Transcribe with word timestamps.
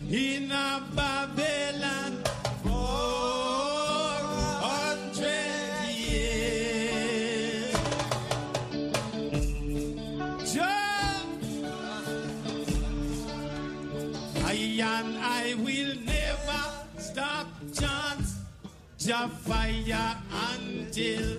in 0.00 0.48
Babylon 0.94 2.22
four 2.62 4.20
hundred 4.62 5.88
years. 5.88 7.74
I 14.44 14.52
and 14.80 15.18
I 15.18 15.54
will 15.64 15.94
never 16.04 16.62
stop 16.98 17.46
until 20.50 21.38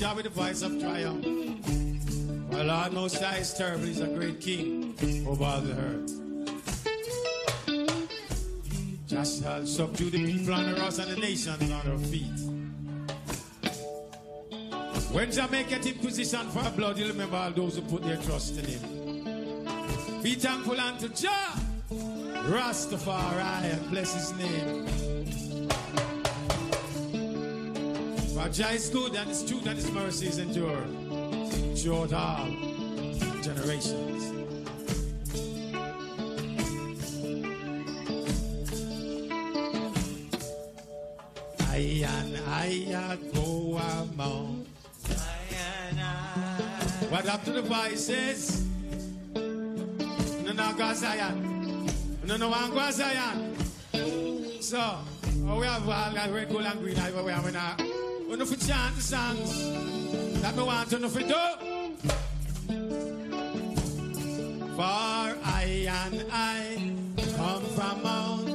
Jah 0.00 0.14
with 0.14 0.24
the 0.24 0.30
voice 0.30 0.62
of 0.62 0.80
triumph. 0.80 1.26
Well, 2.50 2.64
Lord 2.64 2.92
Most 2.94 3.22
High 3.22 3.36
is 3.36 3.52
terrible, 3.52 3.84
he's 3.84 4.00
a 4.00 4.06
great 4.06 4.40
king 4.40 4.94
oh, 5.26 5.32
over 5.32 5.44
all 5.44 5.60
the 5.60 5.74
earth. 5.74 6.10
Just 9.06 9.42
shall 9.42 9.66
subdue 9.66 10.08
the 10.08 10.24
people 10.24 10.54
on 10.54 10.72
the 10.72 10.80
rocks 10.80 11.00
and 11.00 11.10
the 11.10 11.20
nations 11.20 11.70
on 11.70 11.84
their 11.84 11.98
feet. 11.98 12.40
When 15.12 15.30
Jah 15.30 15.48
make 15.50 15.70
it 15.70 15.84
inquisition 15.84 16.48
for 16.48 16.70
blood, 16.70 16.96
you 16.96 17.06
remember 17.06 17.36
all 17.36 17.50
those 17.50 17.76
who 17.76 17.82
put 17.82 18.02
their 18.02 18.16
trust 18.16 18.56
in 18.56 18.64
him. 18.64 20.22
Be 20.22 20.34
thankful 20.34 20.80
unto 20.80 21.10
Jah, 21.10 21.52
Rastafari, 22.48 23.64
and 23.70 23.90
bless 23.90 24.14
his 24.14 24.32
name. 24.38 25.09
For 28.40 28.48
Jah 28.48 28.70
is 28.70 28.88
good 28.88 29.14
and 29.16 29.28
his 29.28 29.44
truth 29.44 29.66
and 29.66 29.76
his 29.76 29.90
mercies 29.90 30.38
endure 30.38 30.82
throughout 31.76 32.14
all 32.14 32.46
generations. 33.42 34.32
I 41.68 42.00
and 42.08 42.38
I 42.48 43.18
go 43.34 43.76
among. 43.76 44.64
What 47.10 47.26
up 47.28 47.44
to 47.44 47.52
the 47.52 47.60
voices? 47.60 48.64
No, 49.34 50.52
no, 50.54 50.72
go 50.78 50.94
Zion. 50.94 51.90
No, 52.24 52.38
no, 52.38 52.48
one 52.48 52.70
go 52.70 52.90
Zion. 52.90 53.54
So, 54.62 54.80
oh, 54.80 55.60
we 55.60 55.66
have 55.66 55.86
all 55.86 56.14
got 56.14 56.32
red, 56.32 56.48
gold, 56.48 56.64
and 56.64 56.80
green 56.80 56.96
everywhere. 56.98 57.38
We 57.44 57.52
now, 57.52 57.76
know 58.36 58.46
for 58.46 58.56
chant 58.64 58.94
the 58.94 59.02
songs 59.02 59.70
that 60.40 60.54
we 60.54 60.62
want 60.62 60.92
know 61.00 61.08
for 61.08 61.20
do. 61.20 61.34
For 64.76 65.36
I 65.44 65.86
and 65.88 66.24
I 66.32 66.94
come 67.36 67.64
from 67.74 68.02
Mount 68.02 68.48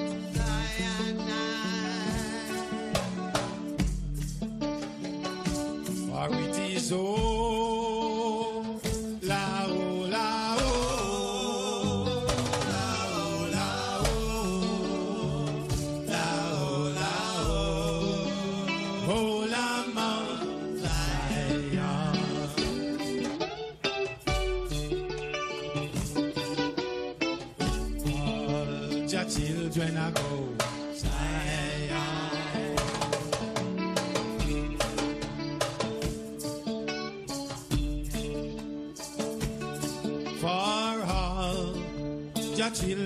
For 6.10 6.30
it 6.40 6.58
is 6.72 6.92
oh, 6.94 7.25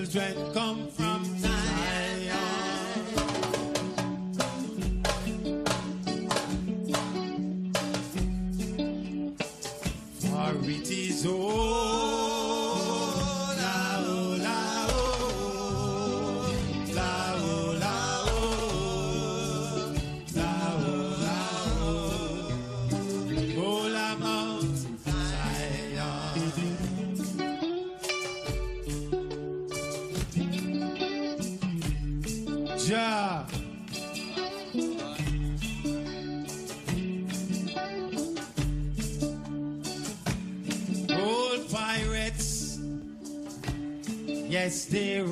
children 0.09 0.53
come 0.53 0.88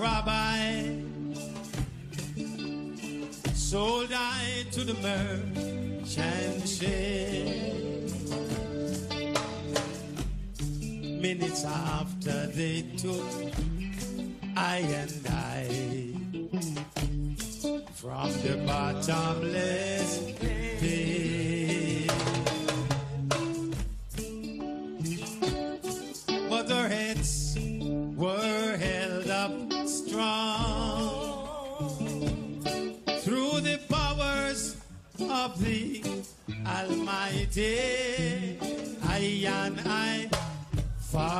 rabbi. 0.07 0.59
Sold 3.53 4.11
I 4.13 4.65
to 4.71 4.81
the 4.89 4.97
merchant 5.07 6.67
ship. 6.75 7.47
Minutes 11.25 11.65
after 11.65 12.37
they 12.59 12.77
took 13.03 13.31
I 14.55 14.77
and 15.01 15.25
I 15.27 15.63
from 18.01 18.29
the 18.43 18.55
bottomless 18.65 20.26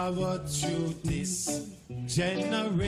our 0.07 0.39
to 0.39 0.95
this 1.03 1.67
generation. 2.05 2.87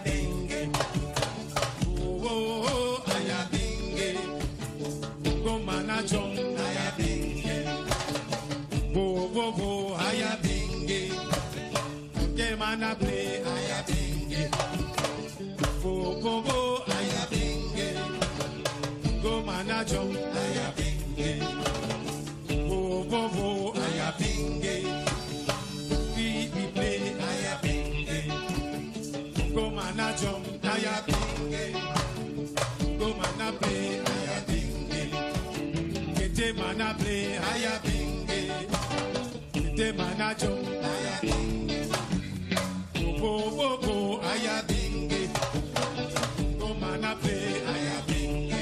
fe 47.23 47.35
aya 47.73 47.97
binge. 48.07 48.61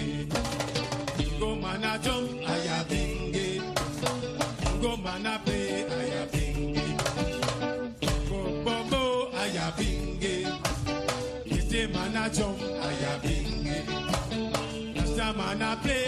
Ngoma 1.39 1.73
na 1.83 1.97
jom 2.03 2.23
aya 2.53 2.77
binge. 2.89 3.47
Ngoma 4.79 5.13
na 5.23 5.33
pe 5.45 5.57
aya 5.99 6.21
binge. 6.33 6.87
Bobo 8.65 9.03
aya 9.41 9.67
binge. 9.77 10.35
Ite 11.55 11.81
mana 11.93 12.23
jom 12.35 12.55
aya 12.87 13.13
binge. 13.23 13.77
Sama 15.15 15.55
na 15.55 15.75
play 15.83 16.07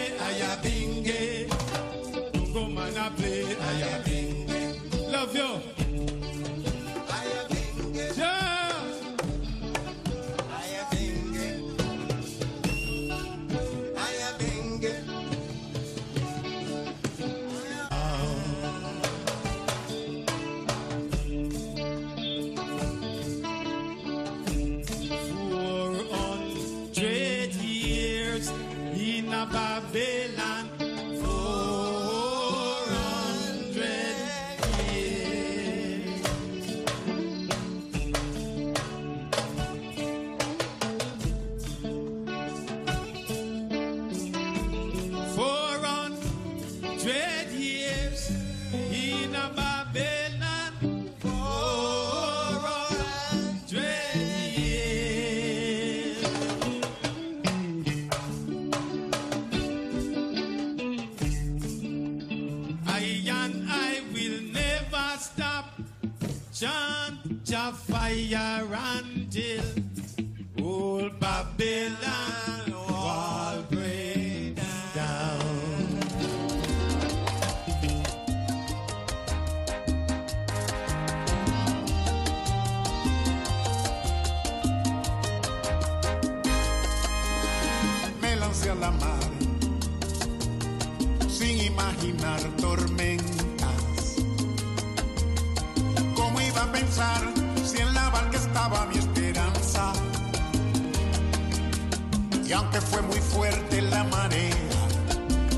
aunque 102.71 102.87
fue 102.87 103.01
muy 103.01 103.19
fuerte 103.19 103.81
la 103.81 104.03
marea, 104.05 104.55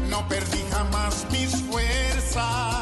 no 0.10 0.27
perdí 0.27 0.63
jamás 0.72 1.27
mis 1.32 1.55
fuerzas. 1.63 2.73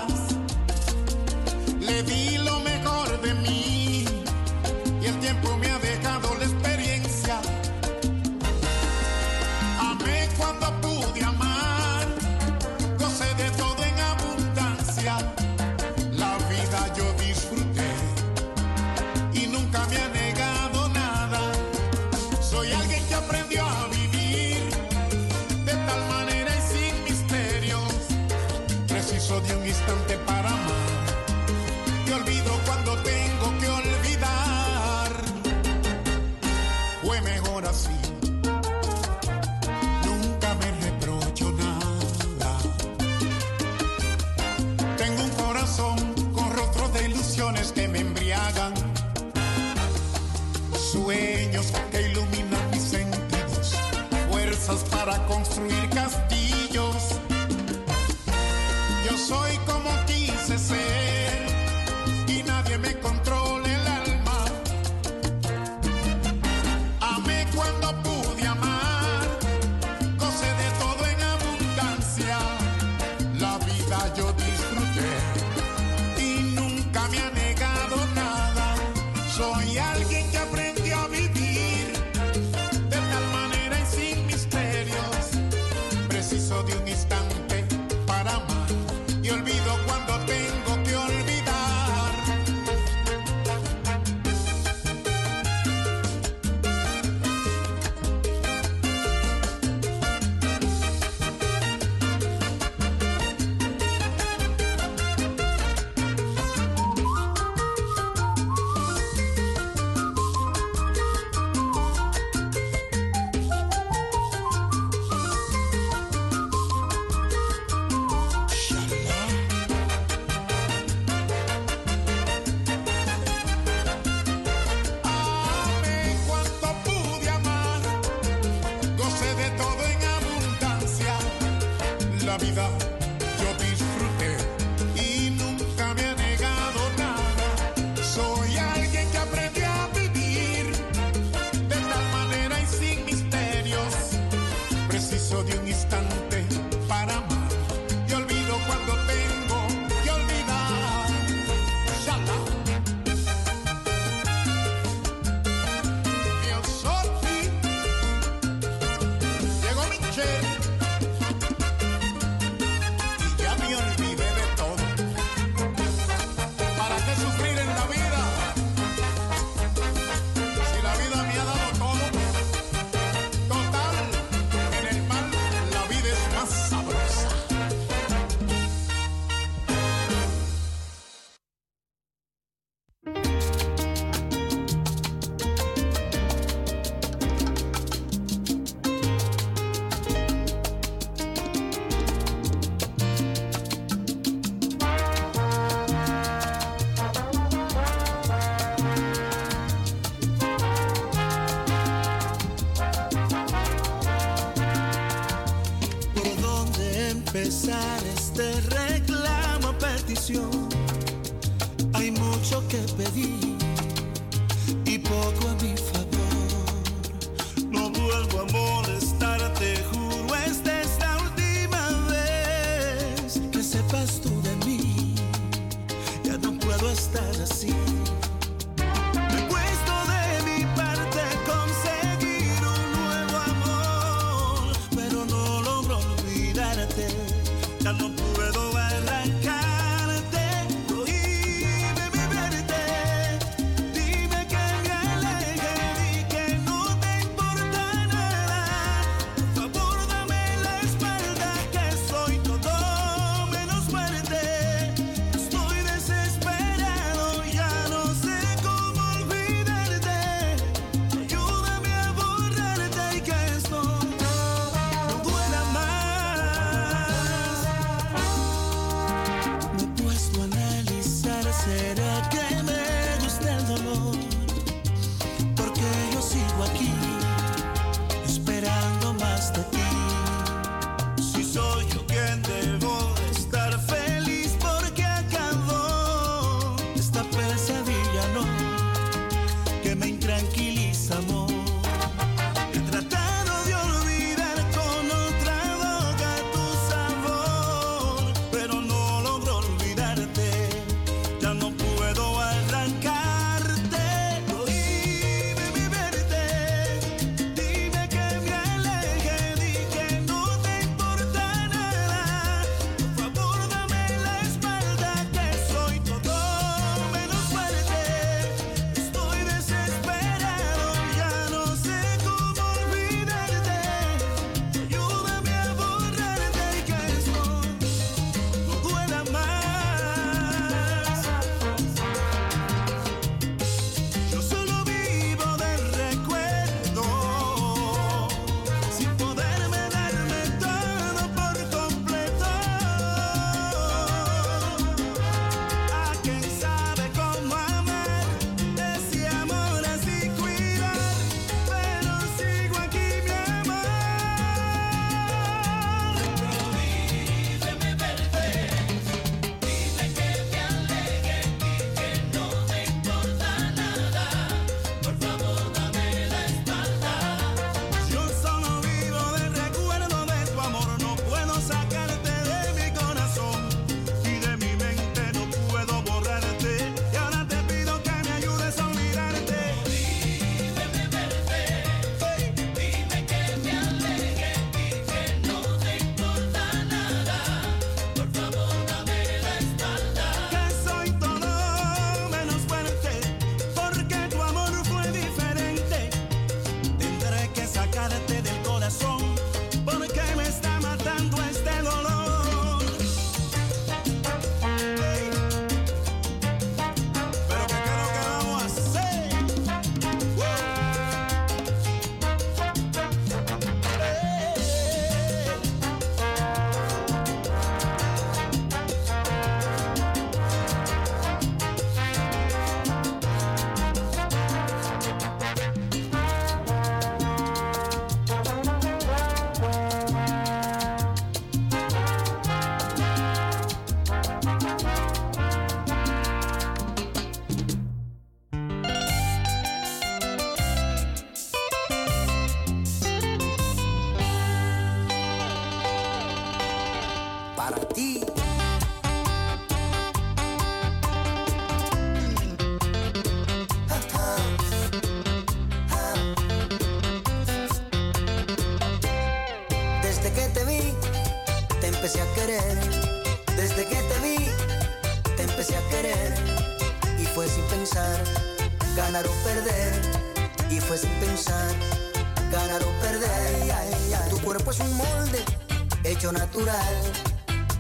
para 55.04 55.18
construir. 55.26 55.81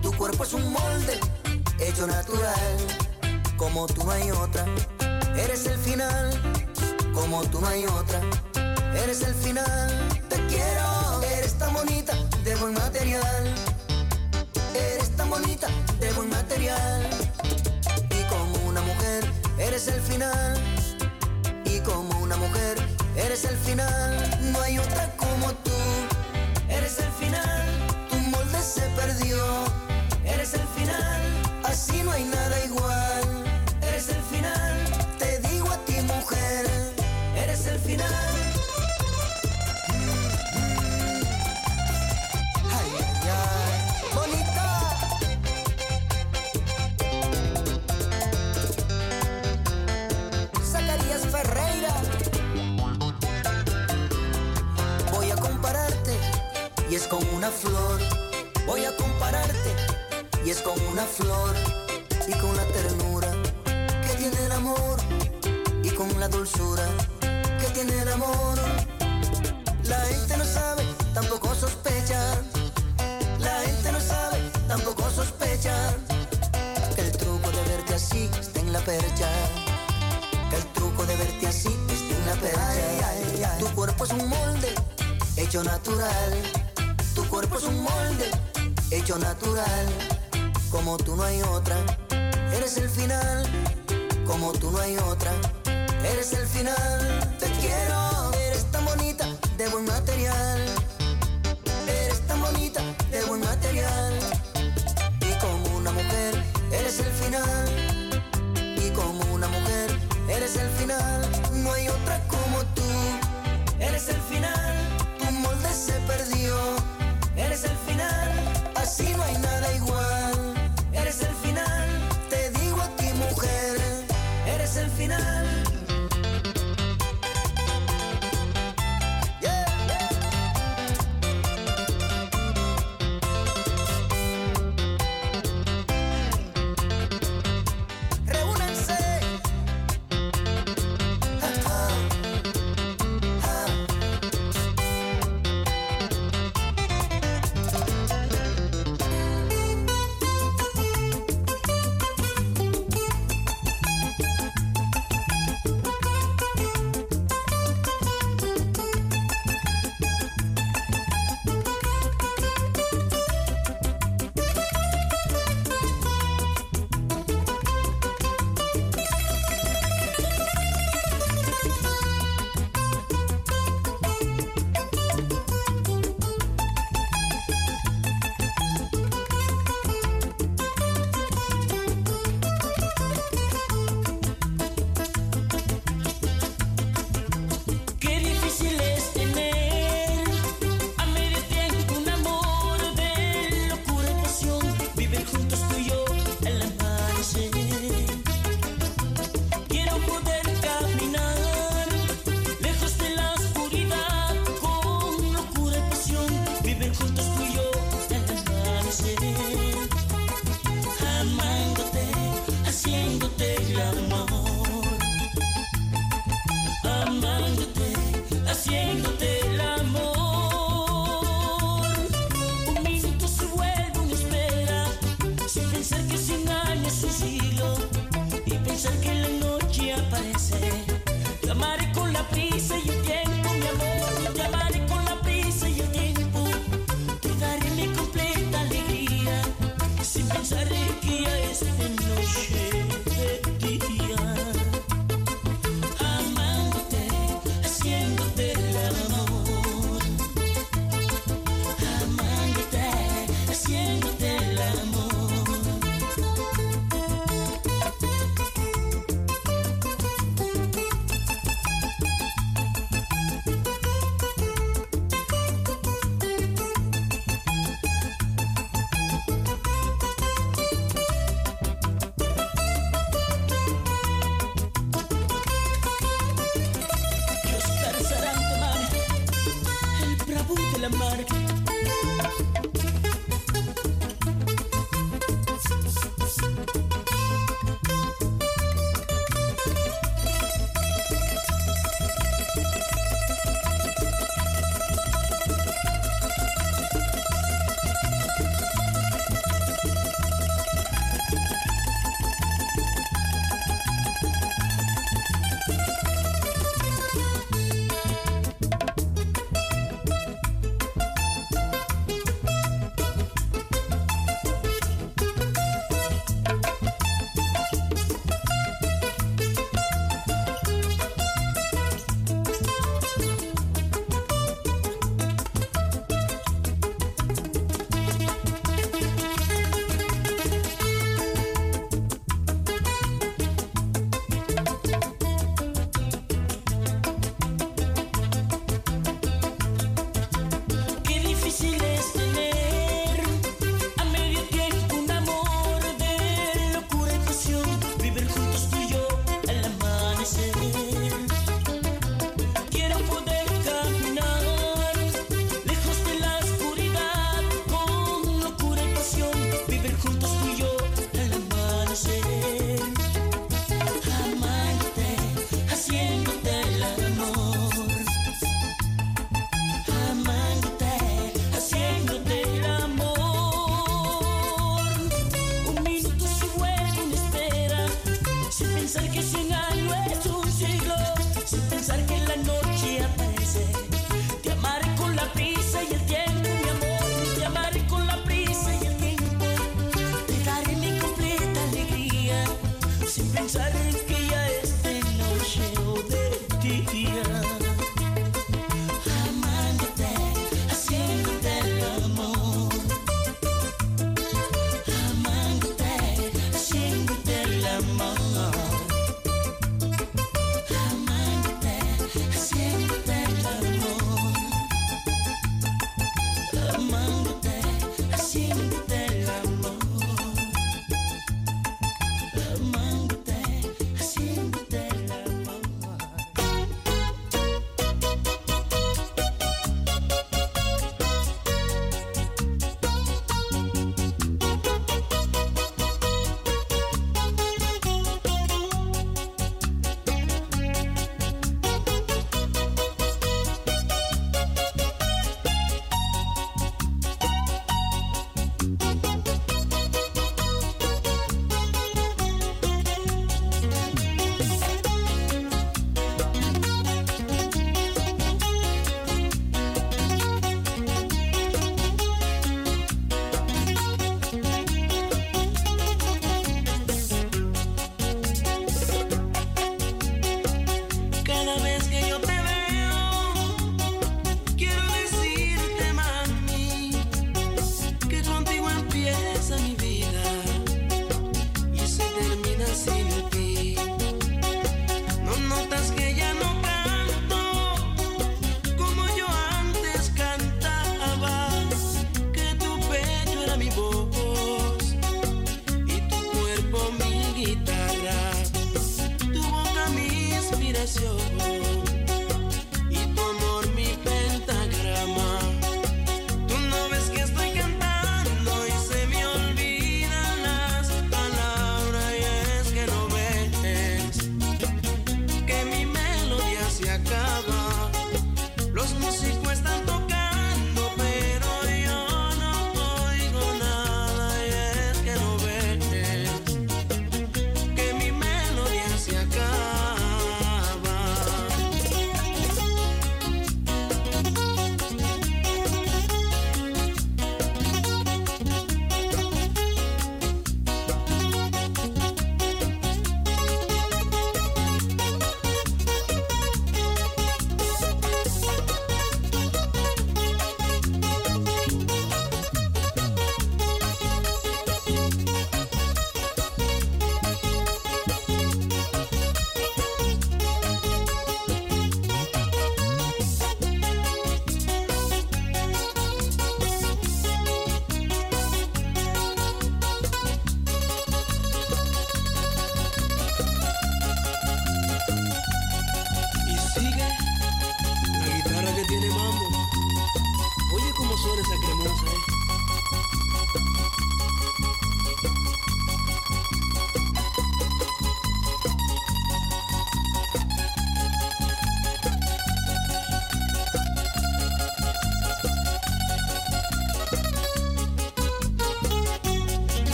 Tu 0.00 0.10
cuerpo 0.12 0.44
es 0.44 0.54
un 0.54 0.72
molde 0.72 1.20
hecho 1.80 2.06
natural. 2.06 2.76
Como 3.58 3.86
tú 3.86 4.10
hay 4.10 4.30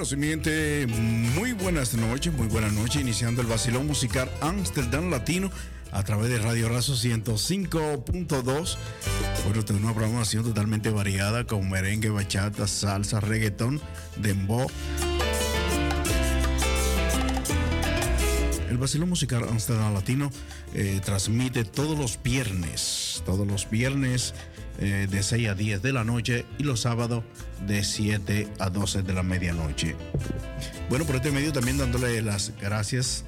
Bueno, 0.00 0.08
simiente, 0.08 0.86
muy 0.86 1.52
buenas 1.52 1.92
noches, 1.92 2.32
muy 2.32 2.46
buenas 2.46 2.72
noches, 2.72 3.02
iniciando 3.02 3.42
el 3.42 3.48
vacilón 3.48 3.86
musical 3.86 4.30
Amsterdam 4.40 5.10
Latino 5.10 5.50
a 5.92 6.02
través 6.04 6.30
de 6.30 6.38
Radio 6.38 6.70
Razo 6.70 6.94
105.2. 6.94 8.76
Bueno, 9.44 9.62
tengo 9.62 9.80
una 9.80 9.92
programación 9.92 10.42
totalmente 10.42 10.88
variada 10.88 11.44
con 11.44 11.68
merengue, 11.68 12.08
bachata, 12.08 12.66
salsa, 12.66 13.20
reggaetón, 13.20 13.78
dembow. 14.16 14.68
El 18.70 18.78
vacilón 18.78 19.10
musical 19.10 19.44
Amsterdam 19.50 19.92
Latino 19.92 20.30
eh, 20.72 21.02
transmite 21.04 21.64
todos 21.64 21.98
los 21.98 22.22
viernes, 22.22 23.22
todos 23.26 23.46
los 23.46 23.68
viernes 23.68 24.32
eh, 24.78 25.06
de 25.10 25.22
6 25.22 25.48
a 25.50 25.54
10 25.54 25.82
de 25.82 25.92
la 25.92 26.04
noche 26.04 26.46
y 26.56 26.62
los 26.62 26.80
sábados 26.80 27.22
de 27.66 27.84
7 27.84 28.48
a 28.58 28.70
12 28.70 29.02
de 29.02 29.12
la 29.12 29.22
medianoche. 29.22 29.96
Bueno, 30.88 31.04
por 31.04 31.16
este 31.16 31.30
medio 31.30 31.52
también 31.52 31.78
dándole 31.78 32.20
las 32.22 32.52
gracias 32.60 33.24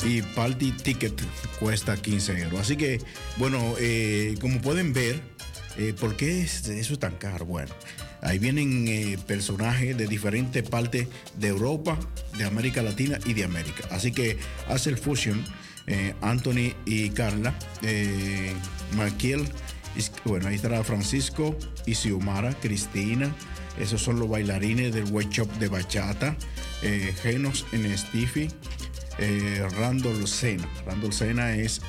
y 0.05 0.21
party 0.21 0.71
ticket 0.71 1.19
cuesta 1.59 1.95
15 1.95 2.39
euros. 2.41 2.59
Así 2.59 2.75
que, 2.75 3.01
bueno, 3.37 3.75
como 4.41 4.61
pueden 4.61 4.93
ver, 4.93 5.21
¿por 5.99 6.15
qué 6.15 6.41
es- 6.43 6.67
eso 6.67 6.93
es 6.93 6.99
tan 6.99 7.15
caro? 7.15 7.45
Bueno, 7.45 7.73
ahí 8.23 8.39
vienen 8.39 8.87
eh, 8.87 9.17
personajes 9.27 9.97
de 9.97 10.07
diferentes 10.07 10.63
partes 10.67 11.07
de 11.37 11.47
Europa, 11.47 11.99
de 12.37 12.45
América 12.45 12.81
Latina 12.81 13.19
y 13.25 13.33
de 13.33 13.43
América. 13.43 13.87
Así 13.91 14.11
que 14.11 14.37
hace 14.67 14.89
el 14.89 14.97
fusion 14.97 15.43
eh, 15.87 16.13
Anthony 16.21 16.73
y 16.85 17.09
Carla, 17.09 17.53
eh, 17.81 18.53
bueno, 20.25 20.47
ahí 20.47 20.55
estará 20.55 20.83
Francisco 20.83 21.57
y 21.85 21.95
Xiomara, 21.95 22.53
Cristina. 22.59 23.33
Esos 23.79 24.01
son 24.01 24.19
los 24.19 24.29
bailarines 24.29 24.93
del 24.93 25.05
workshop 25.05 25.51
de 25.57 25.67
bachata. 25.67 26.35
Eh, 26.81 27.13
Genos 27.21 27.65
en 27.71 27.97
Stiffy. 27.97 28.49
Eh, 29.19 29.67
Randall 29.77 30.27
Sena. 30.27 30.67
Randall 30.85 31.13
Sena 31.13 31.55
es, 31.55 31.81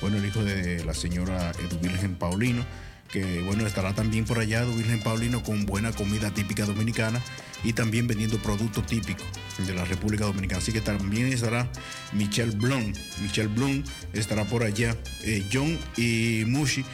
bueno, 0.00 0.18
el 0.18 0.26
hijo 0.26 0.44
de 0.44 0.84
la 0.84 0.94
señora 0.94 1.52
Edu 1.58 1.78
Virgen 1.80 2.14
Paulino, 2.14 2.64
que, 3.10 3.42
bueno, 3.42 3.66
estará 3.66 3.94
también 3.94 4.24
por 4.24 4.38
allá 4.38 4.64
Virgen 4.64 5.00
Paulino 5.00 5.42
con 5.42 5.66
buena 5.66 5.92
comida 5.92 6.30
típica 6.32 6.64
dominicana 6.64 7.22
y 7.64 7.72
también 7.72 8.06
vendiendo 8.06 8.38
productos 8.38 8.86
típicos 8.86 9.26
de 9.58 9.74
la 9.74 9.84
República 9.84 10.24
Dominicana. 10.24 10.60
Así 10.60 10.72
que 10.72 10.80
también 10.80 11.26
estará 11.26 11.68
Michelle 12.12 12.56
Blum. 12.56 12.92
Michelle 13.22 13.48
Blum 13.48 13.82
estará 14.12 14.44
por 14.44 14.62
allá. 14.62 14.96
Eh, 15.24 15.44
John 15.52 15.78
y 15.96 16.44
Mushi, 16.46 16.84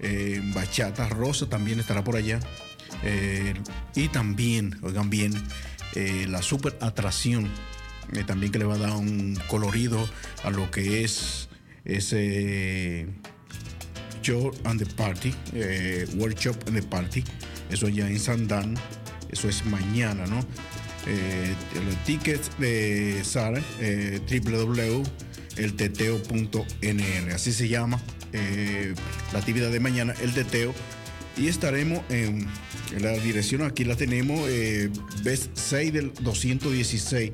eh, 0.00 0.40
Bachata 0.54 1.08
Rosa 1.08 1.48
también 1.48 1.80
estará 1.80 2.02
por 2.02 2.16
allá. 2.16 2.40
Eh, 3.02 3.54
y 3.94 4.08
también, 4.08 4.78
oigan 4.82 5.10
bien, 5.10 5.32
la 6.28 6.42
super 6.42 6.78
atracción 6.80 7.50
también 8.26 8.52
que 8.52 8.58
le 8.58 8.64
va 8.64 8.74
a 8.74 8.78
dar 8.78 8.92
un 8.92 9.36
colorido 9.48 10.08
a 10.44 10.50
lo 10.50 10.70
que 10.70 11.02
es 11.02 11.48
ese 11.84 13.08
Show 14.22 14.52
and 14.64 14.78
the 14.80 14.86
Party, 14.94 15.34
eh, 15.54 16.06
Workshop 16.16 16.56
and 16.66 16.80
the 16.80 16.86
Party, 16.86 17.24
eso 17.70 17.88
ya 17.88 18.08
en 18.08 18.18
Sandan, 18.18 18.74
eso 19.30 19.48
es 19.48 19.64
mañana, 19.66 20.26
¿no? 20.26 20.40
Eh, 21.06 21.54
los 21.86 21.96
tickets 22.04 22.50
de 22.58 23.22
Sara, 23.24 23.62
eh, 23.80 24.20
así 27.34 27.52
se 27.52 27.68
llama 27.68 28.00
eh, 28.32 28.94
la 29.32 29.38
actividad 29.38 29.70
de 29.70 29.80
mañana, 29.80 30.14
el 30.22 30.32
teteo, 30.34 30.74
y 31.36 31.48
estaremos 31.48 32.02
en, 32.10 32.46
la 33.00 33.12
dirección, 33.12 33.62
aquí 33.62 33.84
la 33.84 33.96
tenemos, 33.96 34.40
eh, 34.48 34.90
Best 35.22 35.50
6 35.54 35.92
del 35.92 36.12
216, 36.20 37.32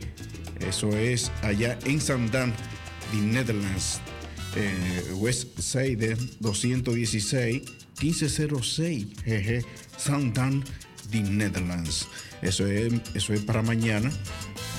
eso 0.60 0.96
es 0.96 1.32
allá 1.42 1.78
en 1.84 2.00
Sandan, 2.00 2.52
de 3.12 3.18
Netherlands. 3.20 4.00
Eh, 4.56 5.12
West 5.14 5.58
Side 5.58 6.16
216 6.40 7.62
1506 8.00 9.06
jeje, 9.24 9.64
Sandan, 9.96 10.64
de 11.10 11.20
Netherlands. 11.20 12.06
Eso 12.42 12.66
es, 12.66 12.92
eso 13.14 13.32
es 13.32 13.40
para 13.40 13.62
mañana. 13.62 14.10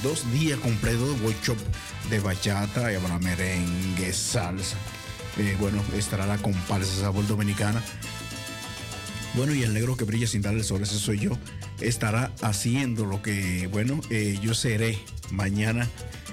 Dos 0.04 0.24
días 0.34 0.60
completos 0.60 1.20
de 1.20 1.26
workshop 1.26 1.58
de 2.10 2.20
bachata, 2.20 2.92
y 2.92 2.96
habrá 2.96 3.18
merengue, 3.20 4.14
salsa. 4.14 4.78
Eh, 5.38 5.56
bueno, 5.60 5.84
estará 5.98 6.26
la 6.26 6.38
comparsa 6.38 7.02
sabor 7.02 7.28
dominicana. 7.28 7.82
Bueno, 9.34 9.54
y 9.54 9.64
el 9.64 9.74
negro 9.74 9.98
que 9.98 10.06
brilla 10.06 10.28
sin 10.28 10.42
dar 10.42 10.54
el 10.54 10.64
sol, 10.64 10.82
ese 10.82 10.98
soy 10.98 11.20
yo, 11.20 11.38
estará 11.82 12.32
haciendo 12.42 13.06
lo 13.06 13.22
que, 13.22 13.68
bueno, 13.68 14.00
eh, 14.10 14.40
yo 14.42 14.54
seré 14.54 14.98
mañana, 15.32 15.90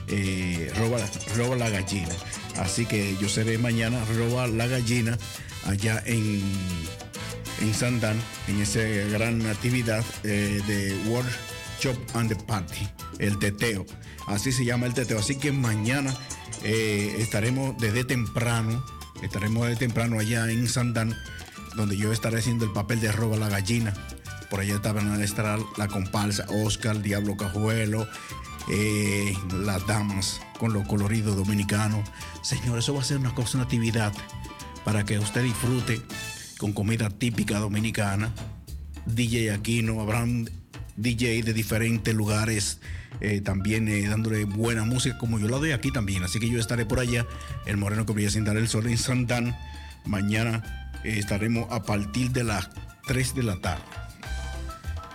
eh, 0.07 0.71
roba, 0.77 0.99
roba 1.37 1.57
la 1.57 1.69
gallina. 1.69 2.15
Así 2.59 2.87
que 2.87 3.17
yo 3.21 3.29
seré 3.29 3.59
mañana, 3.59 4.05
roba 4.17 4.47
la 4.47 4.67
gallina, 4.67 5.19
allá 5.65 6.03
en, 6.07 6.43
en 7.61 7.75
Sandan, 7.75 8.21
en 8.49 8.61
esa 8.61 8.81
gran 9.11 9.47
actividad 9.47 10.05
eh, 10.25 10.61
de 10.67 10.95
Workshop 11.11 11.97
and 12.15 12.29
the 12.29 12.45
Party, 12.45 12.89
el 13.19 13.39
teteo. 13.39 13.87
Así 14.27 14.53
se 14.53 14.65
llama 14.65 14.87
el 14.87 14.95
teteo. 14.95 15.19
Así 15.19 15.37
que 15.37 15.53
mañana 15.53 16.15
eh, 16.65 17.17
estaremos 17.19 17.77
desde 17.79 18.05
temprano, 18.05 18.85
estaremos 19.23 19.67
desde 19.67 19.81
temprano 19.81 20.19
allá 20.19 20.51
en 20.51 20.69
Sandan, 20.69 21.17
donde 21.77 21.97
yo 21.97 22.13
estaré 22.13 22.39
haciendo 22.39 22.65
el 22.65 22.73
papel 22.73 23.01
de 23.01 23.13
roba 23.13 23.37
la 23.37 23.49
gallina. 23.49 23.95
Por 24.51 24.61
allá 24.61 24.77
estarán 24.77 25.23
estará 25.23 25.59
la 25.79 25.89
comparsa 25.89 26.45
Oscar, 26.51 27.01
Diablo 27.01 27.37
Cajuelo, 27.37 28.07
eh, 28.69 29.37
las 29.53 29.87
damas 29.87 30.41
con 30.59 30.73
los 30.73 30.87
coloridos 30.87 31.37
dominicanos. 31.37 32.09
Señor, 32.43 32.79
eso 32.79 32.95
va 32.95 33.01
a 33.01 33.05
ser 33.05 33.19
una 33.19 33.35
cosa, 33.35 33.59
una 33.59 33.65
actividad 33.65 34.13
para 34.85 35.05
que 35.05 35.19
usted 35.19 35.43
disfrute 35.43 36.01
con 36.59 36.73
comida 36.73 37.11
típica 37.11 37.59
dominicana. 37.59 38.33
DJ 39.07 39.53
Aquino, 39.53 40.01
habrán 40.01 40.49
DJ 40.97 41.43
de 41.43 41.53
diferentes 41.53 42.15
lugares, 42.15 42.81
eh, 43.21 43.41
también 43.41 43.89
eh, 43.89 44.07
dándole 44.09 44.45
buena 44.45 44.85
música 44.85 45.19
como 45.19 45.39
yo 45.39 45.49
la 45.49 45.59
doy 45.59 45.73
aquí 45.73 45.91
también. 45.91 46.23
Así 46.23 46.39
que 46.39 46.49
yo 46.49 46.61
estaré 46.61 46.87
por 46.87 47.01
allá, 47.01 47.27
el 47.67 47.77
moreno 47.77 48.07
que 48.07 48.13
brilla 48.13 48.31
sin 48.31 48.45
dar 48.45 48.57
el 48.57 48.69
sol 48.69 48.87
en 48.87 48.99
Santán. 48.99 49.57
Mañana 50.05 50.91
estaremos 51.05 51.67
a 51.71 51.83
partir 51.83 52.31
de 52.31 52.45
las 52.45 52.71
3 53.07 53.35
de 53.35 53.43
la 53.43 53.61
tarde. 53.61 54.02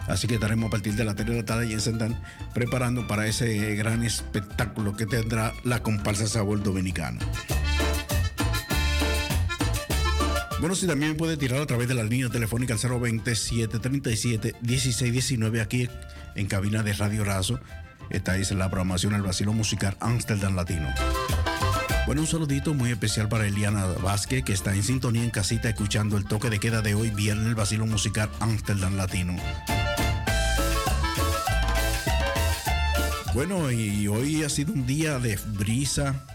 Así 0.08 0.28
que 0.28 0.36
estaremos 0.36 0.68
a 0.68 0.72
partir 0.72 0.96
de 0.96 1.04
las 1.04 1.16
3 1.16 1.28
de 1.28 1.36
la 1.36 1.46
tarde 1.46 1.68
y 1.68 1.74
en 1.74 1.82
Santán 1.82 2.20
preparando 2.54 3.08
para 3.08 3.28
ese 3.28 3.76
gran 3.76 4.04
espectáculo 4.04 4.96
que 4.96 5.06
tendrá 5.06 5.54
la 5.64 5.84
comparsa 5.84 6.28
Sabor 6.28 6.64
Dominicana. 6.64 7.20
Bueno, 10.60 10.76
si 10.76 10.88
también 10.88 11.16
puede 11.18 11.38
tirar 11.38 11.62
a 11.62 11.68
través 11.68 11.88
de 11.88 11.94
la 11.94 12.04
línea 12.04 12.30
telefónica 12.30 12.74
al 12.74 13.00
027 13.00 13.80
37 13.80 14.56
16 14.60 15.14
19 15.14 15.62
aquí 15.62 15.88
en 16.36 16.48
cabina 16.48 16.82
de 16.82 16.94
Radio 16.94 17.24
Razo. 17.24 17.60
Esta 18.10 18.38
es 18.38 18.52
la 18.52 18.70
programación 18.70 19.14
El 19.14 19.22
Vacilo 19.22 19.54
Musical 19.54 19.98
Amsterdam 20.00 20.56
Latino. 20.56 20.88
Bueno, 22.08 22.22
un 22.22 22.28
saludito 22.28 22.74
muy 22.74 22.92
especial 22.92 23.28
para 23.28 23.46
Eliana 23.46 23.86
Vázquez, 24.02 24.46
que 24.46 24.54
está 24.54 24.74
en 24.74 24.82
sintonía 24.82 25.24
en 25.24 25.30
casita 25.30 25.68
escuchando 25.68 26.18
el 26.18 26.24
toque 26.24 26.50
de 26.50 26.58
queda 26.58 26.82
de 26.82 26.96
hoy, 26.96 27.10
viernes, 27.10 27.48
el 27.48 27.56
vacilo 27.56 27.86
musical 27.86 28.30
Amsterdam 28.40 28.96
Latino. 28.96 29.36
Bueno, 33.38 33.72
y 33.72 34.08
hoy 34.08 34.42
ha 34.42 34.50
sido 34.50 34.74
un 34.74 34.88
día 34.88 35.20
de 35.20 35.38
brisa, 35.60 36.26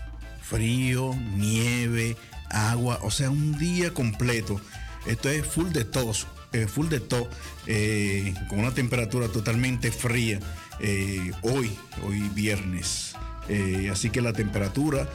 frío, 0.41 1.13
nieve, 1.35 2.17
agua, 2.49 3.01
o 3.03 3.11
sea, 3.11 3.29
un 3.29 3.59
día 3.59 3.93
completo. 3.93 4.61
Esto 5.09 5.29
es 5.29 5.45
full 5.45 5.71
de 5.71 5.85
tos, 5.85 6.29
eh, 6.53 6.69
full 6.69 6.87
de 6.87 7.01
tos, 7.01 7.27
eh, 7.67 8.33
con 8.49 8.61
una 8.61 8.71
temperatura 8.71 9.27
totalmente 9.27 9.91
fría 9.91 10.39
eh, 10.79 11.33
hoy, 11.43 11.77
hoy 12.07 12.21
viernes. 12.37 13.17
Así 13.91 14.11
que 14.11 14.21
la 14.21 14.33
temperatura 14.33 15.09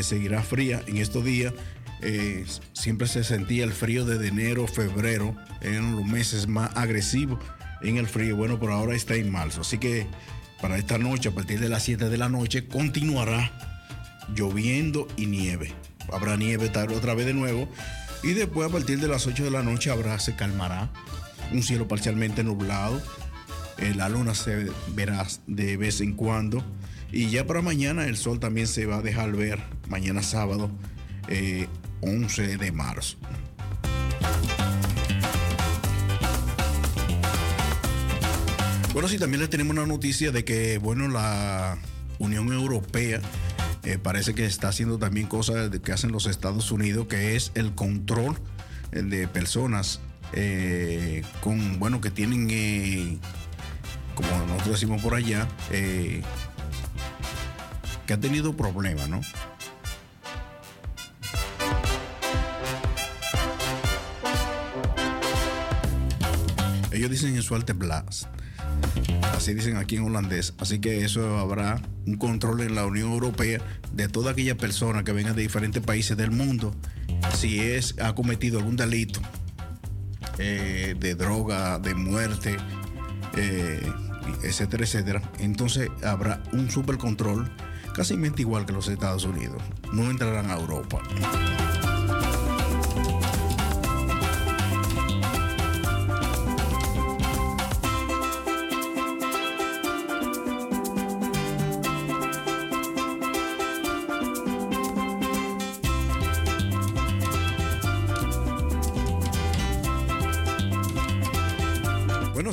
seguirá 0.00 0.42
fría 0.42 0.82
en 0.86 0.96
estos 0.96 1.26
días. 1.26 1.52
Siempre 2.72 3.06
se 3.06 3.22
sentía 3.22 3.64
el 3.64 3.74
frío 3.74 4.06
desde 4.06 4.28
enero, 4.28 4.66
febrero, 4.66 5.36
en 5.60 5.94
los 5.94 6.06
meses 6.06 6.48
más 6.48 6.74
agresivos 6.74 7.38
en 7.82 7.98
el 7.98 8.06
frío. 8.06 8.34
Bueno, 8.34 8.58
por 8.58 8.70
ahora 8.70 8.96
está 8.96 9.14
en 9.14 9.30
marzo. 9.30 9.60
Así 9.60 9.76
que 9.76 10.06
para 10.60 10.76
esta 10.76 10.98
noche, 10.98 11.28
a 11.28 11.32
partir 11.32 11.60
de 11.60 11.68
las 11.68 11.84
7 11.84 12.08
de 12.08 12.18
la 12.18 12.28
noche, 12.28 12.66
continuará 12.66 13.50
lloviendo 14.34 15.06
y 15.16 15.26
nieve. 15.26 15.72
Habrá 16.12 16.36
nieve 16.36 16.68
tarde 16.68 16.96
otra 16.96 17.14
vez 17.14 17.26
de 17.26 17.34
nuevo. 17.34 17.68
Y 18.22 18.32
después, 18.32 18.68
a 18.68 18.72
partir 18.72 18.98
de 19.00 19.08
las 19.08 19.26
8 19.26 19.44
de 19.44 19.50
la 19.50 19.62
noche, 19.62 19.90
habrá, 19.90 20.18
se 20.18 20.34
calmará. 20.34 20.90
Un 21.52 21.62
cielo 21.62 21.86
parcialmente 21.86 22.42
nublado. 22.42 23.00
Eh, 23.78 23.94
la 23.94 24.08
luna 24.08 24.34
se 24.34 24.70
verá 24.94 25.26
de 25.46 25.76
vez 25.76 26.00
en 26.00 26.14
cuando. 26.14 26.64
Y 27.12 27.28
ya 27.28 27.46
para 27.46 27.62
mañana 27.62 28.04
el 28.06 28.16
sol 28.16 28.40
también 28.40 28.66
se 28.66 28.86
va 28.86 28.96
a 28.96 29.02
dejar 29.02 29.32
ver. 29.32 29.60
Mañana 29.88 30.22
sábado, 30.22 30.70
eh, 31.28 31.68
11 32.00 32.58
de 32.58 32.72
marzo. 32.72 33.16
Bueno, 38.98 39.08
sí, 39.08 39.16
también 39.16 39.38
les 39.38 39.48
tenemos 39.48 39.76
una 39.76 39.86
noticia 39.86 40.32
de 40.32 40.44
que, 40.44 40.78
bueno, 40.78 41.06
la 41.06 41.78
Unión 42.18 42.52
Europea 42.52 43.20
eh, 43.84 43.96
parece 43.96 44.34
que 44.34 44.44
está 44.44 44.70
haciendo 44.70 44.98
también 44.98 45.28
cosas 45.28 45.70
que 45.70 45.92
hacen 45.92 46.10
los 46.10 46.26
Estados 46.26 46.72
Unidos, 46.72 47.06
que 47.06 47.36
es 47.36 47.52
el 47.54 47.76
control 47.76 48.36
eh, 48.90 49.02
de 49.02 49.28
personas 49.28 50.00
eh, 50.32 51.22
con, 51.40 51.78
bueno, 51.78 52.00
que 52.00 52.10
tienen, 52.10 53.20
como 54.16 54.30
nosotros 54.48 54.80
decimos 54.80 55.00
por 55.00 55.14
allá, 55.14 55.46
que 55.70 56.24
ha 58.12 58.18
tenido 58.18 58.56
problemas, 58.56 59.08
¿no? 59.08 59.20
Ellos 66.90 67.10
dicen 67.12 67.36
en 67.36 67.42
su 67.44 67.54
blast. 67.54 68.26
Así 69.34 69.54
dicen 69.54 69.76
aquí 69.76 69.96
en 69.96 70.04
holandés. 70.04 70.54
Así 70.58 70.80
que 70.80 71.04
eso 71.04 71.38
habrá 71.38 71.80
un 72.06 72.16
control 72.16 72.60
en 72.62 72.74
la 72.74 72.86
Unión 72.86 73.12
Europea 73.12 73.60
de 73.92 74.08
toda 74.08 74.32
aquella 74.32 74.56
persona 74.56 75.04
que 75.04 75.12
venga 75.12 75.32
de 75.32 75.42
diferentes 75.42 75.82
países 75.82 76.16
del 76.16 76.30
mundo. 76.30 76.74
Si 77.34 77.60
es, 77.60 77.94
ha 78.00 78.14
cometido 78.14 78.58
algún 78.58 78.76
delito 78.76 79.20
eh, 80.38 80.96
de 80.98 81.14
droga, 81.14 81.78
de 81.78 81.94
muerte, 81.94 82.56
eh, 83.36 83.80
etcétera, 84.42 84.84
etcétera. 84.84 85.22
Entonces 85.38 85.88
habrá 86.04 86.42
un 86.52 86.70
super 86.70 86.98
control, 86.98 87.50
casi 87.94 88.14
igual 88.38 88.66
que 88.66 88.72
los 88.72 88.88
Estados 88.88 89.24
Unidos. 89.24 89.62
No 89.92 90.10
entrarán 90.10 90.50
a 90.50 90.56
Europa. 90.56 91.00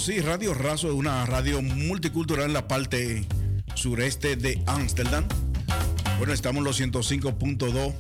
Sí, 0.06 0.22
Radio 0.22 0.54
Razo 0.54 0.88
es 0.90 0.94
una 0.94 1.26
radio 1.26 1.64
multicultural 1.64 2.46
en 2.46 2.54
la 2.54 2.68
parte 2.68 3.26
sureste 3.74 4.36
de 4.36 4.62
Ámsterdam. 4.68 5.26
Bueno, 6.20 6.32
estamos 6.32 6.60
en 6.60 6.66
los 6.66 6.80
105.2. 6.80 7.96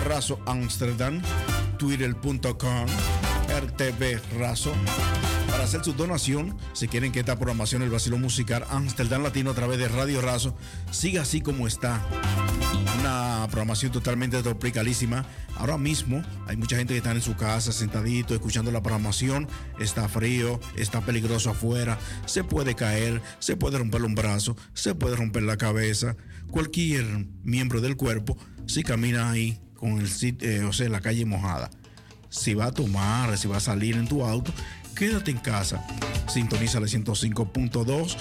razo 0.05 0.39
Amsterdam, 0.45 1.21
twitter.com, 1.77 2.87
RTV 3.49 4.39
Razo. 4.39 4.71
Hacer 5.63 5.81
su 5.81 5.93
donación, 5.93 6.57
si 6.73 6.89
quieren 6.89 7.13
que 7.13 7.21
esta 7.21 7.37
programación, 7.37 7.83
el 7.83 7.89
vacilo 7.89 8.17
musical 8.17 8.65
Amsterdam 8.69 9.23
Latino 9.23 9.51
a 9.51 9.53
través 9.53 9.79
de 9.79 9.87
Radio 9.87 10.19
Razo, 10.19 10.57
siga 10.91 11.21
así 11.21 11.39
como 11.39 11.67
está. 11.67 12.05
Una 12.99 13.47
programación 13.49 13.93
totalmente 13.93 14.43
tropicalísima. 14.43 15.25
Ahora 15.55 15.77
mismo 15.77 16.21
hay 16.47 16.57
mucha 16.57 16.75
gente 16.75 16.93
que 16.93 16.97
está 16.97 17.11
en 17.11 17.21
su 17.21 17.37
casa 17.37 17.71
sentadito 17.71 18.33
escuchando 18.33 18.71
la 18.71 18.83
programación. 18.83 19.47
Está 19.79 20.09
frío, 20.09 20.59
está 20.75 20.99
peligroso 20.99 21.51
afuera. 21.51 21.97
Se 22.25 22.43
puede 22.43 22.75
caer, 22.75 23.21
se 23.39 23.55
puede 23.55 23.77
romper 23.77 24.03
un 24.03 24.15
brazo, 24.15 24.57
se 24.73 24.95
puede 24.95 25.15
romper 25.15 25.43
la 25.43 25.55
cabeza. 25.55 26.17
Cualquier 26.51 27.05
miembro 27.41 27.79
del 27.79 27.95
cuerpo 27.95 28.37
si 28.65 28.83
camina 28.83 29.31
ahí 29.31 29.59
con 29.75 29.99
el 30.01 30.09
eh, 30.41 30.63
o 30.65 30.73
sea, 30.73 30.89
la 30.89 30.99
calle 30.99 31.25
mojada. 31.25 31.71
Si 32.29 32.53
va 32.53 32.65
a 32.65 32.71
tomar, 32.71 33.37
si 33.37 33.47
va 33.47 33.57
a 33.57 33.61
salir 33.61 33.95
en 33.95 34.07
tu 34.07 34.25
auto, 34.25 34.51
quédate 34.95 35.31
en 35.31 35.37
casa. 35.37 35.85
Sintoniza 36.27 36.79
la 36.79 36.87
105.2 36.87 38.15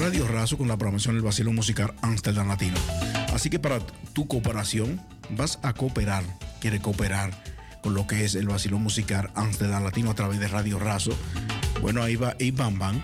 Radio 0.00 0.26
Razo 0.26 0.56
con 0.56 0.68
la 0.68 0.76
programación 0.76 1.14
del 1.16 1.24
vacilo 1.24 1.52
musical 1.52 1.94
Amsterdam 2.00 2.48
Latino. 2.48 2.78
Así 3.34 3.50
que 3.50 3.58
para 3.58 3.80
tu 4.14 4.26
cooperación 4.26 5.00
vas 5.36 5.58
a 5.62 5.72
cooperar, 5.74 6.24
quiere 6.60 6.80
cooperar 6.80 7.30
con 7.82 7.94
lo 7.94 8.06
que 8.06 8.24
es 8.24 8.34
el 8.34 8.48
vacilo 8.48 8.78
musical 8.78 9.30
Amsterdam 9.34 9.84
Latino 9.84 10.10
a 10.10 10.14
través 10.14 10.40
de 10.40 10.48
Radio 10.48 10.78
Razo. 10.78 11.12
Bueno, 11.80 12.02
ahí 12.02 12.16
va 12.16 12.34
Iban 12.38 12.78
Bank, 12.78 13.02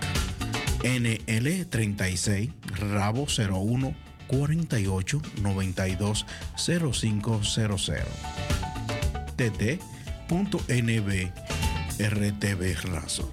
NL36, 0.82 2.52
Rabo 2.78 3.26
01 3.26 3.94
48 4.26 5.22
92 5.42 6.26
0500. 6.56 7.92
TT.NB 9.36 11.30
RTV 11.98 12.76
Razo. 12.84 13.30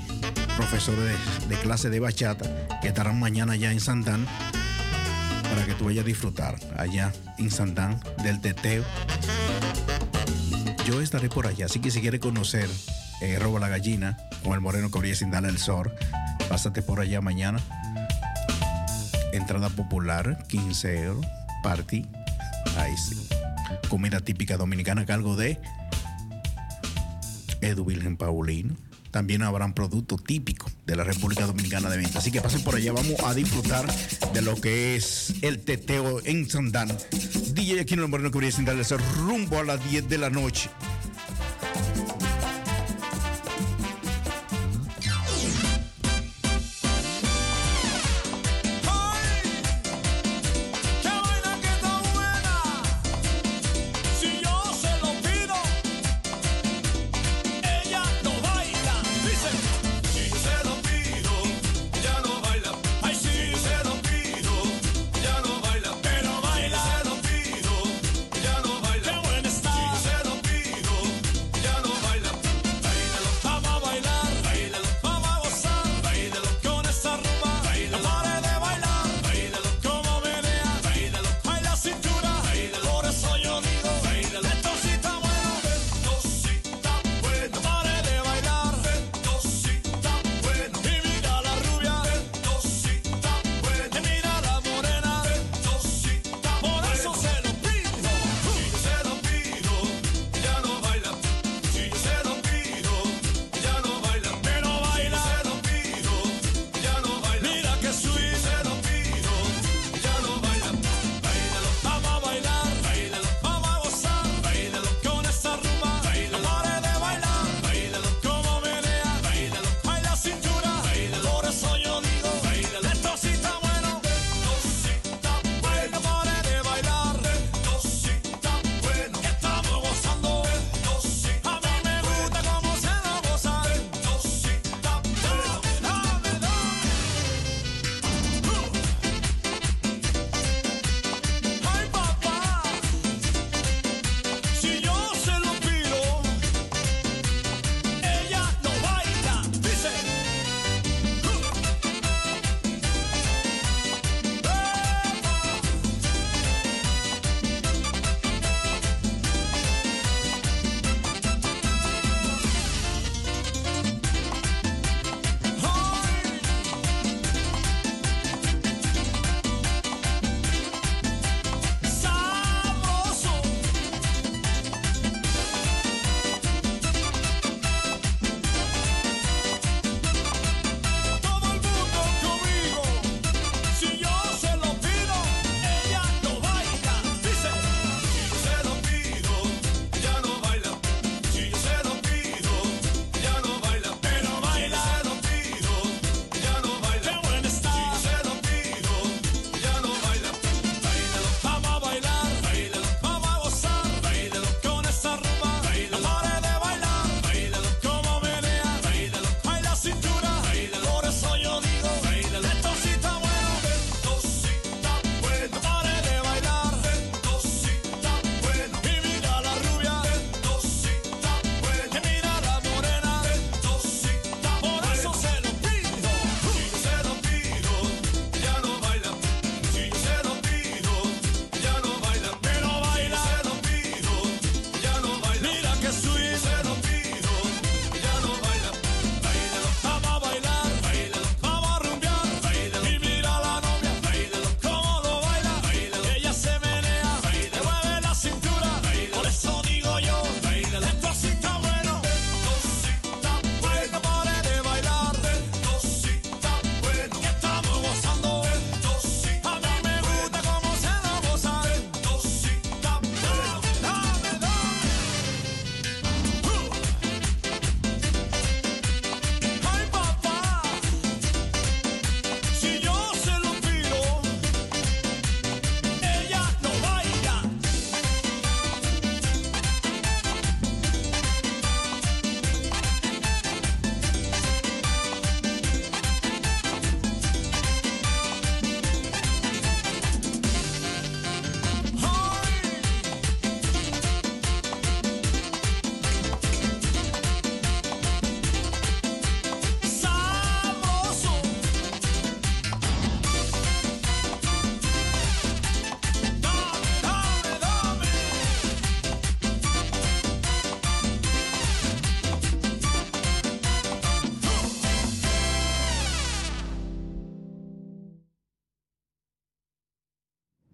profesores 0.55 1.17
de, 1.49 1.55
clase 1.57 1.89
de 1.89 1.99
bachata 1.99 2.45
que 2.81 2.89
estarán 2.89 3.19
mañana 3.19 3.55
ya 3.55 3.71
en 3.71 3.79
Santán 3.79 4.27
para 5.49 5.65
que 5.65 5.73
tú 5.73 5.85
vayas 5.85 6.03
a 6.03 6.07
disfrutar 6.07 6.55
allá 6.77 7.11
en 7.37 7.49
Santán 7.49 7.99
del 8.23 8.39
teteo. 8.39 8.83
Yo 10.85 11.01
estaré 11.01 11.29
por 11.29 11.47
allá, 11.47 11.65
así 11.65 11.79
que 11.79 11.91
si 11.91 12.01
quieres 12.01 12.19
conocer 12.19 12.69
eh, 13.21 13.39
la 13.59 13.69
Gallina 13.69 14.17
con 14.43 14.53
el 14.53 14.61
moreno 14.61 14.91
que 14.91 15.15
sin 15.15 15.31
darle 15.31 15.49
el 15.49 15.57
sol, 15.57 15.91
pásate 16.49 16.81
por 16.81 16.99
allá 16.99 17.21
mañana. 17.21 17.59
Entrada 19.31 19.69
popular, 19.69 20.43
15 20.47 21.03
euros. 21.03 21.25
Party, 21.63 22.05
ahí. 22.77 22.93
Comida 23.89 24.19
típica 24.19 24.57
dominicana 24.57 25.03
a 25.03 25.05
cargo 25.05 25.37
de 25.37 25.59
Edu 27.63 27.85
Virgen 27.85 28.17
Paulino. 28.17 28.75
También 29.11 29.43
habrán 29.43 29.73
productos 29.73 30.23
típicos 30.23 30.73
de 30.87 30.95
la 30.95 31.03
República 31.03 31.45
Dominicana 31.45 31.89
de 31.89 31.97
venta. 31.97 32.19
Así 32.19 32.31
que 32.31 32.41
pasen 32.41 32.63
por 32.63 32.75
allá, 32.75 32.93
vamos 32.93 33.15
a 33.23 33.33
disfrutar 33.33 33.85
de 34.33 34.41
lo 34.41 34.59
que 34.59 34.95
es 34.95 35.35
el 35.43 35.59
teteo 35.59 36.19
en 36.25 36.49
Sandán. 36.49 36.89
DJ 37.53 37.81
Aquino 37.81 38.07
Moreno 38.07 38.31
que 38.31 38.39
brilla 38.39 38.55
sin 38.55 38.65
darle 38.65 38.81
el 38.81 38.87
sol, 38.87 39.01
rumbo 39.17 39.59
a 39.59 39.63
las 39.63 39.87
10 39.89 40.09
de 40.09 40.17
la 40.17 40.29
noche. 40.31 40.69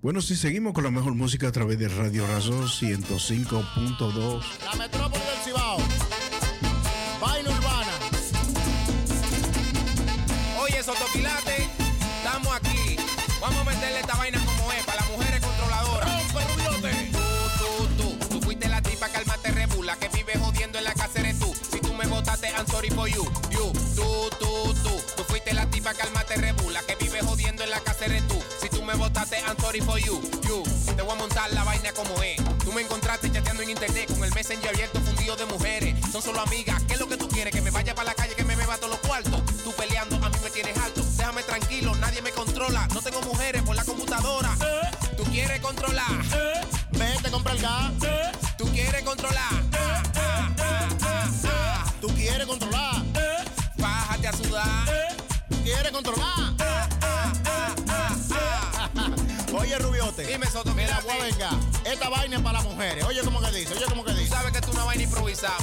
Bueno, 0.09 0.21
si 0.21 0.35
seguimos 0.35 0.73
con 0.73 0.83
la 0.83 0.89
mejor 0.89 1.13
música 1.13 1.49
a 1.49 1.51
través 1.51 1.77
de 1.77 1.87
Radio 1.87 2.25
Razo 2.25 2.63
105.2. 2.63 4.43
La 4.65 4.73
metrópoli 4.75 5.21
del 5.21 5.37
Cibao. 5.45 5.77
la 31.47 31.63
vaina 31.63 31.93
como 31.93 32.21
es. 32.21 32.37
Tú 32.63 32.73
me 32.73 32.81
encontraste 32.81 33.31
chateando 33.31 33.63
en 33.63 33.69
internet 33.69 34.11
con 34.11 34.23
el 34.23 34.33
messenger 34.33 34.69
abierto 34.69 34.99
fundido 34.99 35.35
de 35.37 35.45
mujeres. 35.45 35.95
Son 36.11 36.21
solo 36.21 36.41
amigas 36.41 36.83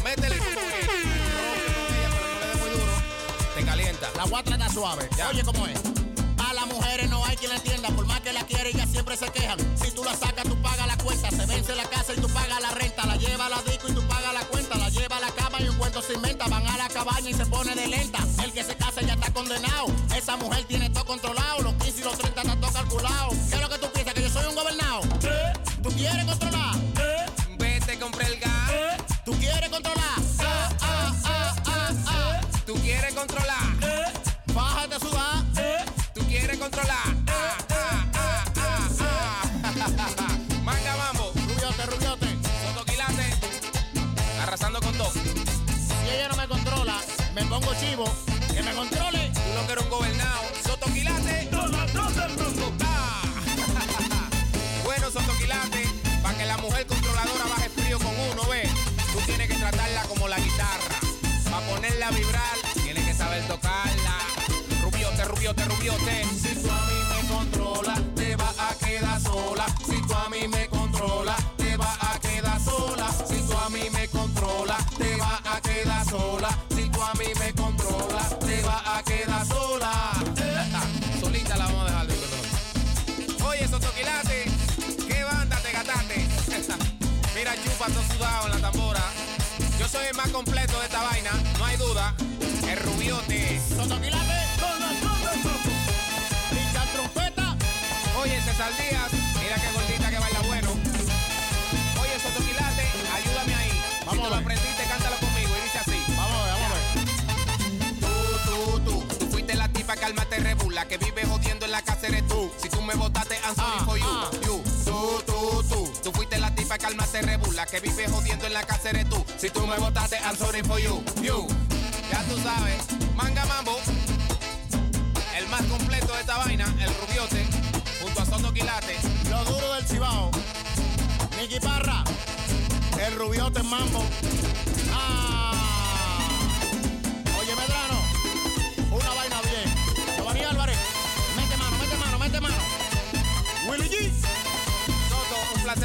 métele 0.02 0.38
como 0.38 0.50
es. 0.50 0.86
No, 2.52 2.58
muy 2.60 2.70
duro, 2.70 2.92
te 3.54 3.64
calienta. 3.64 4.10
La 4.16 4.24
guatra 4.24 4.56
está 4.56 4.72
suave, 4.72 5.08
oye 5.30 5.42
cómo 5.44 5.66
es. 5.66 5.78
A 6.38 6.54
las 6.54 6.66
mujeres 6.66 7.10
no 7.10 7.24
hay 7.24 7.36
quien 7.36 7.50
la 7.50 7.56
entienda, 7.56 7.88
por 7.90 8.06
más 8.06 8.20
que 8.20 8.32
la 8.32 8.44
quiere, 8.44 8.70
ellas 8.70 8.88
siempre 8.90 9.16
se 9.16 9.30
quejan. 9.30 9.58
Si 9.76 9.90
tú 9.90 10.02
la 10.02 10.14
sacas, 10.14 10.44
tú 10.44 10.56
pagas 10.62 10.86
la 10.86 10.96
cuenta, 10.96 11.30
se 11.30 11.44
vence 11.44 11.74
la 11.74 11.84
casa 11.84 12.14
y 12.14 12.20
tú 12.20 12.28
pagas 12.28 12.60
la 12.62 12.70
renta, 12.70 13.06
la 13.06 13.16
lleva 13.16 13.46
a 13.46 13.48
la 13.50 13.62
disco 13.62 13.88
y 13.88 13.92
tú 13.92 14.02
pagas 14.08 14.32
la 14.32 14.40
cuenta, 14.46 14.78
la 14.78 14.88
lleva 14.88 15.16
a 15.18 15.20
la 15.20 15.30
cama 15.32 15.60
y 15.60 15.68
un 15.68 15.76
cuento 15.76 16.00
se 16.00 16.14
inventa, 16.14 16.46
van 16.48 16.66
a 16.66 16.76
la 16.78 16.88
cabaña 16.88 17.28
y 17.28 17.34
se 17.34 17.44
pone 17.46 17.74
de 17.74 17.86
lenta. 17.88 18.20
El 18.42 18.52
que 18.52 18.64
se 18.64 18.76
casa 18.76 19.02
ya 19.02 19.14
está 19.14 19.30
condenado, 19.32 19.86
esa 20.16 20.36
mujer 20.36 20.64
tiene 20.64 20.88
todo 20.90 21.04
controlado, 21.04 21.62
los 21.62 21.74
15 21.74 22.00
y 22.00 22.04
los 22.04 22.16
30 22.16 22.40
está 22.40 22.56
todo 22.56 22.72
calculado. 22.72 23.30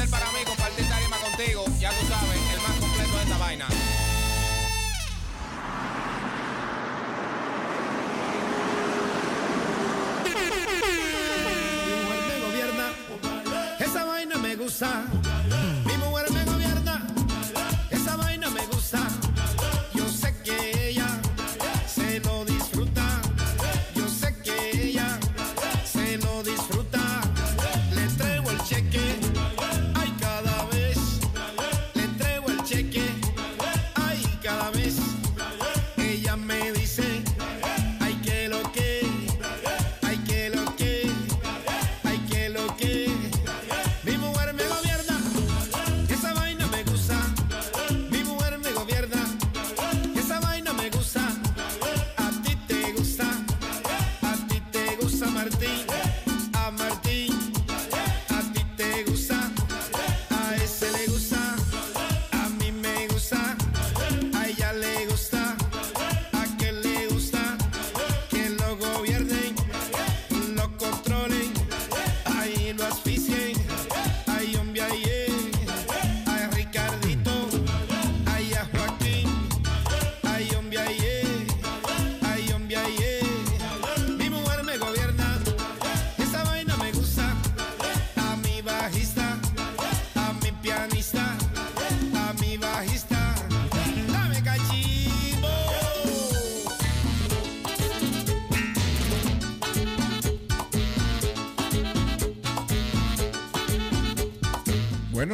placer 0.02 0.10
para 0.10 0.26
mí 0.32 0.44
compartir 0.44 0.88
tarima 0.88 1.16
contigo. 1.18 1.64
Ya 1.78 1.90
tú 1.90 2.06
sabes, 2.06 2.40
el 2.54 2.60
más 2.60 2.76
completo 2.78 3.16
de 3.16 3.22
esta 3.22 3.38
vaina. 3.38 3.68
Mi 11.86 11.94
mujer 12.02 12.20
me 12.28 12.40
gobierna, 12.46 12.86
esa 13.78 14.04
vaina 14.04 14.38
me 14.38 14.56
gusta. 14.56 15.04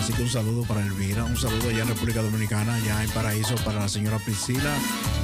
Así 0.00 0.12
que 0.12 0.22
un 0.22 0.28
saludo 0.28 0.64
para 0.64 0.82
Elvira, 0.82 1.22
un 1.22 1.36
saludo 1.36 1.68
allá 1.68 1.82
en 1.82 1.88
República 1.88 2.20
Dominicana, 2.20 2.74
allá 2.74 3.04
en 3.04 3.10
Paraíso 3.10 3.54
para 3.64 3.78
la 3.78 3.88
señora 3.88 4.18
Priscila 4.18 4.74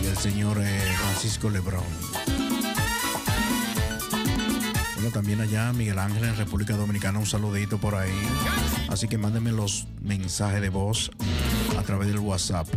y 0.00 0.06
el 0.06 0.16
señor 0.16 0.58
eh, 0.60 0.94
Francisco 0.96 1.50
Lebrón. 1.50 1.82
Bueno, 4.94 5.10
también 5.12 5.40
allá 5.40 5.72
Miguel 5.72 5.98
Ángel 5.98 6.22
en 6.22 6.36
República 6.36 6.76
Dominicana, 6.76 7.18
un 7.18 7.26
saludito 7.26 7.78
por 7.78 7.96
ahí. 7.96 8.14
Así 8.88 9.08
que 9.08 9.18
mándenme 9.18 9.50
los 9.50 9.88
mensajes 10.00 10.60
de 10.60 10.68
voz 10.68 11.10
a 11.76 11.82
través 11.82 12.06
del 12.06 12.20
WhatsApp 12.20 12.68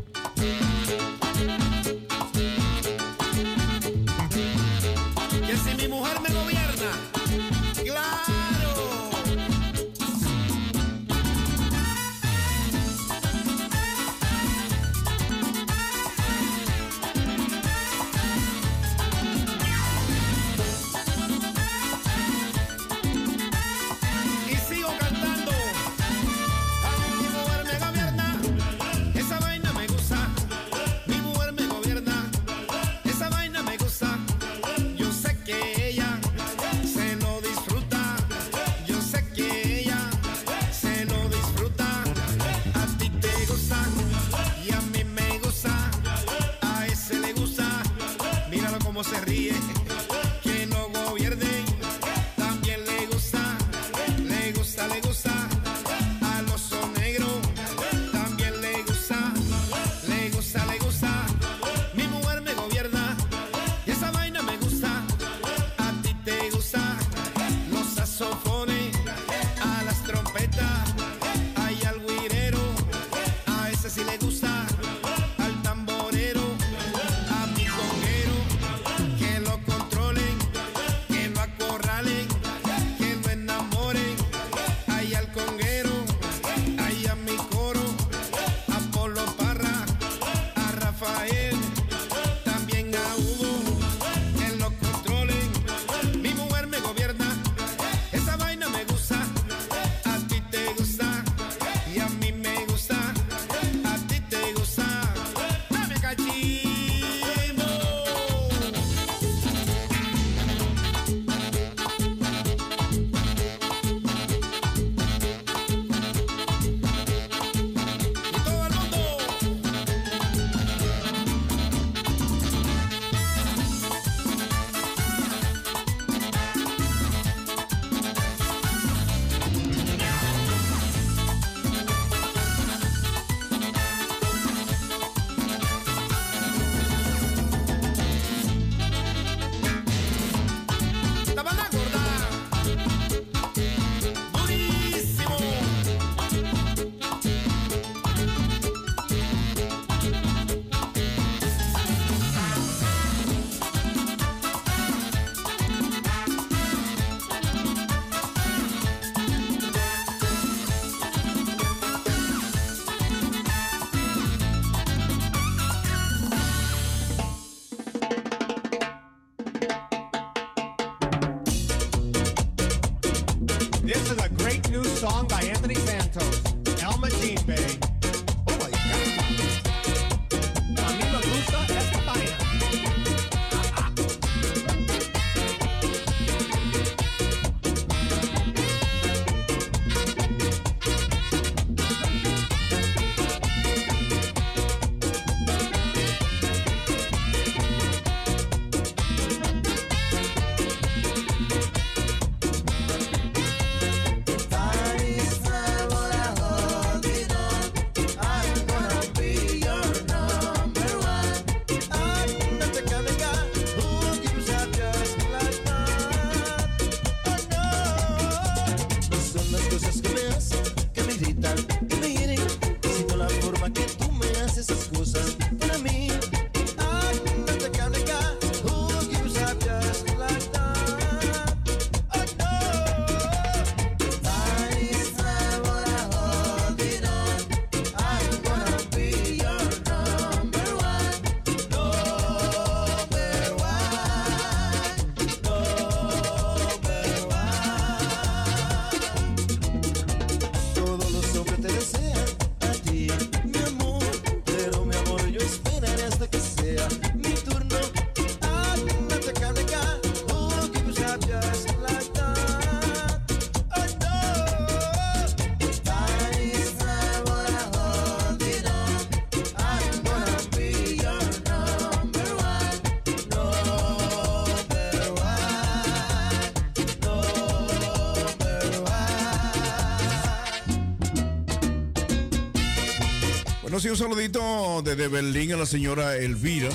un 283.89 283.97
saludito 283.97 284.81
desde 284.83 285.07
Berlín 285.07 285.53
a 285.53 285.57
la 285.57 285.65
señora 285.65 286.15
Elvira. 286.15 286.69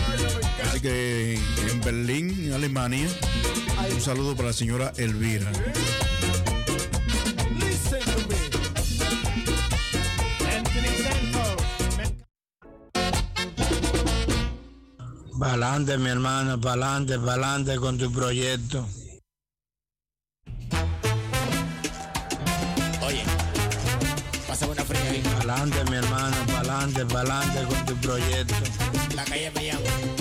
Que 0.81 1.35
en 1.71 1.81
Berlín, 1.81 2.53
Alemania, 2.53 3.09
un 3.93 4.01
saludo 4.01 4.37
para 4.37 4.49
la 4.49 4.53
señora 4.53 4.93
Elvira. 4.97 5.51
Balante, 15.35 15.99
mi 15.99 16.11
hermano, 16.11 16.59
balante, 16.59 17.17
balante 17.17 17.77
con 17.77 17.99
tu 17.99 18.13
proyecto. 18.13 18.87
Pa'lante, 25.61 25.91
mi 25.91 25.97
hermano, 25.97 26.37
pa'lante, 26.47 27.05
pa'lante 27.05 27.67
con 27.67 27.85
tu 27.85 27.95
proyecto. 27.99 28.55
La 29.15 29.25
calle 29.25 29.51
me 29.55 29.67
llama. 29.67 30.20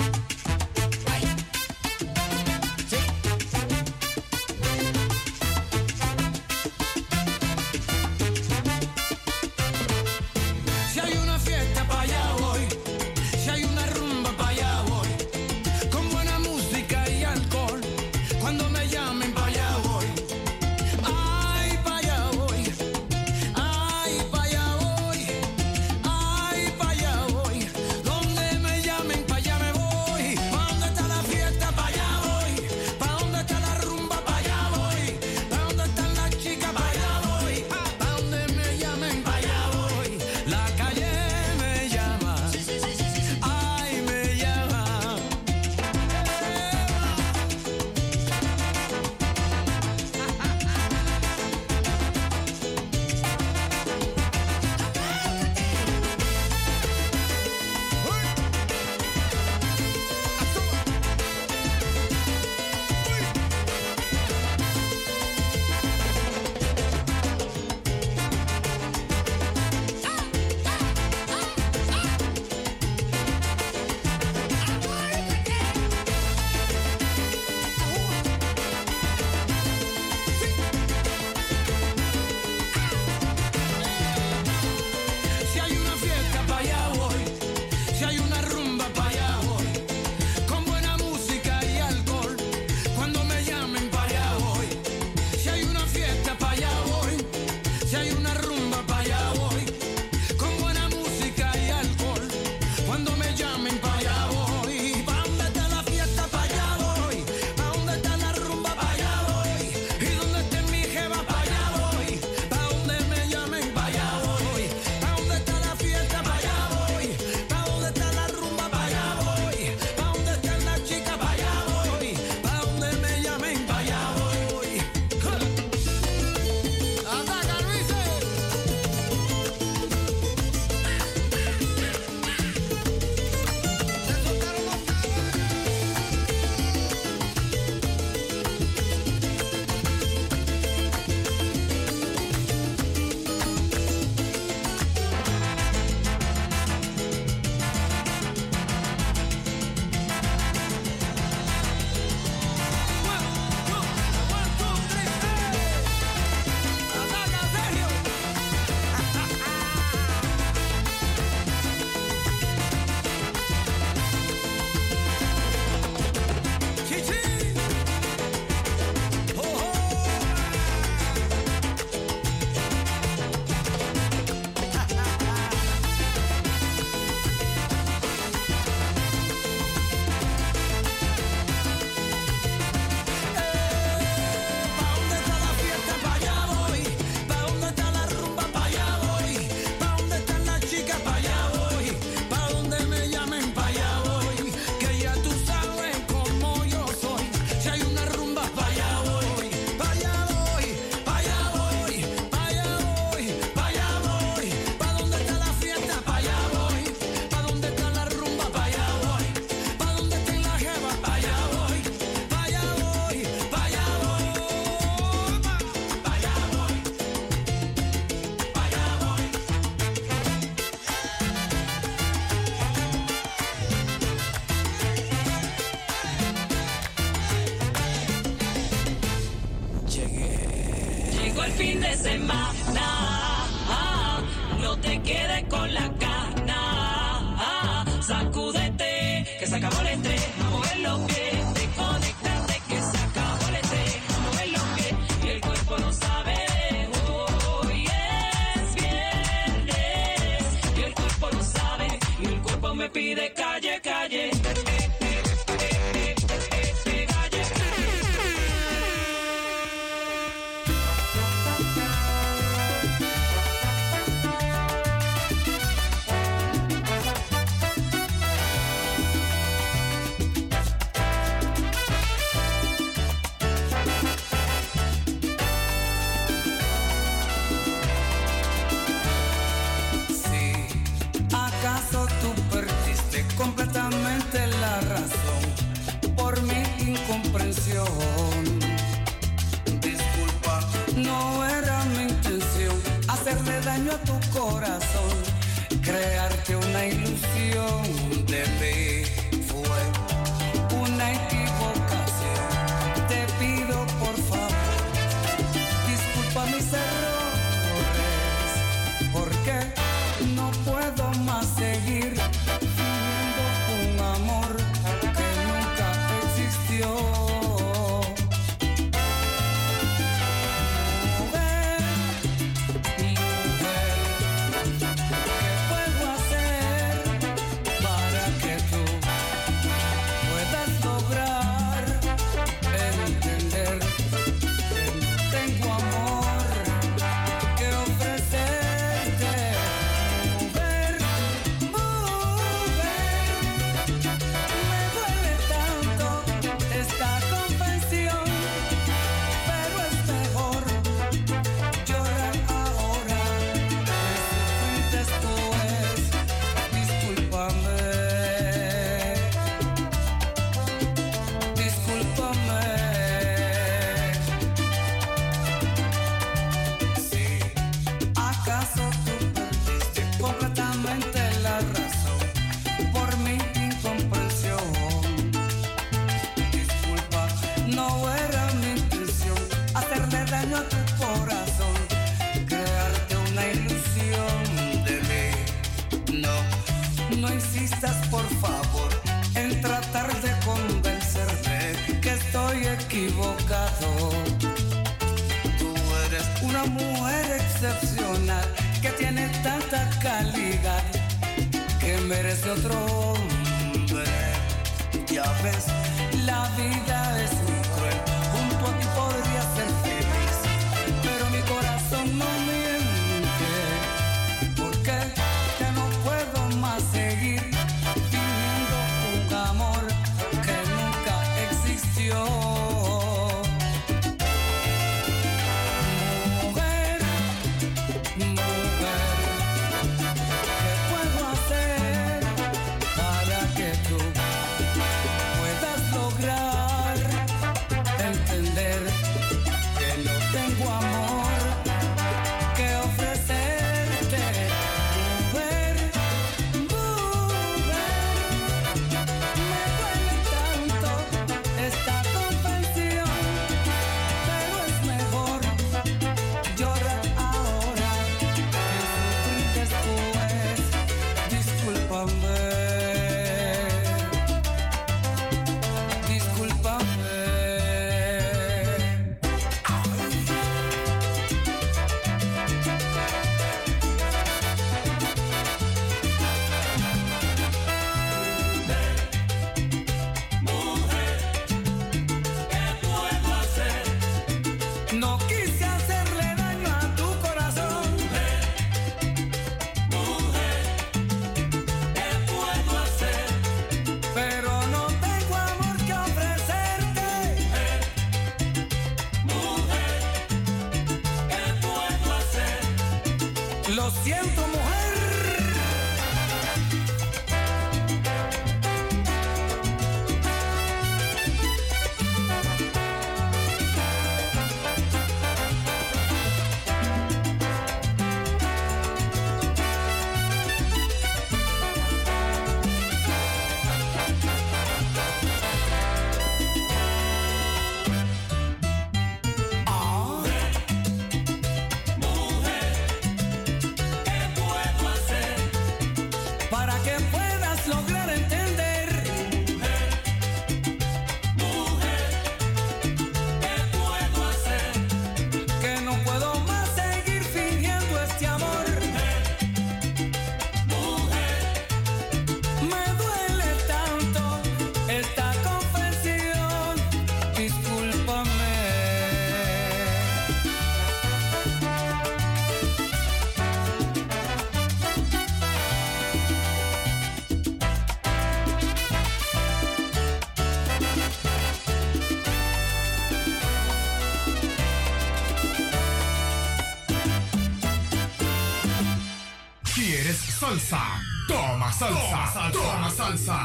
Salsa, 583.16 583.39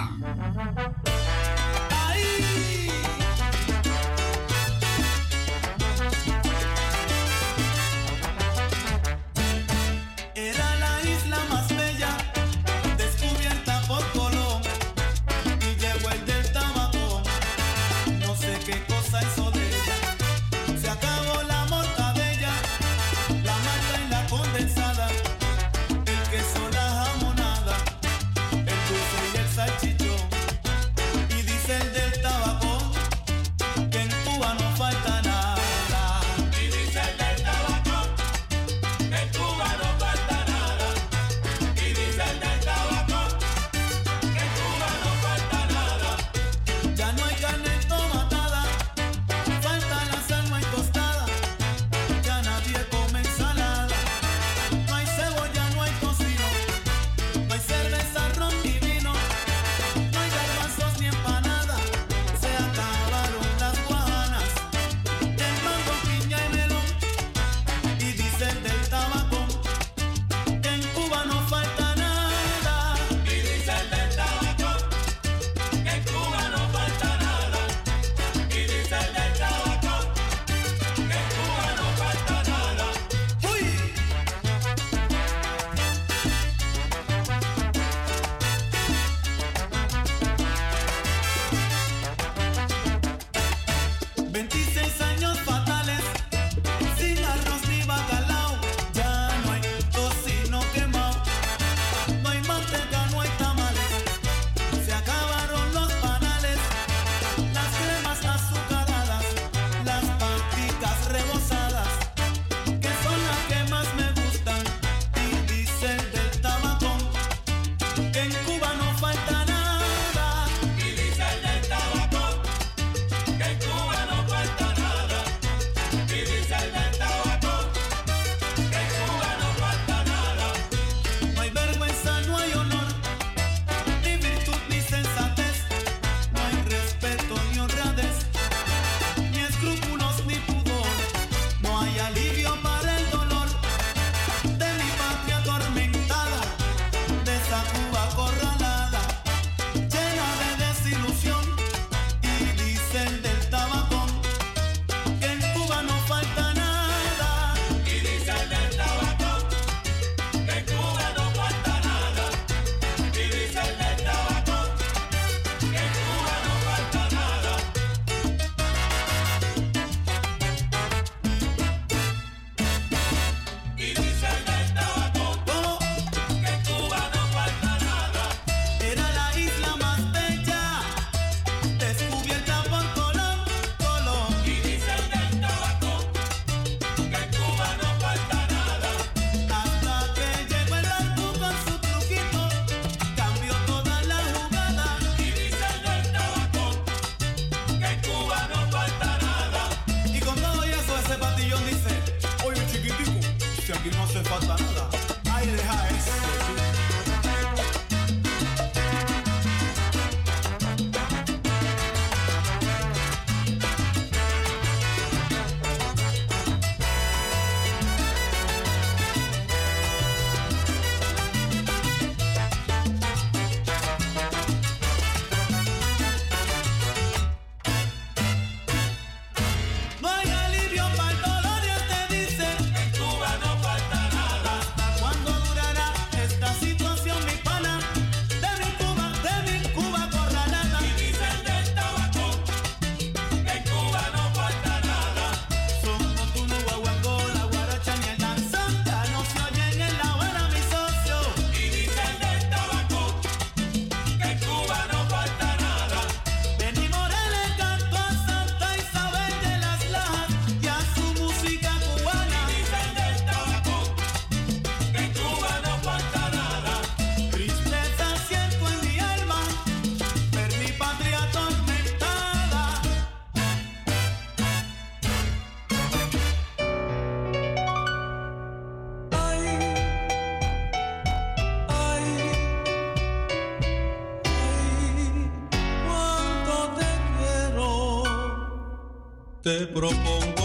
Te 289.45 289.67
propongo 289.67 290.44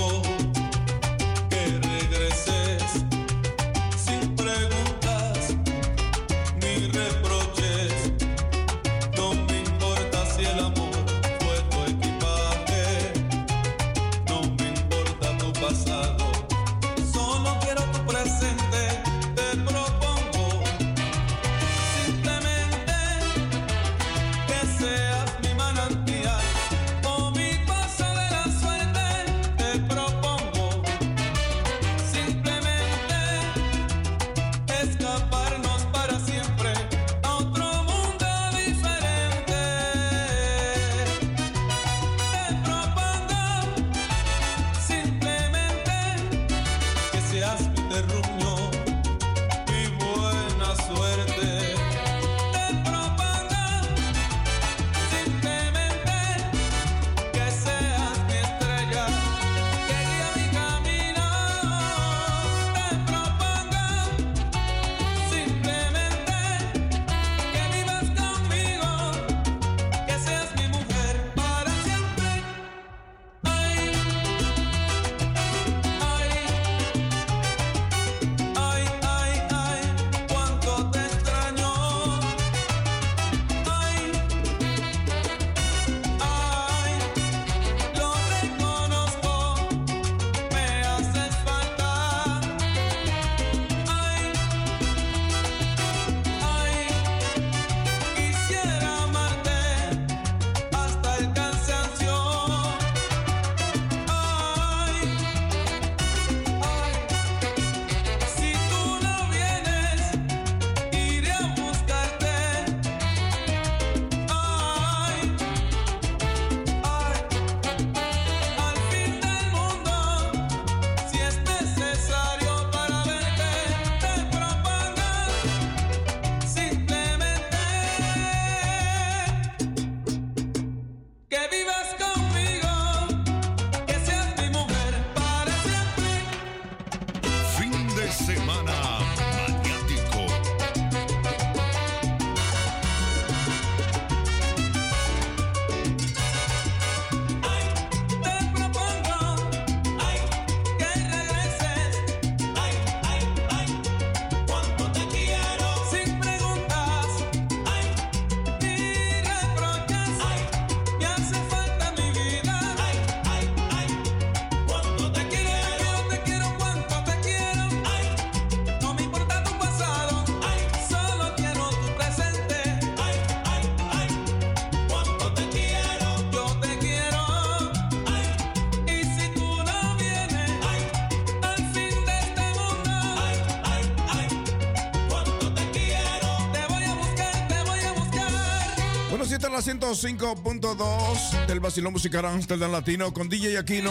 la 189.61 189.74
105.2 189.74 191.47
del 191.47 191.61
Basilón 191.61 191.93
Musical 191.93 192.24
Amsterdam 192.24 192.73
Latino 192.73 193.12
con 193.12 193.28
DJ 193.28 193.59
Aquino, 193.59 193.91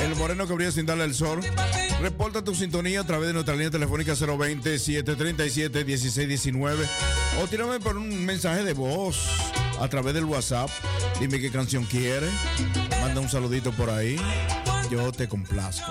el 0.00 0.14
moreno 0.16 0.46
que 0.46 0.52
brilla 0.52 0.70
sin 0.70 0.84
darle 0.84 1.04
el 1.04 1.14
sol. 1.14 1.40
Reporta 2.00 2.44
tu 2.44 2.54
sintonía 2.54 3.00
a 3.00 3.04
través 3.04 3.28
de 3.28 3.32
nuestra 3.32 3.54
línea 3.54 3.70
telefónica 3.70 4.12
020-737-1619 4.12 6.86
o 7.42 7.46
tírame 7.46 7.80
por 7.80 7.96
un 7.96 8.26
mensaje 8.26 8.64
de 8.64 8.74
voz 8.74 9.30
a 9.80 9.88
través 9.88 10.12
del 10.12 10.26
WhatsApp. 10.26 10.68
Dime 11.20 11.40
qué 11.40 11.50
canción 11.50 11.84
quieres. 11.84 12.28
Manda 13.00 13.20
un 13.20 13.30
saludito 13.30 13.72
por 13.72 13.88
ahí. 13.88 14.20
Yo 14.90 15.10
te 15.12 15.26
complazco. 15.26 15.90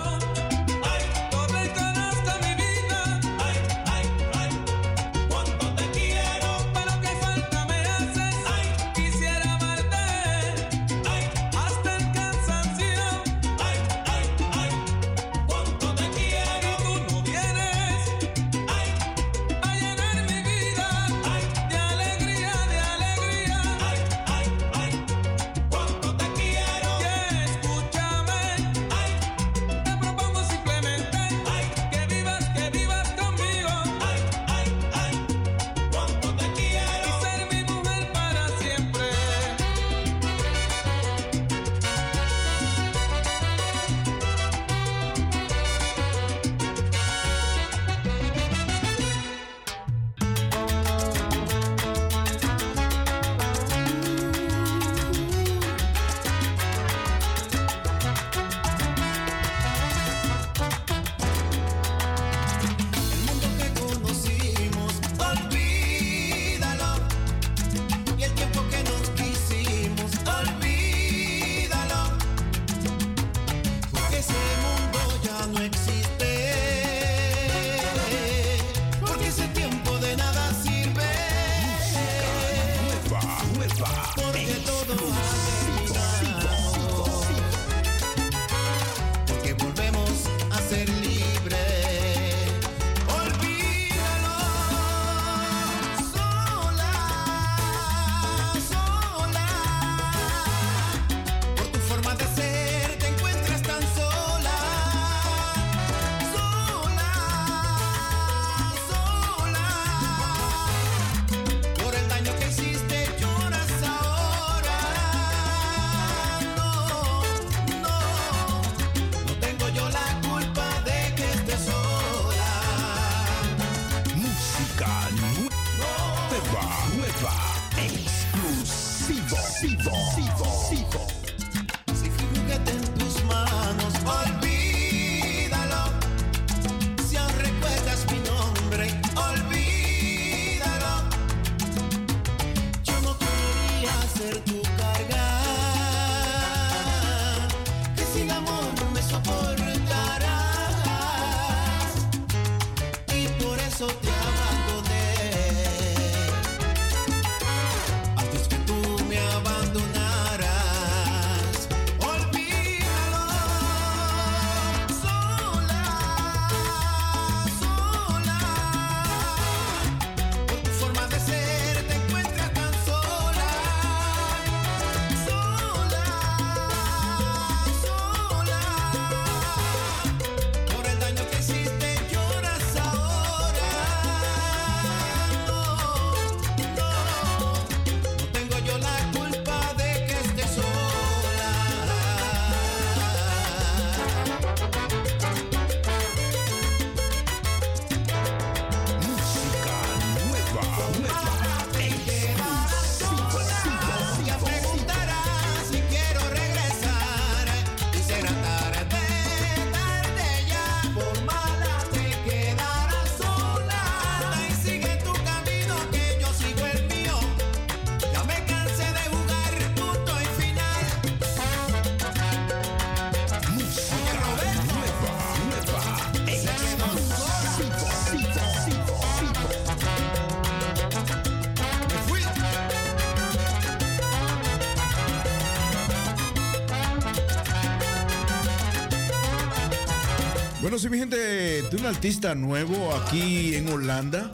mi 240.90 240.98
gente, 240.98 241.62
de 241.62 241.76
un 241.76 241.86
artista 241.86 242.34
nuevo 242.34 242.94
aquí 242.94 243.54
en 243.54 243.68
Holanda. 243.68 244.30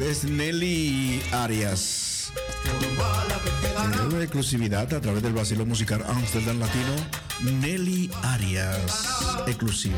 Es 0.00 0.24
Nelly 0.24 1.22
Arias. 1.32 2.32
En 3.94 4.14
una 4.14 4.22
exclusividad 4.22 4.92
a 4.92 5.00
través 5.00 5.22
del 5.22 5.32
vacilo 5.32 5.64
musical 5.64 6.04
Amsterdam 6.08 6.58
Latino, 6.58 7.60
Nelly 7.60 8.10
Arias. 8.22 9.06
Exclusivo. 9.46 9.96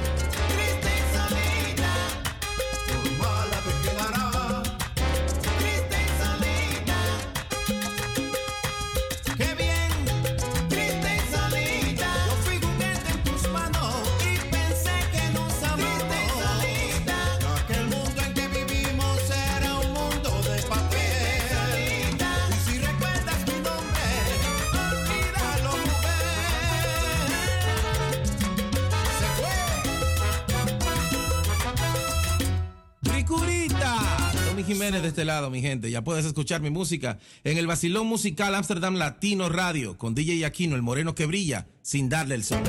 mi 35.50 35.60
gente. 35.60 35.90
Ya 35.90 36.04
puedes 36.04 36.24
escuchar 36.24 36.60
mi 36.60 36.70
música 36.70 37.18
en 37.44 37.58
el 37.58 37.66
Basilón 37.66 38.06
Musical 38.06 38.54
Amsterdam 38.54 38.94
Latino 38.94 39.48
Radio 39.48 39.96
con 39.96 40.14
DJ 40.14 40.44
Aquino, 40.44 40.76
el 40.76 40.82
moreno 40.82 41.14
que 41.14 41.26
brilla, 41.26 41.66
sin 41.82 42.08
darle 42.08 42.34
el 42.34 42.44
sol. 42.44 42.62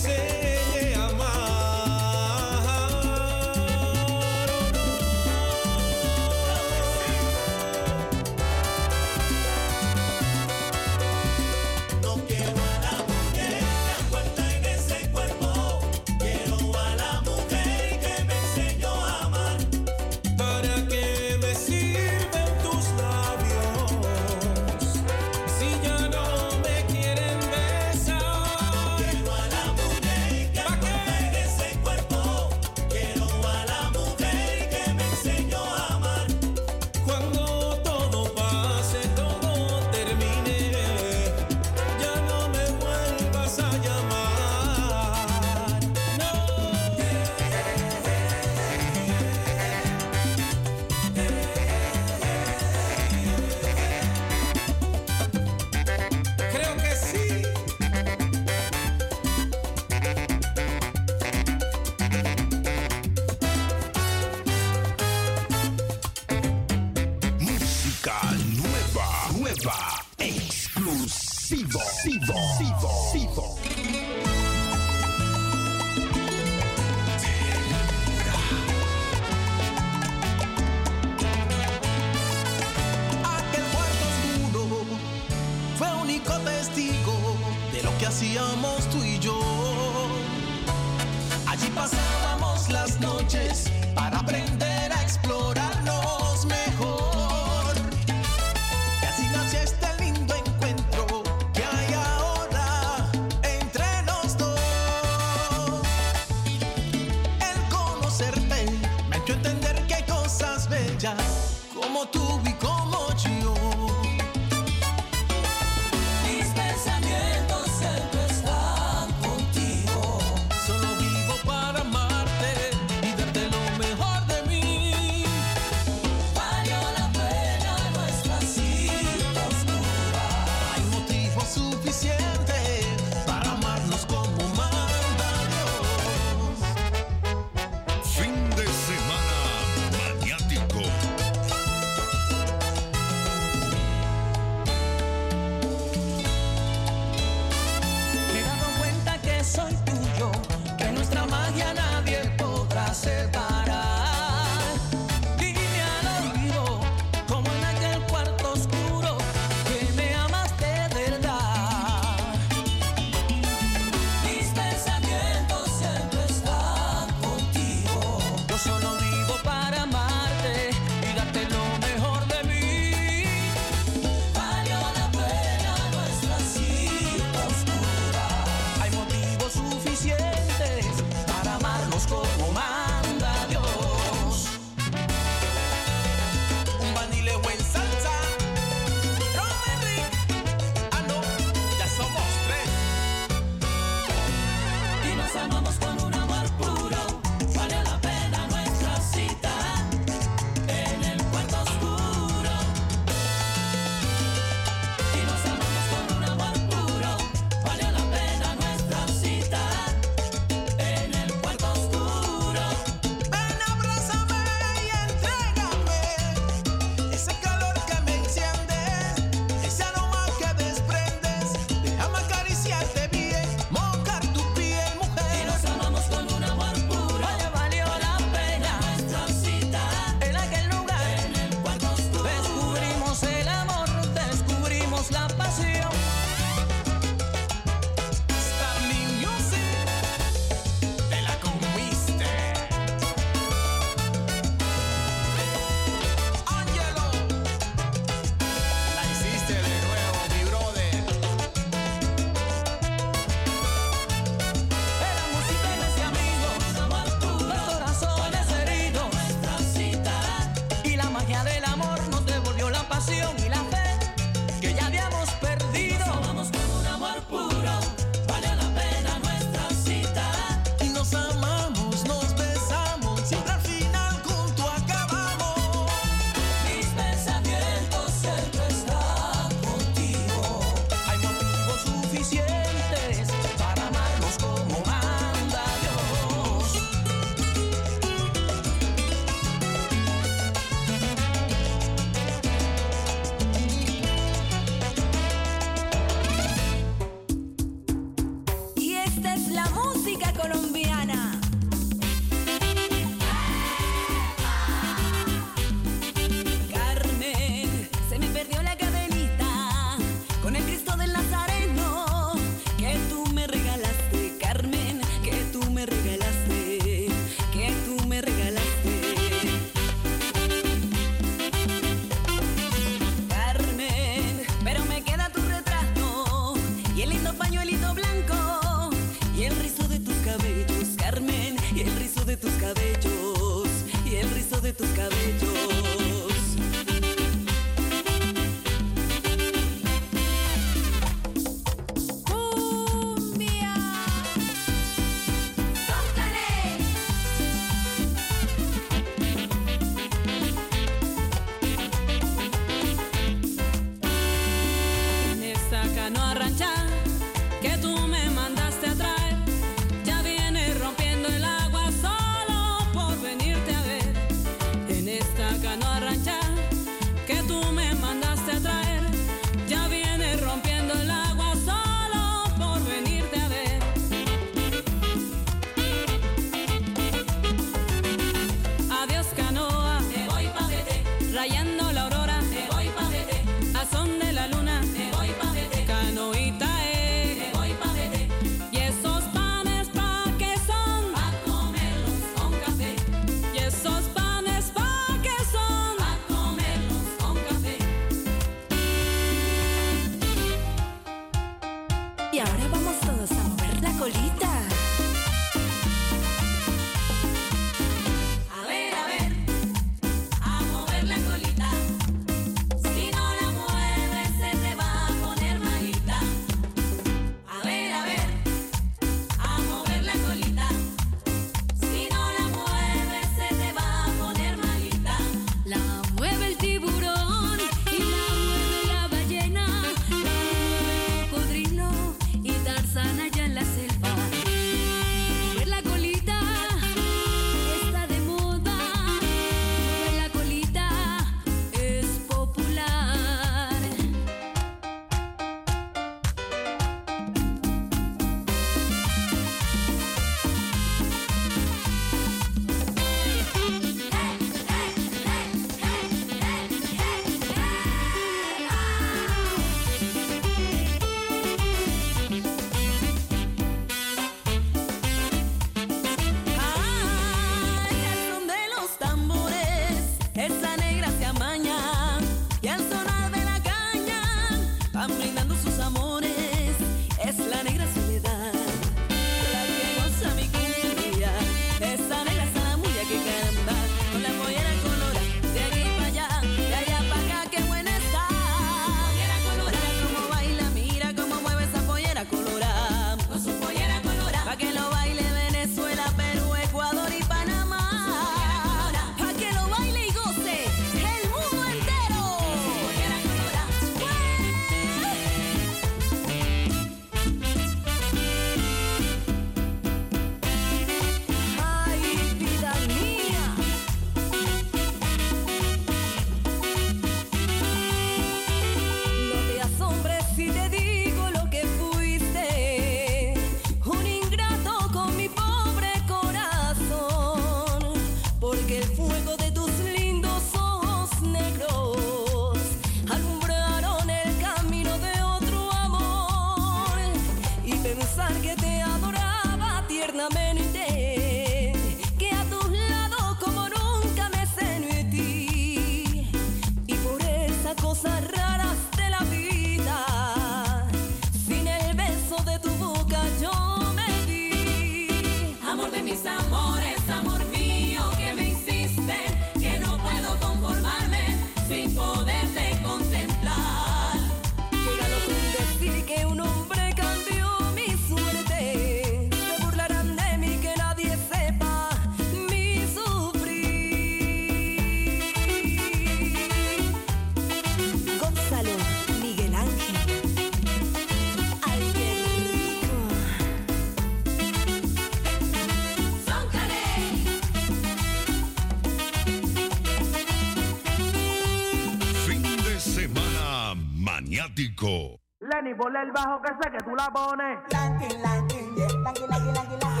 Lenny, 595.40 595.74
ponle 595.74 596.02
el 596.02 596.12
bajo 596.12 596.42
que 596.42 596.52
sé 596.60 596.70
que 596.70 596.84
tú 596.84 596.94
la 596.94 597.10
pones. 597.10 597.60
Lanky, 597.72 598.14
lanky, 598.18 598.58
yeah. 598.76 598.92
Lanky, 598.92 599.22
lanky, 599.26 599.52
lanky, 599.54 599.76
lanky, 599.80 600.00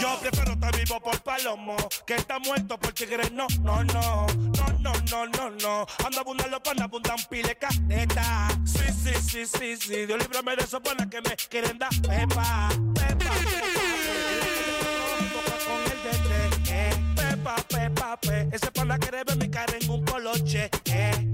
Yo 0.00 0.18
prefiero 0.18 0.52
estar 0.52 0.76
vivo 0.76 1.00
por 1.00 1.20
palomo 1.20 1.76
que 2.06 2.14
estar 2.14 2.40
muerto 2.40 2.78
por. 2.78 2.94
No, 3.32 3.46
no, 3.60 3.84
no. 3.84 4.26
No, 4.26 4.66
no, 4.78 4.92
no, 5.10 5.26
no, 5.26 5.50
no. 5.50 5.86
Ando 6.06 6.20
abundan 6.20 6.50
los 6.50 6.60
panas, 6.60 6.88
pile 7.28 7.56
caneta. 7.56 8.48
Sí, 8.64 8.92
sí, 8.92 9.12
sí, 9.20 9.46
sí, 9.46 9.76
sí. 9.76 10.06
Dios 10.06 10.18
líbrame 10.20 10.56
de 10.56 10.64
esos 10.64 10.80
panas 10.80 11.06
que 11.08 11.20
me 11.20 11.36
quieren 11.36 11.78
dar. 11.78 11.90
Pepa, 12.00 12.70
pepa, 12.94 13.30
pepa. 13.44 14.39
pape, 17.50 17.90
pape. 17.90 18.48
Ese 18.52 18.70
pana 18.70 18.98
quiere 18.98 19.24
ver 19.24 19.36
mi 19.36 19.48
cara 19.48 19.74
en 19.80 19.90
un 19.90 20.04
poloche, 20.04 20.70
eh. 20.86 21.29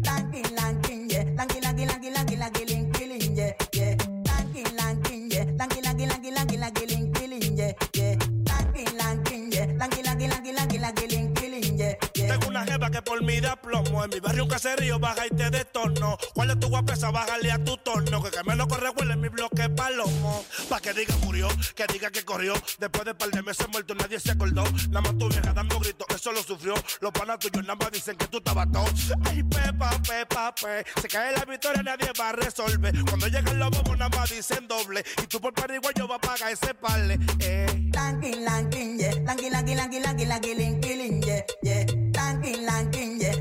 Caserío, 14.57 14.99
baja 14.99 15.27
y 15.27 15.31
te 15.31 15.51
detorno. 15.51 16.17
¿Cuál 16.35 16.51
es 16.51 16.61
tu 16.61 16.69
guapesa? 16.69 17.11
Bájale 17.11 17.53
a 17.53 17.63
tu 17.63 17.77
torno. 17.77 18.23
Que 18.23 18.31
que 18.31 18.43
me 18.45 18.57
lo 18.57 18.67
corre 18.67 18.91
huele 18.91 19.13
en 19.13 19.21
mi 19.21 19.29
bloque 19.29 19.69
palomo. 19.69 20.45
Pa' 20.69 20.81
que 20.81 20.93
diga 20.93 21.15
murió, 21.19 21.49
que 21.75 21.87
diga 21.93 22.11
que 22.11 22.25
corrió. 22.25 22.55
Después 22.79 23.05
de 23.05 23.15
par 23.15 23.31
de 23.31 23.43
meses 23.43 23.67
muerto, 23.71 23.95
nadie 23.95 24.19
se 24.19 24.33
acordó. 24.33 24.65
Nada 24.89 25.03
más 25.03 25.19
tu 25.19 25.29
vieja 25.29 25.53
dando 25.53 25.79
gritos, 25.79 26.07
eso 26.15 26.33
lo 26.33 26.43
sufrió. 26.43 26.75
Los 27.01 27.13
panas 27.13 27.39
tuyos 27.39 27.63
nada 27.63 27.77
más 27.77 27.93
dicen 27.93 28.17
que 28.17 28.27
tú 28.29 28.39
estabas 28.39 28.71
todo. 28.73 28.87
Ay, 29.27 29.43
pepa, 29.43 29.91
pepa, 30.09 30.55
pe. 30.55 30.85
Se 31.01 31.09
cae 31.09 31.33
la 31.37 31.45
victoria, 31.45 31.83
nadie 31.83 32.11
va 32.19 32.31
a 32.31 32.33
resolver. 32.33 32.95
Cuando 33.05 33.27
llegan 33.29 33.59
los 33.59 33.71
bobos, 33.71 33.99
nada 33.99 34.17
más 34.17 34.31
dicen 34.31 34.67
doble. 34.67 35.05
Y 35.23 35.27
tú 35.27 35.41
por 35.41 35.53
pariguayo 35.53 36.09
vas 36.09 36.19
a 36.19 36.21
pagar 36.21 36.53
ese 36.53 36.75
parle. 36.75 37.19
Eh. 37.41 37.91
Lanky, 37.93 38.33
lanky, 38.41 38.97
yeah. 38.99 39.15
Lanky, 39.25 39.51
lanky, 39.51 39.75
lanky, 39.75 40.01
lanky, 40.01 40.25
lanky, 40.25 41.21
yeah, 41.27 41.45
yeah. 41.63 42.06
Lanky, 42.27 42.57
lanky, 42.67 43.19
yeah. 43.21 43.37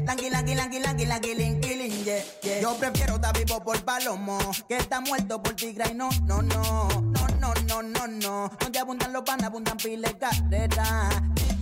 Lin, 1.35 2.05
yeah, 2.05 2.21
yeah. 2.43 2.61
Yo 2.61 2.75
prefiero 2.77 3.15
estar 3.15 3.35
vivo 3.35 3.59
por 3.63 3.83
palomo 3.83 4.37
que 4.69 4.77
estar 4.77 5.01
muerto 5.01 5.41
por 5.41 5.55
tigre 5.55 5.85
y 5.89 5.95
no, 5.95 6.09
no, 6.25 6.43
no. 6.43 6.87
No, 7.01 7.27
no, 7.41 7.53
no, 7.67 7.81
no, 7.81 8.07
no. 8.07 8.51
Donde 8.59 8.77
abundan 8.77 9.11
los 9.11 9.23
panas, 9.23 9.47
abundan 9.47 9.77
pile 9.77 10.15
carrera. 10.19 11.09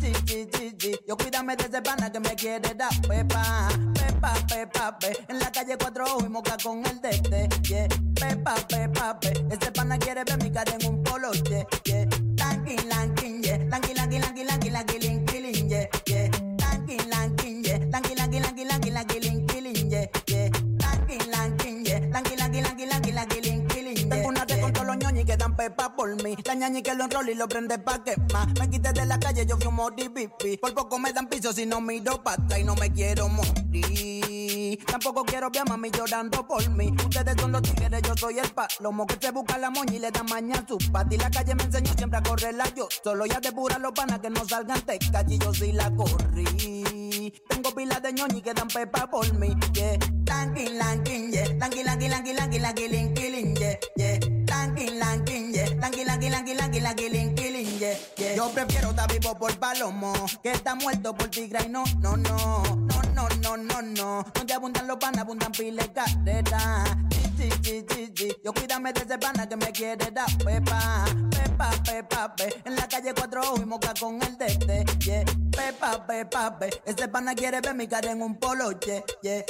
Sí, 0.01 0.11
sí, 0.27 0.49
sí, 0.53 0.75
sí. 0.77 0.99
Yo 1.07 1.15
cuídame 1.15 1.55
de 1.55 1.63
ese 1.63 1.81
pana 1.81 2.11
que 2.11 2.19
me 2.19 2.35
quiere 2.35 2.73
dar 2.75 2.91
pepa. 3.07 3.69
Pepa, 3.93 4.33
pepa, 4.49 4.99
pe. 4.99 5.25
En 5.29 5.39
la 5.39 5.49
calle 5.49 5.77
cuatro 5.77 6.03
ojos 6.03 6.23
y 6.25 6.29
moca 6.29 6.57
con 6.61 6.85
el 6.85 6.99
dete, 6.99 7.47
yeah. 7.61 7.87
Pepa, 8.15 8.55
pepa, 8.67 9.17
pe. 9.21 9.31
Ese 9.49 9.71
pana 9.71 9.97
quiere 9.97 10.25
ver 10.25 10.43
mi 10.43 10.51
cara 10.51 10.75
en 10.77 10.87
un 10.89 11.01
polo, 11.03 11.31
yeah, 11.31 11.65
yeah. 11.85 12.05
Lanky, 12.37 12.75
pepa 25.63 25.95
por 25.95 26.21
mí. 26.23 26.35
La 26.45 26.55
ñañi 26.55 26.81
que 26.81 26.93
lo 26.93 27.05
enrola 27.05 27.31
y 27.31 27.35
lo 27.35 27.47
prende 27.47 27.77
pa' 27.79 28.03
quemar. 28.03 28.47
Me 28.59 28.69
quité 28.69 28.91
de 28.91 29.05
la 29.05 29.17
calle, 29.17 29.45
yo 29.45 29.57
fumo 29.57 29.89
pipi. 29.95 30.57
Por 30.57 30.73
poco 30.73 30.99
me 30.99 31.13
dan 31.13 31.27
piso 31.27 31.53
si 31.53 31.65
no 31.65 31.79
miro 31.79 32.21
pa' 32.21 32.33
atrás 32.33 32.59
y 32.59 32.63
no 32.63 32.75
me 32.75 32.91
quiero 32.91 33.29
morir. 33.29 34.79
Tampoco 34.85 35.23
quiero 35.23 35.49
ver 35.49 35.61
a 35.61 35.65
mami 35.65 35.89
llorando 35.91 36.45
por 36.45 36.67
mí. 36.69 36.93
Ustedes 37.05 37.35
son 37.39 37.53
los 37.53 37.61
tigres, 37.61 38.01
yo 38.01 38.15
soy 38.17 38.39
el 38.39 38.49
palomo 38.51 39.05
que 39.07 39.17
se 39.21 39.31
busca 39.31 39.57
la 39.57 39.69
moña 39.69 39.93
y 39.93 39.99
le 39.99 40.11
da 40.11 40.23
maña 40.23 40.55
a 40.55 40.67
su 40.67 40.77
pati. 40.91 41.17
La 41.17 41.29
calle 41.29 41.55
me 41.55 41.63
enseñó 41.63 41.93
siempre 41.95 42.19
a 42.19 42.23
correrla 42.23 42.65
yo. 42.75 42.87
Solo 43.03 43.25
ya 43.25 43.39
depura 43.39 43.77
los 43.79 43.93
panas 43.93 44.19
que 44.19 44.29
no 44.29 44.45
salgan 44.45 44.81
tecas 44.81 45.25
y 45.29 45.37
yo 45.37 45.53
sí 45.53 45.71
la 45.71 45.89
corrí. 45.95 47.33
Tengo 47.47 47.73
pilas 47.73 48.01
de 48.01 48.11
ñoñi 48.11 48.41
que 48.41 48.53
dan 48.53 48.67
pepa 48.67 49.09
por 49.09 49.31
mí. 49.35 49.55
Yeah. 49.73 49.97
Lanky, 50.27 50.69
lanky, 50.69 51.31
yeah. 51.31 51.47
Lanky, 51.57 51.83
lanky, 51.83 52.09
lanky, 52.09 52.33
lanky, 52.33 52.59
lanky, 52.59 53.55
yeah, 53.59 53.77
yeah. 53.95 54.42
Lanky, 54.63 54.91
lanky, 54.91 55.51
yeah. 55.51 55.65
Lin, 57.09 57.35
yeah, 57.35 57.97
yeah. 58.15 58.35
Yo 58.35 58.49
prefiero 58.49 58.91
estar 58.91 59.11
vivo 59.11 59.37
por 59.37 59.53
palomo 59.59 60.13
que 60.41 60.51
estar 60.51 60.77
muerto 60.77 61.13
por 61.13 61.27
tigre 61.27 61.65
y 61.65 61.69
no, 61.69 61.83
no, 61.99 62.15
no. 62.15 62.63
No, 62.63 63.01
no, 63.13 63.27
no, 63.41 63.57
no, 63.57 63.81
no. 63.81 64.25
Donde 64.33 64.53
abundan 64.53 64.87
los 64.87 64.95
panas, 64.97 65.23
abundan 65.23 65.51
pile 65.51 65.91
carrera. 65.91 66.85
Sí, 67.37 67.49
sí, 67.61 67.85
sí, 67.89 68.13
sí. 68.15 68.35
Yo 68.41 68.53
cuídame 68.53 68.93
de 68.93 69.01
ese 69.01 69.17
pana 69.17 69.49
que 69.49 69.57
me 69.57 69.69
quiere 69.73 70.09
dar 70.11 70.31
pepa. 70.37 71.05
Pepa, 71.29 71.69
pepa, 71.83 72.33
pe. 72.33 72.61
En 72.63 72.75
la 72.77 72.87
calle 72.87 73.13
cuatro 73.13 73.41
ojos 73.41 73.59
y 73.59 73.65
moca 73.65 73.93
con 73.99 74.21
el 74.23 74.37
dete, 74.37 74.85
yeah. 74.99 75.25
Pepa, 75.51 76.07
pepa, 76.07 76.57
pe. 76.57 76.69
Ese 76.85 77.09
pana 77.09 77.35
quiere 77.35 77.59
ver 77.59 77.75
mi 77.75 77.85
cara 77.85 78.11
en 78.11 78.21
un 78.21 78.39
polo, 78.39 78.71
yeah, 78.79 79.03
yeah. 79.23 79.43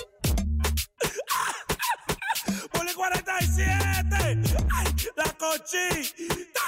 Poli 2.71 2.93
47. 2.93 4.43
Ay, 4.75 4.87
la 5.15 5.25
cochita. 5.33 6.65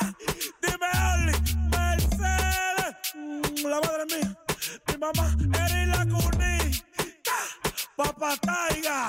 Dime, 0.62 0.90
Oli. 1.14 1.34
Mercedes. 1.72 2.96
Mm, 3.16 3.68
La 3.68 3.80
madre 3.82 4.06
mía. 4.12 4.38
Mi 4.88 4.98
mamá. 4.98 5.36
Eri 5.66 5.86
la 5.88 6.06
cunita. 6.06 7.38
Papá 7.96 8.36
Taiga. 8.38 9.08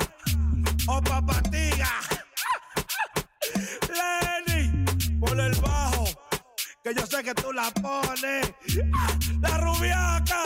O 0.88 1.02
papá 1.02 1.42
Tiga. 1.50 1.90
Lenny. 3.98 4.84
Por 5.20 5.38
el 5.40 5.54
bajo. 5.60 6.04
Que 6.82 6.94
yo 6.94 7.06
sé 7.06 7.22
que 7.22 7.34
tú 7.34 7.52
la 7.52 7.70
pones. 7.72 8.52
Ah, 8.94 9.18
La 9.40 9.58
rubiaca. 9.58 10.42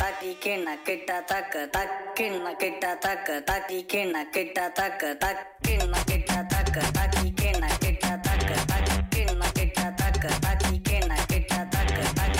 Kena 0.00 0.72
kita 0.80 1.20
taka 1.28 1.68
tak 1.68 2.16
kena 2.16 2.56
kita 2.56 2.96
taka 2.96 3.44
tak 3.44 3.68
kena 3.84 4.24
kita 4.32 4.72
taka 4.72 5.12
tak 5.20 5.60
kena 5.60 6.00
kita 6.08 6.40
taka 6.48 6.80
tak 6.88 7.20
kena 7.36 7.68
kita 7.76 8.16
taka 8.24 8.56
tak 8.64 9.04
kena 9.12 9.46
kita 9.52 9.86
taka 10.00 10.30
tak 10.40 10.64
kena 10.80 11.16
kita 11.28 11.60
taka 11.68 12.04
tak 12.16 12.32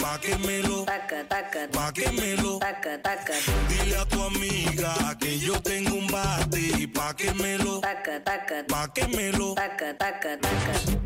Pa' 0.00 0.18
que 0.18 0.36
me 0.40 0.62
lo, 0.64 0.84
taka 0.88 1.20
taka 1.28 1.68
pa' 1.68 1.92
que 1.92 2.08
me 2.16 2.36
lo, 2.40 2.58
taka 2.58 2.96
taka 3.04 3.36
dile 3.68 3.96
a 4.00 4.04
tu 4.08 4.22
amiga 4.22 4.92
que 5.20 5.38
yo 5.38 5.60
tengo 5.60 5.96
un 6.00 6.06
bate, 6.08 6.88
pa' 6.88 7.12
que 7.12 7.34
me 7.34 7.58
lo, 7.58 7.80
taka 7.80 8.16
taka 8.24 8.64
pa' 8.64 8.88
que 8.94 9.04
me 9.12 9.32
lo, 9.32 9.52
taka 9.54 9.92
taka 9.92 11.01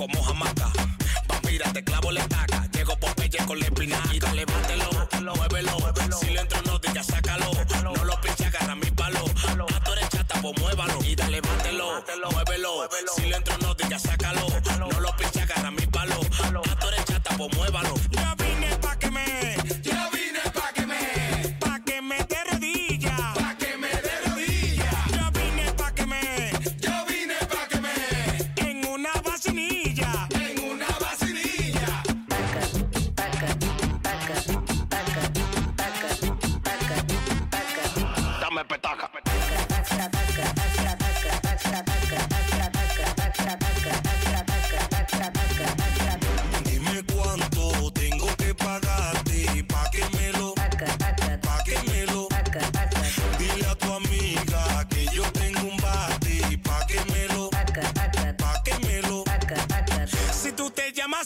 como 0.00 0.22
jamaca. 0.22 0.72
Vampira, 1.28 1.70
te 1.74 1.84
clavo 1.84 2.10
la 2.10 2.20
estaca. 2.20 2.66
Llego 2.72 2.96
Popeye 2.96 3.44
con 3.46 3.58
la 3.60 3.66
espinaca. 3.66 4.08
Bátelo, 4.46 5.34
muévelo. 5.34 5.89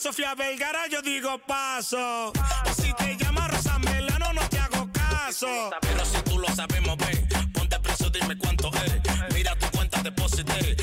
Sofía 0.05 0.35
Vergara, 0.35 0.87
yo 0.87 1.01
digo 1.01 1.39
paso. 1.39 2.29
O 2.29 2.75
si 2.77 2.93
te 2.93 3.17
llamas 3.17 3.51
Rosa 3.51 3.79
Melano, 3.79 4.35
no 4.35 4.47
te 4.51 4.59
hago 4.59 4.87
caso. 4.93 5.71
Pero 5.81 6.05
si 6.05 6.21
tú 6.25 6.39
lo 6.39 6.47
sabemos, 6.55 6.99
ve, 6.99 7.27
ponte 7.55 7.81
preso, 7.81 8.11
dime 8.11 8.37
cuánto 8.37 8.71
es. 8.85 9.01
Mira 9.33 9.57
tu 9.59 9.67
cuenta, 9.75 10.03
deposité, 10.03 10.74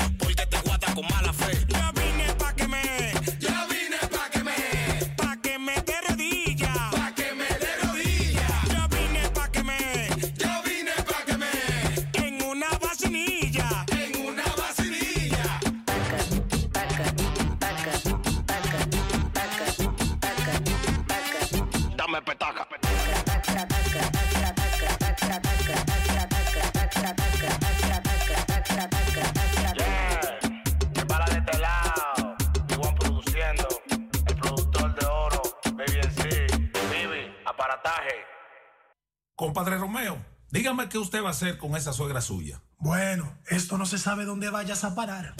Dígame 40.52 40.90
qué 40.90 40.98
usted 40.98 41.22
va 41.22 41.28
a 41.28 41.30
hacer 41.30 41.56
con 41.56 41.76
esa 41.76 41.94
suegra 41.94 42.20
suya. 42.20 42.60
Bueno, 42.78 43.38
esto 43.46 43.78
no 43.78 43.86
se 43.86 43.96
sabe 43.96 44.26
dónde 44.26 44.50
vayas 44.50 44.84
a 44.84 44.94
parar. 44.94 45.34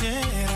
De 0.00 0.08
me. 0.08 0.50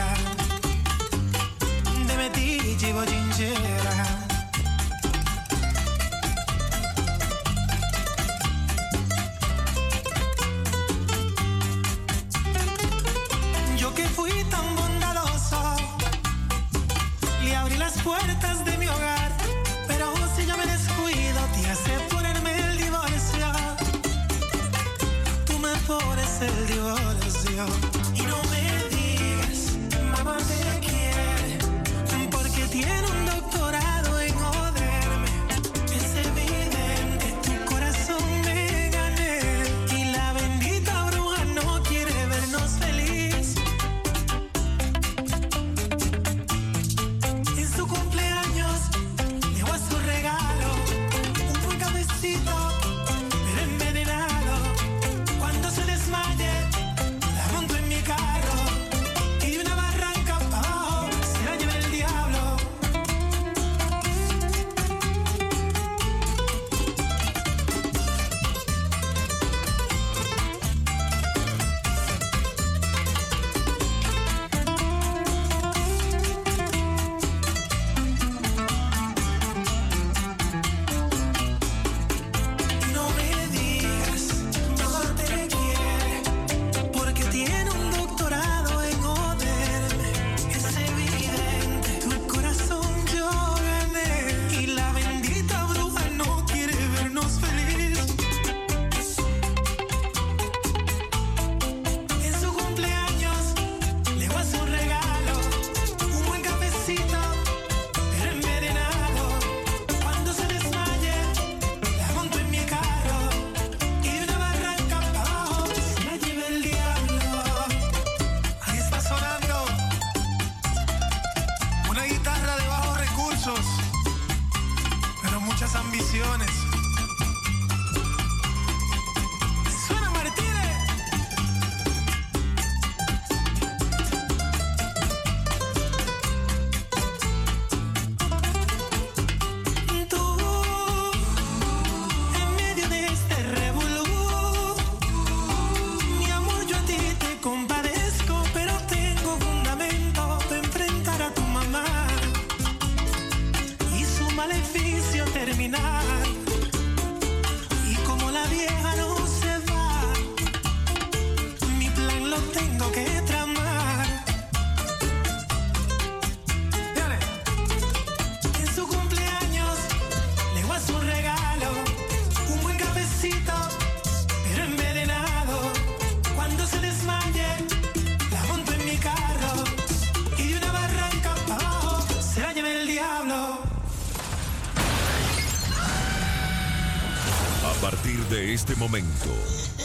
Este 188.75 188.89
momento 188.89 189.31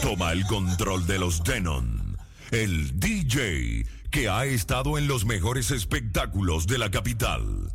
toma 0.02 0.32
el 0.32 0.44
control 0.46 1.06
de 1.06 1.20
los 1.20 1.44
Denon, 1.44 2.18
el 2.50 2.98
DJ 2.98 3.86
que 4.10 4.28
ha 4.28 4.46
estado 4.46 4.98
en 4.98 5.06
los 5.06 5.24
mejores 5.24 5.70
espectáculos 5.70 6.66
de 6.66 6.78
la 6.78 6.90
capital, 6.90 7.72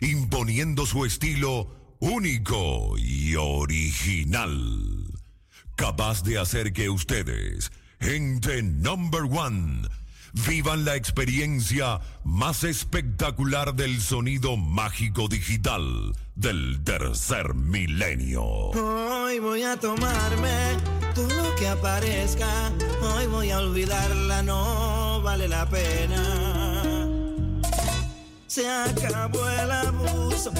imponiendo 0.00 0.84
su 0.84 1.04
estilo 1.04 1.96
único 2.00 2.98
y 2.98 3.36
original, 3.36 5.06
capaz 5.76 6.24
de 6.24 6.40
hacer 6.40 6.72
que 6.72 6.90
ustedes, 6.90 7.70
gente 8.00 8.60
number 8.64 9.22
one, 9.22 9.82
vivan 10.48 10.84
la 10.84 10.96
experiencia 10.96 12.00
más 12.24 12.64
espectacular 12.64 13.72
del 13.76 14.00
sonido 14.00 14.56
mágico 14.56 15.28
digital 15.28 16.12
del 16.34 16.82
tercer 16.82 17.54
milenio 17.54 18.72
tomarme 19.78 20.76
todo 21.14 21.28
lo 21.28 21.54
que 21.56 21.68
aparezca. 21.68 22.46
Hoy 23.02 23.26
voy 23.26 23.50
a 23.50 23.58
olvidarla, 23.58 24.42
no 24.42 25.20
vale 25.22 25.48
la 25.48 25.66
pena. 25.66 27.08
Se 28.46 28.68
acabó 28.68 29.48
el 29.48 29.70
abuso 29.70 30.52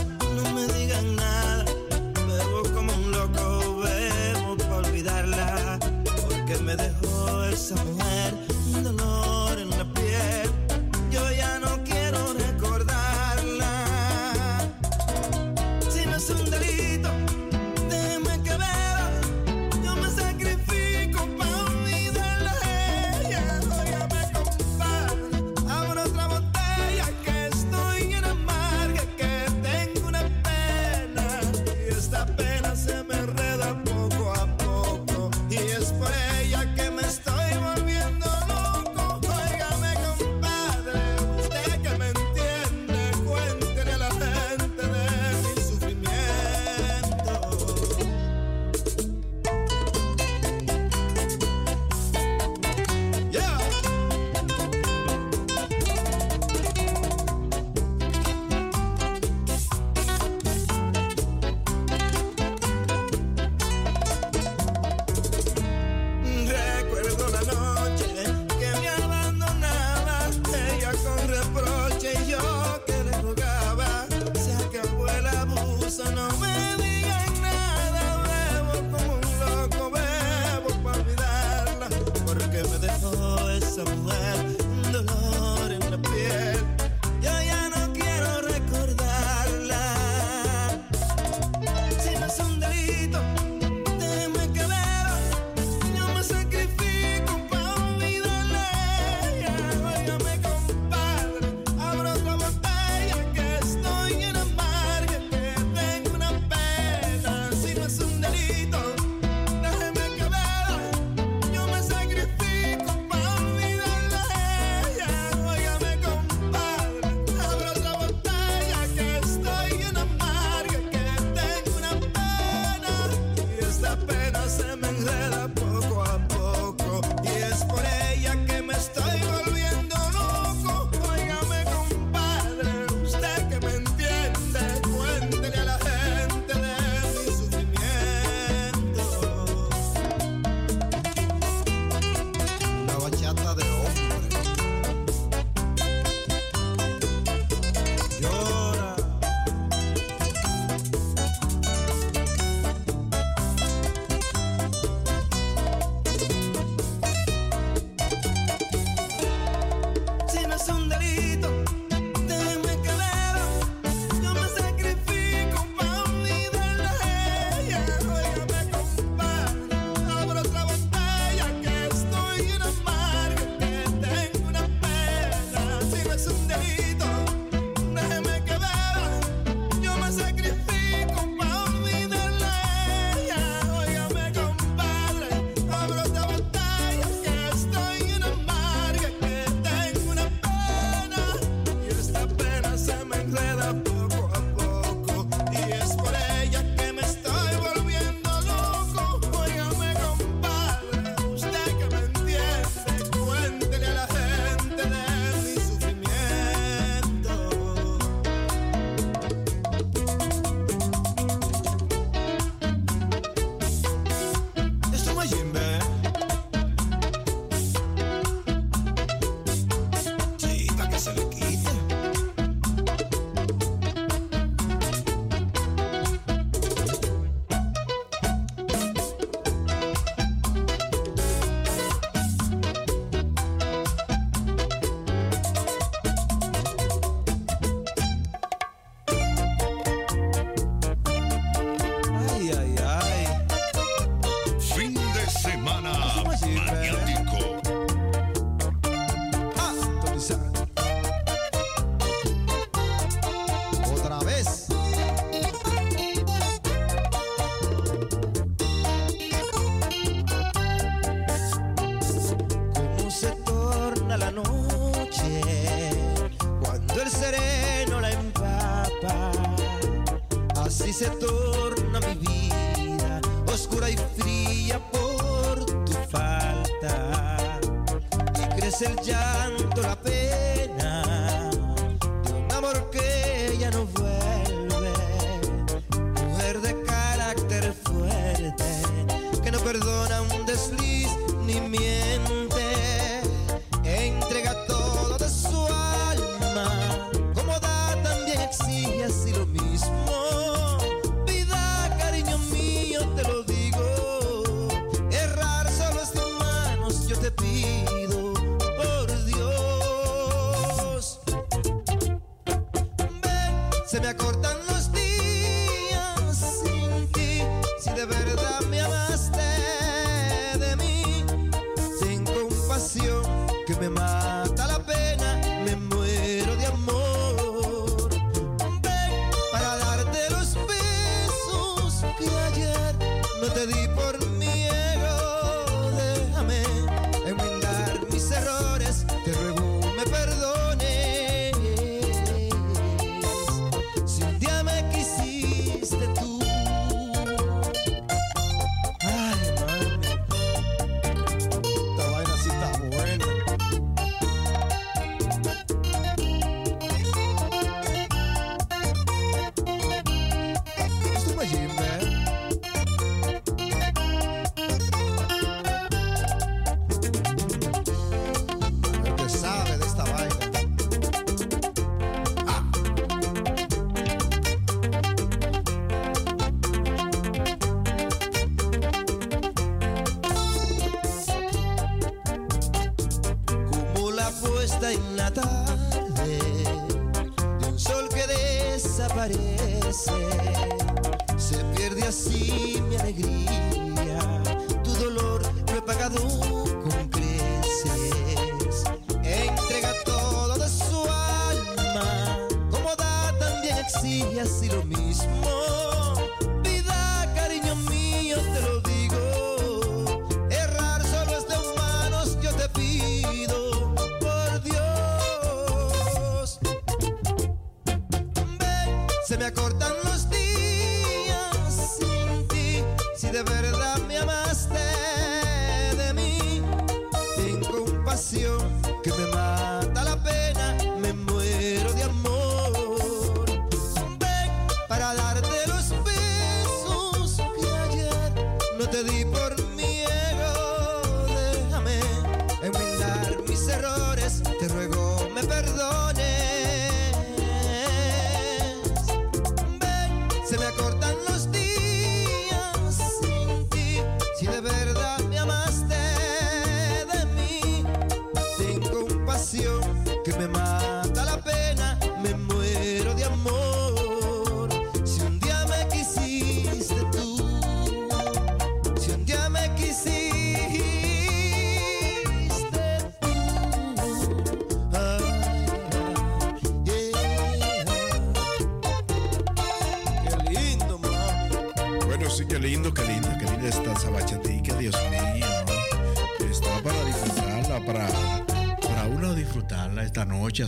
Excellent. 221.07 221.36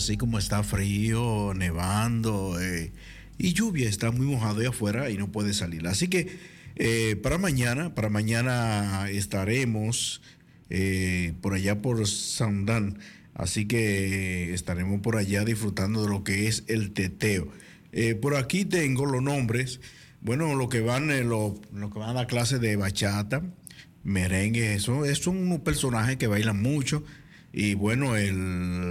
Así 0.08 0.16
como 0.16 0.38
está 0.38 0.62
frío, 0.62 1.52
nevando 1.54 2.58
eh, 2.58 2.92
y 3.36 3.52
lluvia, 3.52 3.90
está 3.90 4.10
muy 4.10 4.26
mojado 4.26 4.60
ahí 4.60 4.66
afuera 4.66 5.10
y 5.10 5.18
no 5.18 5.30
puede 5.30 5.52
salir. 5.52 5.86
Así 5.86 6.08
que 6.08 6.38
eh, 6.76 7.16
para 7.22 7.36
mañana, 7.36 7.94
para 7.94 8.08
mañana 8.08 9.10
estaremos 9.10 10.22
eh, 10.70 11.34
por 11.42 11.52
allá 11.52 11.82
por 11.82 12.06
Sandán. 12.06 13.00
Así 13.34 13.66
que 13.66 14.54
estaremos 14.54 15.02
por 15.02 15.16
allá 15.16 15.44
disfrutando 15.44 16.02
de 16.02 16.08
lo 16.08 16.24
que 16.24 16.48
es 16.48 16.64
el 16.68 16.92
teteo. 16.92 17.52
Por 18.22 18.34
aquí 18.36 18.64
tengo 18.64 19.04
los 19.04 19.22
nombres. 19.22 19.78
Bueno, 20.22 20.54
lo 20.54 20.70
que 20.70 20.80
van, 20.80 21.10
eh, 21.10 21.22
lo, 21.22 21.60
que 21.92 21.98
van 21.98 22.10
a 22.10 22.14
la 22.14 22.26
clase 22.26 22.58
de 22.58 22.76
bachata, 22.76 23.42
merengue, 24.04 24.74
eso, 24.74 25.04
es 25.04 25.18
son 25.18 25.36
unos 25.36 25.60
personajes 25.60 26.16
que 26.16 26.26
bailan 26.28 26.62
mucho. 26.62 27.04
Y 27.52 27.74
bueno, 27.74 28.16
el 28.16 28.87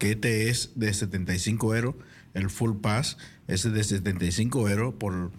paquete 0.00 0.48
es 0.48 0.70
de 0.76 0.94
75 0.94 1.76
euros, 1.76 1.94
el 2.32 2.48
full 2.48 2.80
pass 2.80 3.18
es 3.48 3.70
de 3.70 3.84
75 3.84 4.70
euros 4.70 4.94
por, 4.94 5.30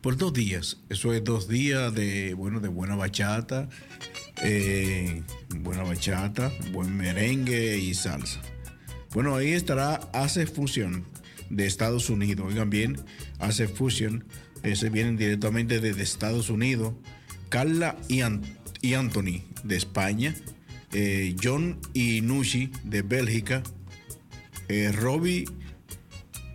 por 0.00 0.16
dos 0.16 0.32
días. 0.32 0.78
Eso 0.88 1.12
es 1.12 1.24
dos 1.24 1.48
días 1.48 1.92
de, 1.92 2.34
bueno, 2.34 2.60
de 2.60 2.68
buena 2.68 2.94
bachata, 2.94 3.68
eh, 4.40 5.24
buena 5.48 5.82
bachata, 5.82 6.52
buen 6.70 6.96
merengue 6.96 7.76
y 7.76 7.92
salsa. 7.94 8.40
Bueno, 9.12 9.34
ahí 9.34 9.50
estará 9.50 9.96
Ace 10.12 10.46
Fusion 10.46 11.04
de 11.50 11.66
Estados 11.66 12.08
Unidos. 12.08 12.46
Oigan 12.46 12.70
bien, 12.70 12.98
Ace 13.40 13.66
Fusion, 13.66 14.22
ese 14.62 14.90
vienen 14.90 15.16
directamente 15.16 15.80
desde 15.80 16.04
Estados 16.04 16.50
Unidos. 16.50 16.94
Carla 17.48 17.96
y, 18.08 18.20
y 18.80 18.94
Anthony 18.94 19.42
de 19.64 19.76
España. 19.76 20.36
Eh, 20.92 21.34
John 21.42 21.78
y 21.94 22.20
Nushi 22.20 22.70
de 22.84 23.02
Bélgica. 23.02 23.62
eh, 24.68 24.92
Robbie 24.92 25.44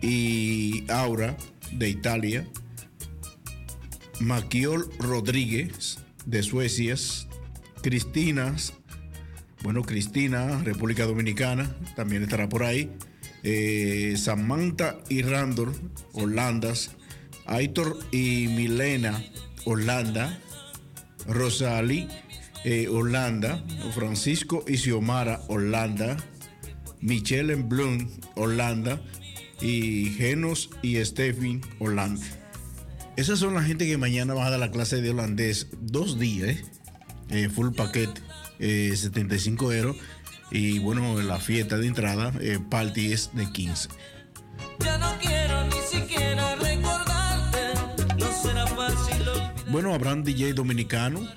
y 0.02 0.84
Aura 0.88 1.36
de 1.72 1.88
Italia. 1.88 2.46
Maquiol 4.20 4.90
Rodríguez 4.98 5.98
de 6.26 6.42
Suecia. 6.42 6.96
Cristina 7.82 8.54
Bueno, 9.62 9.82
Cristina, 9.82 10.62
República 10.64 11.04
Dominicana, 11.04 11.74
también 11.96 12.22
estará 12.22 12.48
por 12.48 12.62
ahí. 12.64 12.90
Eh, 13.42 14.14
Samantha 14.16 14.98
y 15.08 15.22
Randor, 15.22 15.72
Holandas. 16.12 16.92
Aitor 17.46 17.98
y 18.12 18.48
Milena, 18.48 19.22
Holanda. 19.64 20.38
Rosalí, 21.26 22.08
eh, 22.64 22.88
Holanda. 22.88 23.62
Francisco 23.94 24.64
y 24.66 24.76
Xiomara, 24.76 25.40
Holanda. 25.48 26.16
Michelle 27.00 27.52
en 27.52 27.68
Bloom, 27.68 28.08
Holanda. 28.34 29.00
Y 29.60 30.10
Genos 30.16 30.70
y 30.82 31.04
Stephen, 31.04 31.60
Holanda. 31.78 32.24
Esas 33.16 33.40
son 33.40 33.54
la 33.54 33.64
gente 33.64 33.84
que 33.84 33.96
mañana 33.96 34.32
va 34.32 34.46
a 34.46 34.50
dar 34.50 34.60
la 34.60 34.70
clase 34.70 35.02
de 35.02 35.10
holandés. 35.10 35.66
Dos 35.80 36.20
días, 36.20 36.50
¿eh? 36.50 36.64
Eh, 37.30 37.48
full 37.48 37.74
paquete, 37.74 38.20
eh, 38.60 38.92
75 38.94 39.72
euros. 39.72 39.96
Y 40.50 40.78
bueno, 40.78 41.20
la 41.20 41.38
fiesta 41.38 41.76
de 41.76 41.88
entrada, 41.88 42.32
eh, 42.40 42.58
party 42.70 43.12
es 43.12 43.30
de 43.34 43.50
15. 43.50 43.88
Ya 44.80 44.98
no 44.98 45.18
quiero 45.20 45.64
ni 45.64 45.80
siquiera 45.90 46.54
recordarte. 46.56 47.58
No 48.18 48.42
será 48.42 48.66
fácil. 48.68 49.24
Bueno, 49.68 49.92
habrán 49.94 50.22
DJ 50.22 50.54
dominicano. 50.54 51.28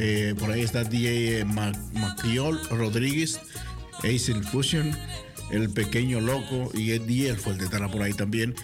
Eh, 0.00 0.34
por 0.38 0.50
ahí 0.50 0.62
está 0.62 0.84
DJ 0.84 1.40
eh, 1.40 1.44
Ma- 1.44 1.72
Maciol 1.94 2.60
Rodríguez, 2.70 3.40
Acel 3.98 4.42
Fusion, 4.44 4.90
El 5.50 5.70
Pequeño 5.70 6.20
Loco 6.20 6.70
y 6.74 6.90
El 6.92 7.36
Fuerte 7.36 7.64
estará 7.64 7.88
por 7.88 8.02
ahí 8.02 8.12
también. 8.12 8.54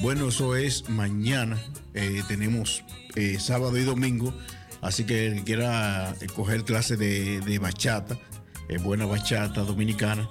Bueno, 0.00 0.28
eso 0.28 0.56
es 0.56 0.88
mañana. 0.88 1.58
Eh, 1.94 2.22
tenemos 2.28 2.84
sábado 3.38 3.76
y 3.78 3.82
domingo. 3.84 4.32
Así 4.82 5.04
que 5.04 5.26
el 5.28 5.34
que 5.36 5.44
quiera 5.44 6.14
coger 6.34 6.62
clase 6.64 6.96
de, 6.96 7.58
bachata, 7.58 8.18
buena 8.84 9.06
bachata 9.06 9.62
dominicana, 9.62 10.28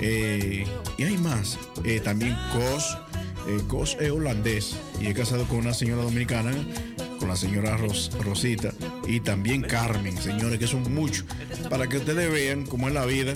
eh, 0.00 0.64
y 0.98 1.02
hay 1.02 1.16
más. 1.18 1.58
Eh, 1.84 2.00
también 2.00 2.36
Cos. 2.52 2.98
Cos 3.66 3.96
es 4.00 4.10
holandés 4.12 4.76
y 5.00 5.06
es 5.08 5.14
casado 5.16 5.44
con 5.48 5.58
una 5.58 5.74
señora 5.74 6.02
dominicana, 6.04 6.52
con 7.18 7.28
la 7.28 7.34
señora 7.34 7.76
Ros- 7.76 8.12
Rosita. 8.20 8.72
Y 9.08 9.18
también 9.18 9.62
Carmen, 9.62 10.16
señores, 10.16 10.60
que 10.60 10.68
son 10.68 10.94
muchos. 10.94 11.24
Para 11.68 11.88
que 11.88 11.96
ustedes 11.96 12.30
vean 12.30 12.64
cómo 12.66 12.86
es 12.86 12.94
la 12.94 13.04
vida. 13.04 13.34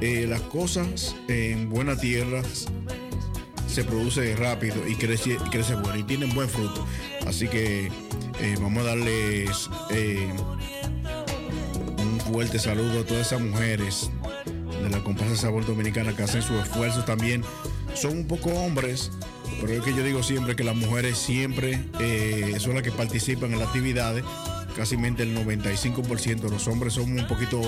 las 0.00 0.40
cosas 0.42 1.14
en 1.28 1.70
buena 1.70 1.96
tierra 1.96 2.42
se 3.68 3.84
produce 3.84 4.34
rápido 4.34 4.76
y 4.88 4.96
crece, 4.96 5.30
y 5.46 5.48
crece 5.50 5.76
bueno 5.76 5.98
y 5.98 6.02
tienen 6.02 6.34
buen 6.34 6.48
fruto. 6.48 6.84
Así 7.26 7.46
que 7.46 7.90
vamos 8.60 8.82
a 8.82 8.86
darles 8.88 9.70
fuerte 12.32 12.58
saludo 12.58 13.00
a 13.00 13.04
todas 13.04 13.26
esas 13.26 13.42
mujeres 13.42 14.10
de 14.82 14.88
la 14.88 15.04
comparsa 15.04 15.36
Sabor 15.36 15.66
Dominicana 15.66 16.16
que 16.16 16.22
hacen 16.22 16.40
su 16.40 16.58
esfuerzo 16.58 17.04
también. 17.04 17.44
Son 17.92 18.16
un 18.16 18.26
poco 18.26 18.48
hombres, 18.48 19.10
pero 19.60 19.74
es 19.74 19.82
que 19.82 19.94
yo 19.94 20.02
digo 20.02 20.22
siempre 20.22 20.56
que 20.56 20.64
las 20.64 20.74
mujeres 20.74 21.18
siempre 21.18 21.78
eh, 22.00 22.54
son 22.58 22.72
las 22.72 22.82
que 22.82 22.90
participan 22.90 23.52
en 23.52 23.58
las 23.58 23.68
actividades. 23.68 24.24
Casi 24.74 24.94
el 24.94 25.02
95% 25.02 26.48
los 26.48 26.66
hombres 26.68 26.94
somos 26.94 27.20
un 27.20 27.28
poquito, 27.28 27.60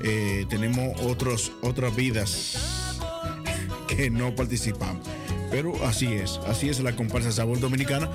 eh, 0.00 0.46
tenemos 0.48 1.00
otros, 1.02 1.50
otras 1.62 1.94
vidas 1.96 3.00
que 3.88 4.08
no 4.08 4.36
participamos. 4.36 5.04
Pero 5.50 5.84
así 5.84 6.06
es, 6.06 6.38
así 6.46 6.68
es 6.68 6.78
la 6.78 6.94
comparsa 6.94 7.32
Sabor 7.32 7.58
Dominicana. 7.58 8.08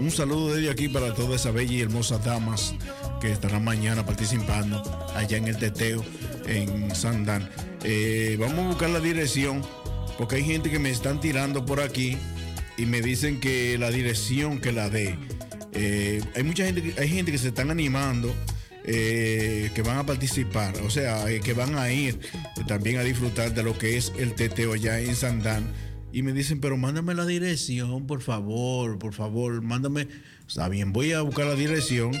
Un 0.00 0.10
saludo 0.10 0.54
desde 0.54 0.70
aquí 0.70 0.88
para 0.88 1.14
todas 1.14 1.42
esas 1.42 1.54
bellas 1.54 1.72
y 1.72 1.82
hermosas 1.82 2.24
damas 2.24 2.74
que 3.20 3.32
estarán 3.32 3.64
mañana 3.64 4.04
participando 4.04 4.82
allá 5.14 5.36
en 5.36 5.48
el 5.48 5.56
teteo 5.56 6.04
en 6.46 6.94
Sandán. 6.94 7.48
Eh, 7.84 8.36
vamos 8.38 8.58
a 8.58 8.68
buscar 8.68 8.90
la 8.90 9.00
dirección 9.00 9.62
porque 10.18 10.36
hay 10.36 10.44
gente 10.44 10.70
que 10.70 10.78
me 10.78 10.90
están 10.90 11.20
tirando 11.20 11.64
por 11.64 11.80
aquí 11.80 12.16
y 12.76 12.86
me 12.86 13.00
dicen 13.00 13.40
que 13.40 13.78
la 13.78 13.90
dirección 13.90 14.60
que 14.60 14.72
la 14.72 14.90
dé. 14.90 15.18
Eh, 15.72 16.22
hay 16.34 16.42
mucha 16.42 16.64
gente, 16.64 16.94
hay 16.98 17.08
gente 17.08 17.32
que 17.32 17.38
se 17.38 17.48
están 17.48 17.70
animando 17.70 18.34
eh, 18.84 19.70
que 19.74 19.82
van 19.82 19.98
a 19.98 20.06
participar, 20.06 20.76
o 20.82 20.90
sea, 20.90 21.26
que 21.42 21.52
van 21.52 21.76
a 21.76 21.90
ir 21.90 22.18
también 22.66 22.98
a 22.98 23.02
disfrutar 23.02 23.52
de 23.52 23.62
lo 23.62 23.76
que 23.76 23.96
es 23.96 24.12
el 24.18 24.34
teteo 24.34 24.72
allá 24.72 25.00
en 25.00 25.16
Sandán. 25.16 25.64
Y 26.12 26.22
me 26.22 26.32
dicen, 26.32 26.60
pero 26.60 26.76
mándame 26.78 27.12
la 27.14 27.26
dirección, 27.26 28.06
por 28.06 28.22
favor, 28.22 28.98
por 28.98 29.12
favor, 29.12 29.60
mándame. 29.60 30.08
Está 30.48 30.68
bien, 30.68 30.92
voy 30.92 31.12
a 31.12 31.20
buscar 31.20 31.46
la 31.46 31.54
dirección. 31.54 32.12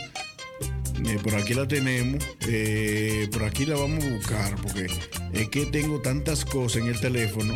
Eh, 1.04 1.18
por 1.22 1.34
aquí 1.34 1.54
la 1.54 1.68
tenemos. 1.68 2.24
eh, 2.48 3.28
por 3.30 3.44
aquí 3.44 3.66
la 3.66 3.76
vamos 3.76 4.04
a 4.04 4.10
buscar, 4.10 4.56
porque 4.56 4.86
es 5.32 5.48
que 5.50 5.66
tengo 5.66 6.00
tantas 6.00 6.44
cosas 6.44 6.82
en 6.82 6.88
el 6.88 7.00
teléfono 7.00 7.54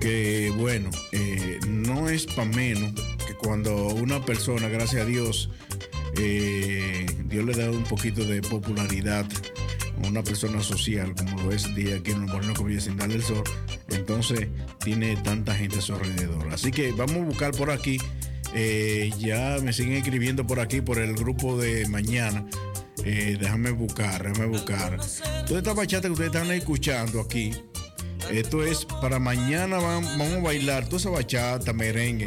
que, 0.00 0.52
bueno, 0.56 0.90
eh, 1.12 1.58
no 1.66 2.08
es 2.08 2.26
para 2.26 2.44
menos 2.44 2.92
que 3.26 3.34
cuando 3.34 3.88
una 3.88 4.24
persona, 4.24 4.68
gracias 4.68 5.02
a 5.02 5.04
Dios, 5.04 5.50
Dios 6.14 7.44
le 7.44 7.52
da 7.52 7.70
un 7.70 7.84
poquito 7.84 8.24
de 8.24 8.42
popularidad 8.42 9.26
a 10.02 10.06
una 10.06 10.22
persona 10.22 10.62
social, 10.62 11.14
como 11.16 11.42
lo 11.42 11.52
es 11.52 11.74
día 11.74 11.96
aquí 11.96 12.10
en 12.10 12.22
el 12.22 12.28
Moreno 12.28 12.54
Comida 12.54 12.80
sin 12.80 12.96
darle 12.96 13.16
el 13.16 13.22
sol, 13.22 13.44
entonces 13.88 14.48
tiene 14.84 15.16
tanta 15.16 15.54
gente 15.54 15.78
a 15.78 15.80
su 15.80 15.94
alrededor. 15.94 16.48
Así 16.52 16.70
que 16.70 16.92
vamos 16.92 17.16
a 17.16 17.24
buscar 17.24 17.52
por 17.52 17.70
aquí. 17.70 17.98
Eh, 18.54 19.10
ya 19.18 19.58
me 19.62 19.72
siguen 19.72 19.94
escribiendo 19.94 20.46
por 20.46 20.60
aquí, 20.60 20.80
por 20.80 20.98
el 20.98 21.14
grupo 21.14 21.56
de 21.58 21.86
mañana. 21.88 22.44
Eh, 23.04 23.36
déjame 23.40 23.70
buscar, 23.70 24.22
déjame 24.22 24.46
buscar. 24.46 24.98
Toda 25.46 25.58
esta 25.60 25.72
bachata 25.72 26.08
que 26.08 26.12
ustedes 26.12 26.32
están 26.34 26.50
escuchando 26.50 27.20
aquí, 27.20 27.52
esto 28.30 28.64
es 28.64 28.84
para 29.00 29.18
mañana 29.18 29.78
vam- 29.78 30.04
vamos 30.18 30.32
a 30.34 30.40
bailar 30.40 30.84
toda 30.86 30.96
esa 30.98 31.10
bachata, 31.10 31.72
merengue. 31.72 32.26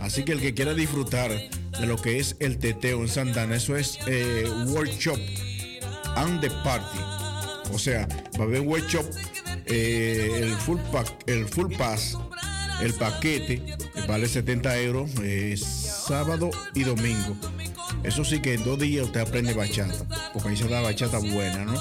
Así 0.00 0.24
que 0.24 0.32
el 0.32 0.40
que 0.40 0.54
quiera 0.54 0.74
disfrutar 0.74 1.30
de 1.30 1.86
lo 1.86 1.96
que 1.96 2.18
es 2.18 2.36
el 2.40 2.58
teteo 2.58 3.00
en 3.02 3.08
Santana, 3.08 3.56
eso 3.56 3.76
es 3.76 3.98
eh, 4.06 4.44
workshop 4.68 5.18
and 6.16 6.40
the 6.40 6.50
party. 6.64 6.98
O 7.72 7.78
sea, 7.78 8.08
va 8.38 8.44
a 8.44 8.46
haber 8.46 8.60
workshop, 8.62 9.04
el 9.66 10.50
full 10.56 10.78
pack, 10.92 11.12
el 11.26 11.46
full 11.46 11.72
pass 11.76 12.16
El 12.80 12.94
paquete 12.94 13.62
vale 14.06 14.28
70 14.28 14.78
euros 14.80 15.10
eh, 15.22 15.56
sábado 15.56 16.50
y 16.74 16.84
domingo. 16.84 17.36
Eso 18.04 18.24
sí 18.24 18.40
que 18.40 18.54
en 18.54 18.64
dos 18.64 18.78
días 18.78 19.06
usted 19.06 19.20
aprende 19.20 19.52
bachata, 19.54 20.04
porque 20.32 20.50
ahí 20.50 20.56
se 20.56 20.68
da 20.68 20.80
bachata 20.80 21.18
buena, 21.18 21.64
¿no? 21.64 21.74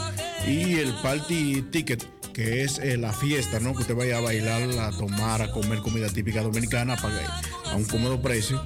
Y 0.47 0.75
el 0.79 0.93
party 1.03 1.61
ticket, 1.71 2.03
que 2.33 2.63
es 2.63 2.79
eh, 2.79 2.97
la 2.97 3.13
fiesta, 3.13 3.59
¿no? 3.59 3.73
Que 3.73 3.81
usted 3.81 3.95
vaya 3.95 4.17
a 4.17 4.21
bailar, 4.21 4.63
a 4.79 4.89
tomar, 4.91 5.41
a 5.43 5.51
comer 5.51 5.79
comida 5.79 6.09
típica 6.09 6.41
dominicana 6.41 6.95
paga- 6.95 7.41
a 7.71 7.75
un 7.75 7.85
cómodo 7.85 8.19
precio 8.21 8.59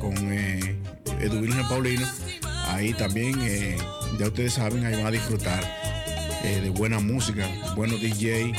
con 0.00 0.14
eh, 0.32 0.76
Edwin 1.20 1.54
Paulino. 1.68 2.06
Ahí 2.66 2.92
también, 2.92 3.38
eh, 3.42 3.78
ya 4.18 4.26
ustedes 4.26 4.52
saben, 4.54 4.84
ahí 4.84 4.94
van 4.94 5.06
a 5.06 5.10
disfrutar 5.10 5.64
de 6.42 6.70
buena 6.70 6.98
música, 7.00 7.46
buenos 7.76 8.00
DJ 8.00 8.52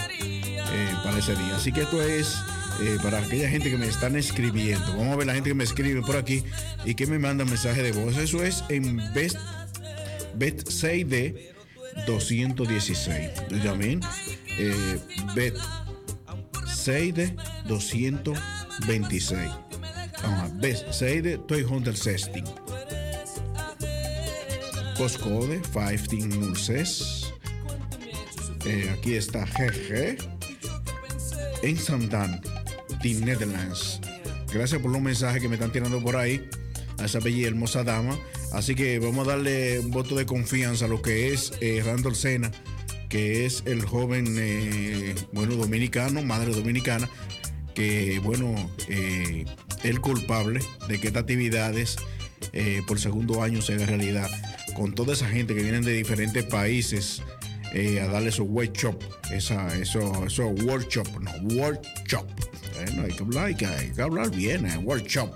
para 1.03 1.17
ese 1.19 1.35
día. 1.35 1.55
Así 1.55 1.71
que 1.71 1.81
esto 1.81 2.01
es 2.01 2.35
eh, 2.81 2.97
para 3.01 3.19
aquella 3.19 3.49
gente 3.49 3.69
que 3.69 3.77
me 3.77 3.87
están 3.87 4.15
escribiendo. 4.15 4.85
Vamos 4.95 5.13
a 5.13 5.15
ver 5.15 5.27
la 5.27 5.33
gente 5.33 5.49
que 5.49 5.55
me 5.55 5.63
escribe 5.63 6.01
por 6.01 6.15
aquí 6.15 6.43
y 6.85 6.95
que 6.95 7.07
me 7.07 7.19
manda 7.19 7.45
mensaje 7.45 7.83
de 7.83 7.91
voz. 7.91 8.17
Eso 8.17 8.43
es 8.43 8.63
en 8.69 8.97
Best, 9.13 9.37
Bet 10.35 10.63
6D 10.63 11.53
216. 12.05 13.63
También 13.63 13.99
eh, 14.57 14.99
Bet 15.35 15.55
6D 16.65 17.35
226. 17.65 19.39
Vamos 20.23 20.39
a 20.39 20.47
Best 20.55 20.87
6D 20.87 21.45
Toy 21.45 21.63
Hunter 21.63 21.95
Sesting. 21.95 22.45
Postcode 24.97 25.61
1506. 25.73 27.33
Eh, 28.65 28.93
aquí 28.93 29.13
está 29.13 29.45
GG 29.45 30.17
en 31.61 31.77
Sandan, 31.77 32.41
de 33.01 33.13
Netherlands. 33.15 33.99
Gracias 34.53 34.81
por 34.81 34.91
los 34.91 35.01
mensajes 35.01 35.41
que 35.41 35.47
me 35.47 35.55
están 35.55 35.71
tirando 35.71 36.01
por 36.01 36.15
ahí 36.15 36.49
a 36.97 37.05
esa 37.05 37.19
bella 37.19 37.37
y 37.37 37.45
hermosa 37.45 37.83
dama. 37.83 38.17
Así 38.51 38.75
que 38.75 38.99
vamos 38.99 39.27
a 39.27 39.31
darle 39.31 39.79
un 39.79 39.91
voto 39.91 40.15
de 40.15 40.25
confianza 40.25 40.85
a 40.85 40.87
lo 40.87 41.01
que 41.01 41.33
es 41.33 41.53
eh, 41.61 41.83
Sena, 42.13 42.51
que 43.09 43.45
es 43.45 43.63
el 43.65 43.83
joven, 43.85 44.35
eh, 44.37 45.15
bueno, 45.31 45.55
dominicano, 45.55 46.23
madre 46.23 46.53
dominicana, 46.53 47.09
que, 47.73 48.19
bueno, 48.19 48.55
eh, 48.87 49.45
el 49.83 50.01
culpable 50.01 50.61
de 50.87 50.99
que 50.99 51.07
estas 51.07 51.21
actividades 51.21 51.97
eh, 52.53 52.81
por 52.87 52.99
segundo 52.99 53.43
año 53.43 53.61
se 53.61 53.73
haga 53.73 53.85
realidad. 53.85 54.29
Con 54.75 54.93
toda 54.93 55.13
esa 55.13 55.27
gente 55.27 55.55
que 55.55 55.61
vienen 55.61 55.83
de 55.83 55.93
diferentes 55.93 56.43
países 56.45 57.21
eh, 57.73 57.99
a 58.01 58.07
darle 58.07 58.31
su 58.31 58.43
workshop, 58.43 59.01
esa, 59.31 59.75
eso, 59.77 60.25
eso 60.25 60.47
workshop, 60.47 61.07
no, 61.19 61.31
workshop. 61.55 62.27
Eh, 62.79 62.91
no, 62.95 63.03
hay, 63.03 63.11
que 63.11 63.23
hablar, 63.23 63.45
hay, 63.45 63.55
que, 63.55 63.65
hay 63.65 63.91
que 63.91 64.01
hablar 64.01 64.31
bien, 64.31 64.65
eh, 64.65 64.77
workshop 64.77 65.33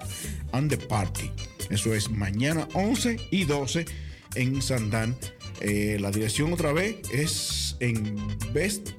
and 0.52 0.70
the 0.70 0.78
party. 0.78 1.32
Eso 1.70 1.94
es 1.94 2.10
mañana 2.10 2.68
11 2.74 3.18
y 3.32 3.45
12 3.45 3.86
en 4.36 4.61
Sandán. 4.61 5.15
Eh, 5.61 5.98
la 5.99 6.11
dirección 6.11 6.53
otra 6.53 6.74
vez 6.74 6.95
es 7.11 7.76
en 7.80 8.18
Best 8.53 8.90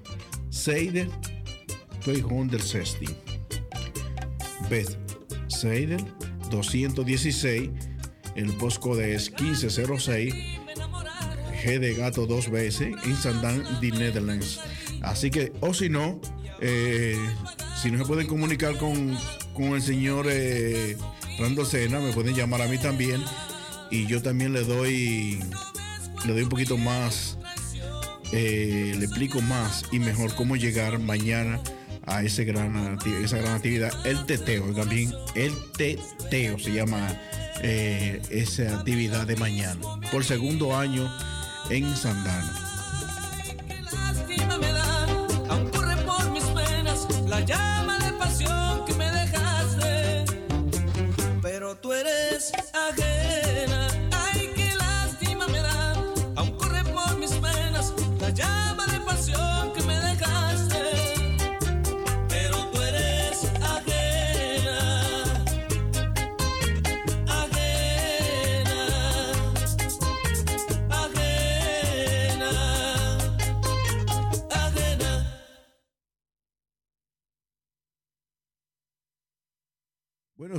Seider 0.51 1.09
216. 2.05 3.11
Best 4.71 4.99
Seider 5.49 6.01
216. 6.51 7.71
El 8.35 8.53
postcode 8.55 9.15
es 9.15 9.31
1506. 9.31 10.35
G 11.62 11.79
de 11.79 11.95
gato 11.95 12.27
dos 12.27 12.51
veces 12.51 12.95
en 13.05 13.16
Sandán, 13.16 13.81
de 13.81 13.91
Netherlands. 13.91 14.61
Así 15.03 15.31
que, 15.31 15.53
o 15.61 15.73
si 15.73 15.89
no, 15.89 16.21
eh, 16.61 17.19
si 17.85 17.90
no 17.90 17.98
se 17.98 18.06
pueden 18.06 18.27
comunicar 18.27 18.78
con, 18.78 19.15
con 19.52 19.74
el 19.74 19.82
señor 19.82 20.24
eh, 20.31 20.97
Rando 21.39 21.66
Sena, 21.66 22.01
me 22.01 22.15
pueden 22.15 22.35
llamar 22.35 22.62
a 22.62 22.66
mí 22.66 22.78
también. 22.78 23.23
Y 23.90 24.06
yo 24.06 24.23
también 24.23 24.55
le 24.55 24.65
doy, 24.65 25.39
le 26.24 26.32
doy 26.32 26.44
un 26.44 26.48
poquito 26.48 26.78
más, 26.78 27.36
eh, 28.32 28.94
le 28.98 29.05
explico 29.05 29.43
más 29.43 29.85
y 29.93 29.98
mejor 29.98 30.35
cómo 30.35 30.56
llegar 30.56 30.98
mañana 30.98 31.61
a 32.06 32.23
ese 32.23 32.47
gran, 32.47 32.98
esa 33.23 33.36
gran 33.36 33.56
actividad. 33.56 33.93
El 34.06 34.24
teteo, 34.24 34.65
también 34.73 35.12
el 35.35 35.52
teteo 35.77 36.59
se 36.59 36.73
llama 36.73 37.20
eh, 37.61 38.23
esa 38.31 38.78
actividad 38.78 39.27
de 39.27 39.36
mañana. 39.36 39.82
Por 40.11 40.24
segundo 40.24 40.74
año 40.74 41.06
en 41.69 41.94
Sandana. 41.94 42.73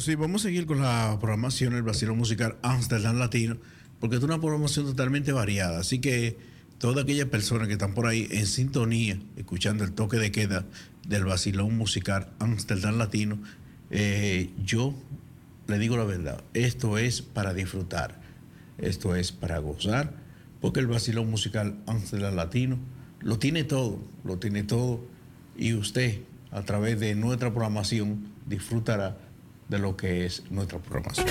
Sí, 0.06 0.14
vamos 0.14 0.42
a 0.42 0.50
seguir 0.50 0.68
con 0.68 0.82
la 0.82 1.18
programación 1.20 1.74
del 1.74 1.82
Brasil 1.82 2.12
Musical 2.12 2.58
Amsterdam 2.62 3.18
Latino, 3.18 3.58
porque 4.00 4.18
es 4.18 4.24
una 4.24 4.40
programación 4.40 4.86
totalmente 4.86 5.32
variada. 5.32 5.80
Así 5.80 6.00
que 6.00 6.38
todas 6.78 7.04
aquellas 7.04 7.28
personas 7.28 7.68
que 7.68 7.74
están 7.74 7.96
por 7.96 8.06
ahí 8.06 8.28
en 8.30 8.46
sintonía, 8.46 9.18
escuchando 9.36 9.84
el 9.84 9.94
toque 9.94 10.18
de 10.18 10.32
queda 10.32 10.64
del 11.08 11.26
Basilón 11.26 11.76
Musical 11.76 12.30
Amsterdam 12.38 13.00
Latino, 13.00 13.40
eh, 13.90 14.52
yo 14.64 14.94
le 15.66 15.80
digo 15.80 15.98
la 15.98 16.04
verdad, 16.04 16.44
esto 16.54 17.00
es 17.00 17.24
para 17.24 17.56
disfrutar, 17.56 18.22
esto 18.78 19.16
es 19.16 19.32
para 19.32 19.58
gozar, 19.58 20.14
porque 20.62 20.82
el 20.82 20.88
Basilón 20.88 21.32
Musical 21.32 21.80
Amsterdam 21.88 22.36
Latino 22.36 22.78
lo 23.22 23.40
tiene 23.40 23.64
todo, 23.64 24.04
lo 24.24 24.38
tiene 24.38 24.62
todo, 24.62 25.04
y 25.58 25.74
usted 25.74 26.20
a 26.52 26.62
través 26.62 27.00
de 27.00 27.16
nuestra 27.16 27.50
programación 27.50 28.36
disfrutará 28.46 29.25
de 29.68 29.80
lo 29.80 29.96
que 29.96 30.26
es 30.26 30.44
nuestra 30.52 30.80
programación. 30.80 31.28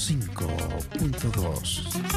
105.2. 0.00 2.09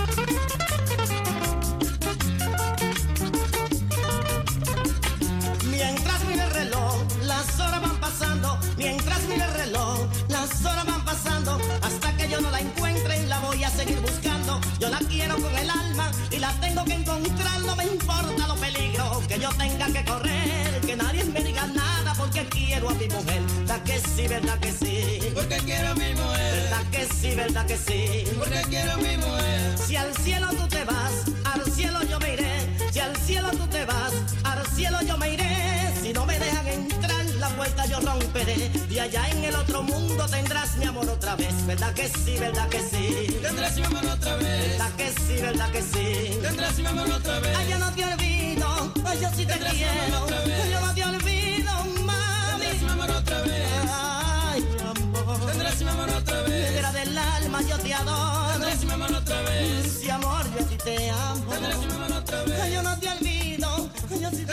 Si 29.88 29.96
al 29.96 30.16
cielo 30.18 30.48
tú 30.50 30.68
te 30.68 30.84
vas, 30.86 31.12
al 31.44 31.64
cielo 31.72 32.02
yo 32.04 32.20
me 32.20 32.34
iré. 32.34 32.78
Si 32.92 33.00
al 33.00 33.16
cielo 33.18 33.50
tú 33.52 33.68
te 33.68 33.86
vas, 33.86 34.14
al 34.44 34.66
cielo 34.68 34.98
yo 35.06 35.18
me 35.18 35.34
iré. 35.34 35.94
Si 36.02 36.14
no 36.14 36.26
me 36.26 36.40
dejan 36.40 36.68
entrar, 36.68 37.26
la 37.40 37.50
puerta 37.50 37.86
yo 37.86 38.00
romperé. 38.00 38.72
Y 38.90 39.00
allá 39.00 39.30
en 39.30 39.44
el 39.44 39.56
otro 39.56 39.84
mundo 39.84 40.26
tendrás 40.30 40.78
mi 40.78 40.86
amor 40.86 41.10
otra 41.10 41.36
vez. 41.36 41.54
¿Verdad 41.66 41.94
que 41.94 42.08
sí, 42.08 42.38
verdad 42.40 42.70
que 42.70 42.80
sí? 42.80 43.38
Tendrás 43.42 43.78
mi 43.78 43.84
amor 43.84 44.06
otra 44.06 44.36
vez. 44.38 44.70
¿Verdad 44.70 44.92
que 44.98 45.10
sí, 45.10 45.42
verdad 45.42 45.72
que 45.72 45.82
sí? 45.82 46.40
Tendrás 46.42 46.78
mi 46.80 46.86
amor 46.86 47.12
otra 47.12 47.40
vez. 47.40 47.58
Ay, 47.58 47.70
yo 47.70 47.80
no 47.80 47.92
te 47.92 48.06
olvido, 48.06 48.94
ay, 49.06 49.20
yo 49.22 49.30
sí 49.36 49.46
te 49.46 49.58
quiero. 49.60 50.63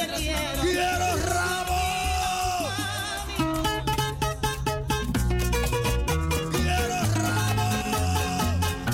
te 0.06 0.14
quiero. 0.14 0.62
¡Quiero 0.62 1.16
rabo! 1.26 2.68
¡Quiero 6.52 6.98
rabo! 7.14 7.68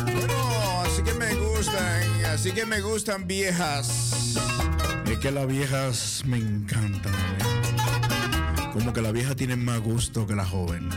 Bueno, 0.04 0.82
así 0.84 1.02
que 1.02 1.14
me 1.14 1.34
gustan, 1.34 2.24
así 2.26 2.52
que 2.52 2.66
me 2.66 2.80
gustan 2.80 3.26
viejas. 3.26 4.36
Es 5.06 5.18
que 5.18 5.30
las 5.30 5.46
viejas 5.46 6.22
me 6.26 6.38
encantan. 6.38 7.14
¿eh? 7.14 8.70
Como 8.72 8.92
que 8.92 9.00
la 9.00 9.12
vieja 9.12 9.34
tiene 9.34 9.56
más 9.56 9.80
gusto 9.80 10.26
que 10.26 10.34
la 10.34 10.44
joven. 10.44 10.90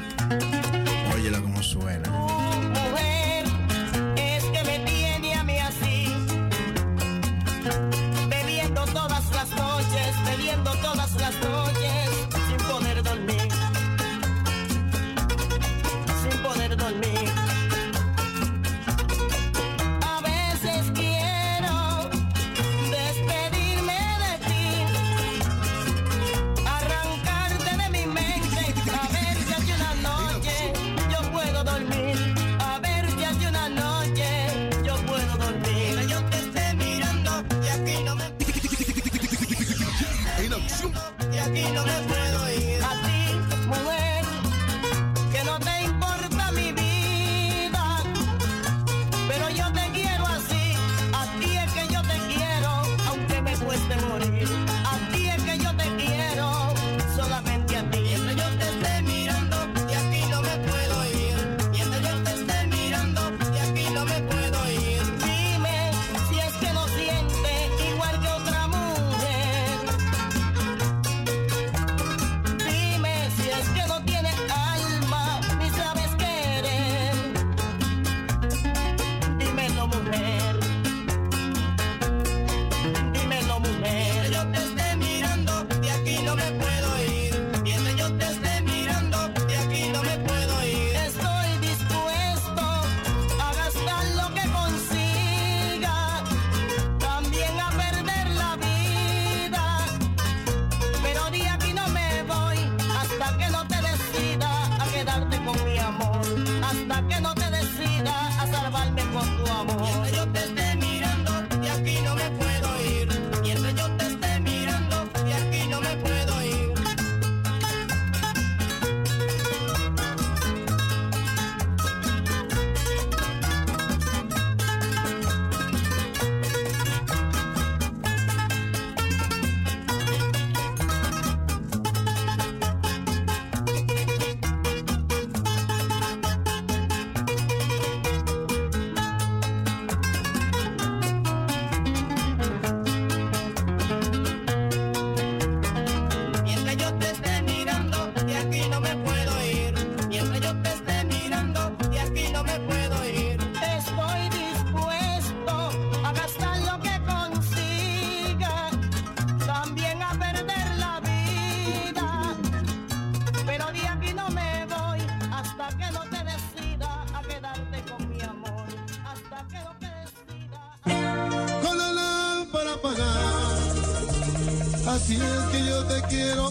get 176.09 176.39
on. 176.39 176.48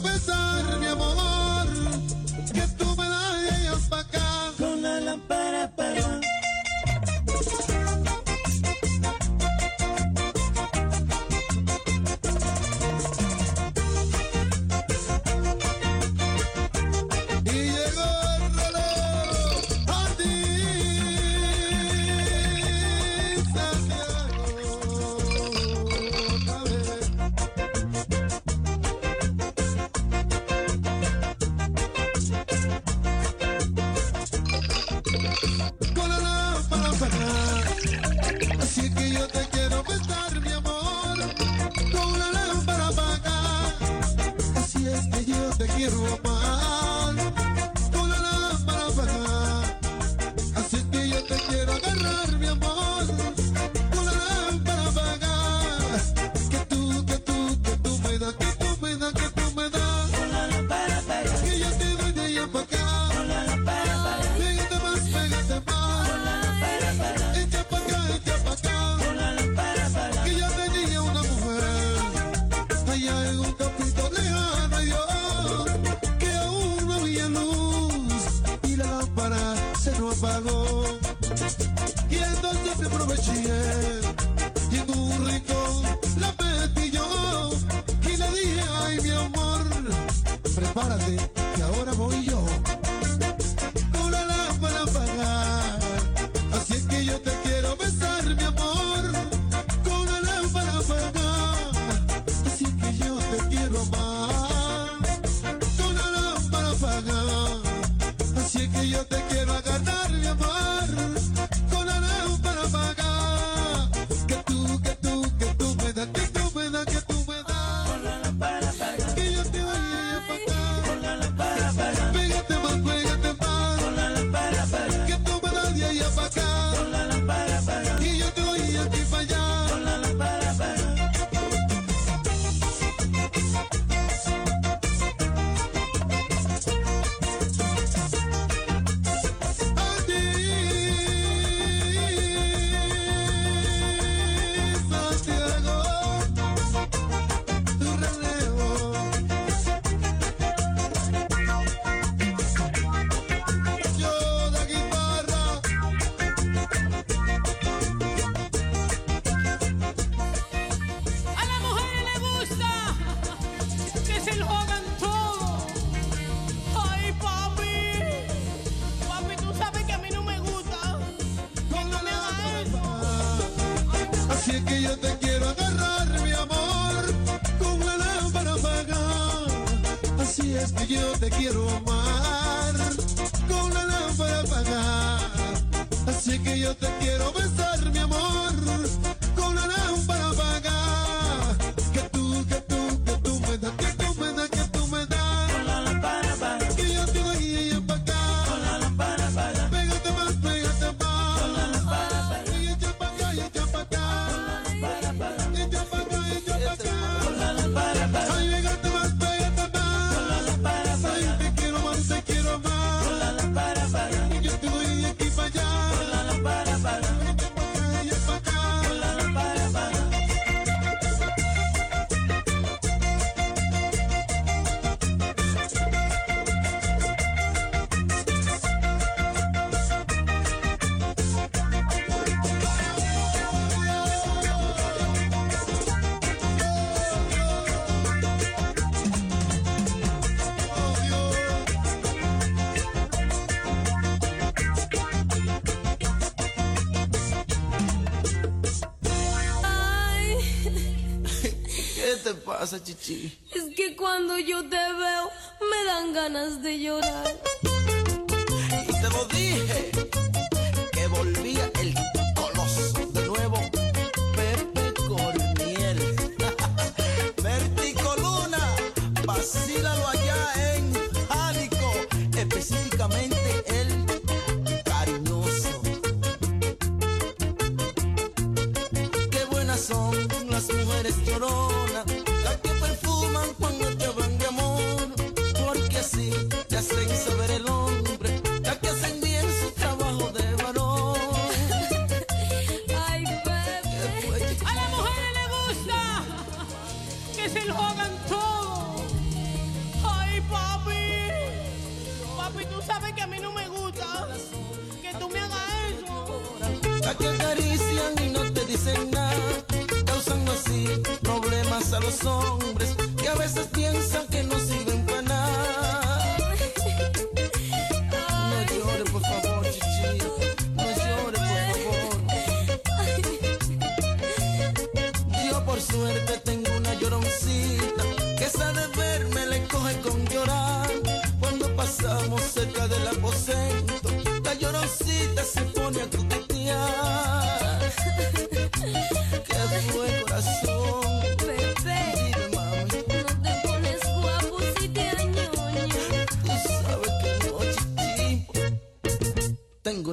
pasa, 252.58 252.82
chichi? 252.82 253.38
Es 253.54 253.74
que 253.76 253.94
cuando 253.94 254.36
yo 254.36 254.68
te 254.68 254.76
veo 254.76 255.30
me 255.60 255.84
dan 255.86 256.12
ganas 256.12 256.60
de 256.60 256.80
llorar. 256.80 257.47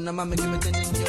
naman, 0.06 0.30
maging 0.30 0.53
magandang 0.53 1.05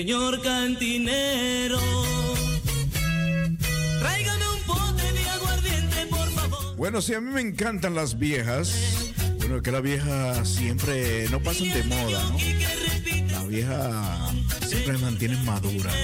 Señor 0.00 0.40
cantinero, 0.40 1.78
tráigame 4.00 4.44
un 4.48 4.62
pote 4.62 5.12
de 5.12 5.28
aguardiente, 5.28 6.06
por 6.06 6.30
favor. 6.30 6.76
Bueno, 6.76 7.02
sí, 7.02 7.12
a 7.12 7.20
mí 7.20 7.30
me 7.30 7.42
encantan 7.42 7.94
las 7.94 8.18
viejas. 8.18 9.12
Bueno, 9.36 9.60
que 9.60 9.70
las 9.70 9.82
viejas 9.82 10.48
siempre 10.48 11.28
no 11.28 11.42
pasan 11.42 11.68
de 11.68 11.82
moda, 11.82 12.24
¿no? 12.30 12.38
Las 13.30 13.46
viejas 13.46 14.30
siempre 14.66 14.94
las 14.94 15.02
mantienen 15.02 15.44
maduras. 15.44 15.94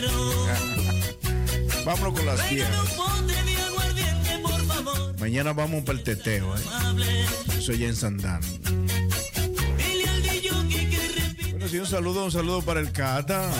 ¿no? 0.00 1.84
Vámonos 1.84 2.14
con 2.14 2.26
las 2.26 2.50
viejas. 2.50 2.96
Mañana 5.18 5.52
vamos 5.54 5.82
para 5.82 5.98
el 5.98 6.04
teteo, 6.04 6.54
¿eh? 6.56 6.60
Soy 7.58 7.82
en 7.82 7.96
Sandana. 7.96 8.46
saludo, 11.90 12.24
un 12.24 12.30
saludo 12.30 12.62
para 12.62 12.78
el 12.78 12.92
Cata. 12.92 13.50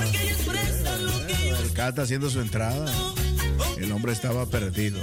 El 1.62 1.72
Cata 1.72 2.02
haciendo 2.02 2.30
su 2.30 2.40
entrada. 2.40 2.86
El 3.76 3.90
hombre 3.90 4.12
estaba 4.12 4.46
perdido. 4.46 5.00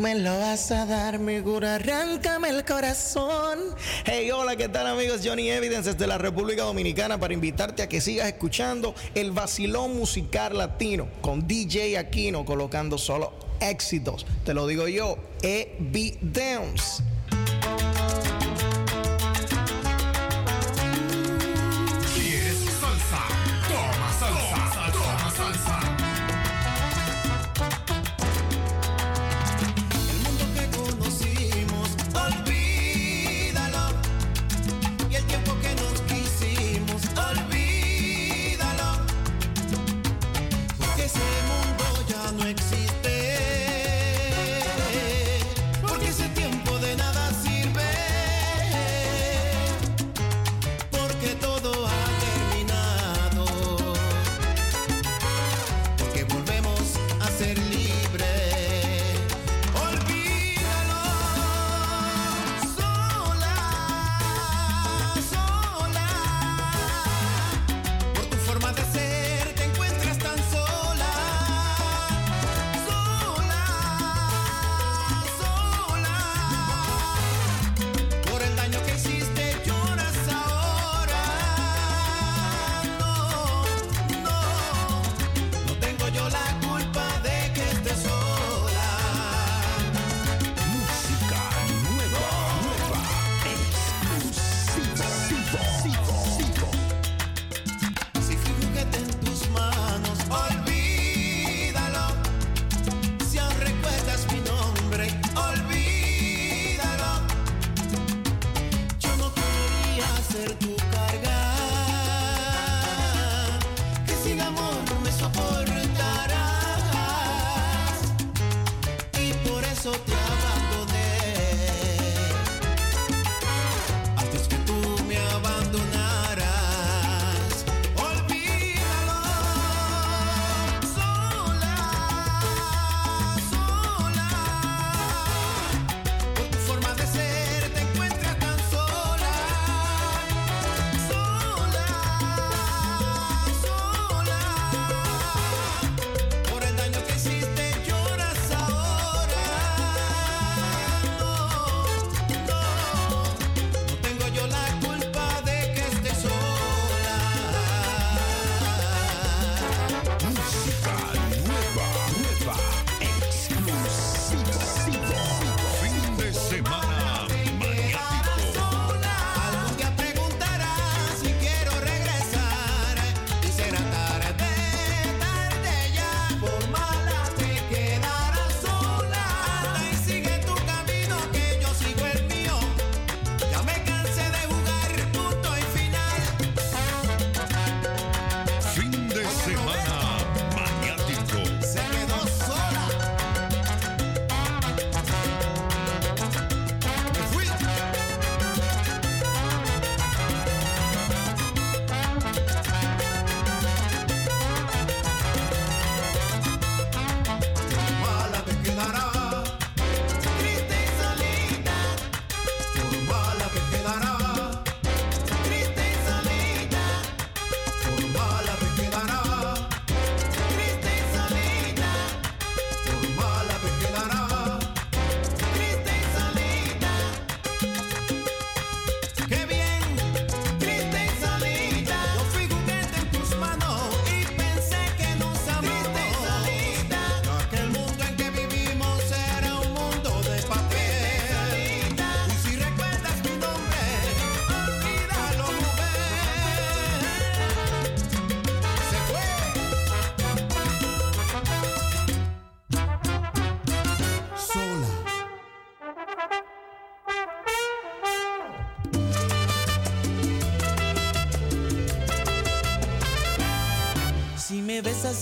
me 0.00 0.14
lo 0.14 0.38
vas 0.38 0.70
a 0.70 0.86
dar, 0.86 1.18
mi 1.18 1.42
cura, 1.42 1.74
arráncame 1.74 2.48
el 2.48 2.64
corazón. 2.64 3.58
Hey, 4.06 4.30
hola, 4.30 4.56
¿qué 4.56 4.68
tal 4.68 4.86
amigos? 4.86 5.20
Johnny 5.22 5.50
Evidence 5.50 5.92
desde 5.92 6.06
la 6.06 6.16
República 6.16 6.62
Dominicana 6.62 7.20
para 7.20 7.34
invitarte 7.34 7.82
a 7.82 7.88
que 7.88 8.00
sigas 8.00 8.26
escuchando 8.26 8.94
el 9.14 9.30
vacilón 9.32 9.94
musical 9.96 10.56
latino 10.56 11.06
con 11.20 11.46
DJ 11.46 11.98
Aquino 11.98 12.46
colocando 12.46 12.96
solo 12.96 13.34
éxitos. 13.60 14.24
Te 14.44 14.54
lo 14.54 14.66
digo 14.66 14.88
yo, 14.88 15.18
Evidence. 15.42 17.09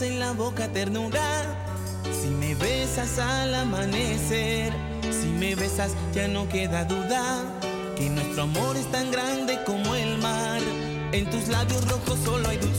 en 0.02 0.20
la 0.20 0.32
boca 0.32 0.68
ternura. 0.68 1.42
Si 2.04 2.28
me 2.28 2.54
besas 2.54 3.18
al 3.18 3.54
amanecer, 3.54 4.72
si 5.02 5.28
me 5.28 5.54
besas 5.54 5.92
ya 6.12 6.28
no 6.28 6.48
queda 6.48 6.84
duda 6.84 7.42
que 7.96 8.08
nuestro 8.08 8.44
amor 8.44 8.76
es 8.76 8.90
tan 8.92 9.10
grande 9.10 9.58
como 9.64 9.94
el 9.94 10.18
mar. 10.18 10.60
En 11.12 11.28
tus 11.30 11.48
labios 11.48 11.88
rojos 11.88 12.18
solo 12.24 12.48
hay 12.48 12.58
dulzura. 12.58 12.77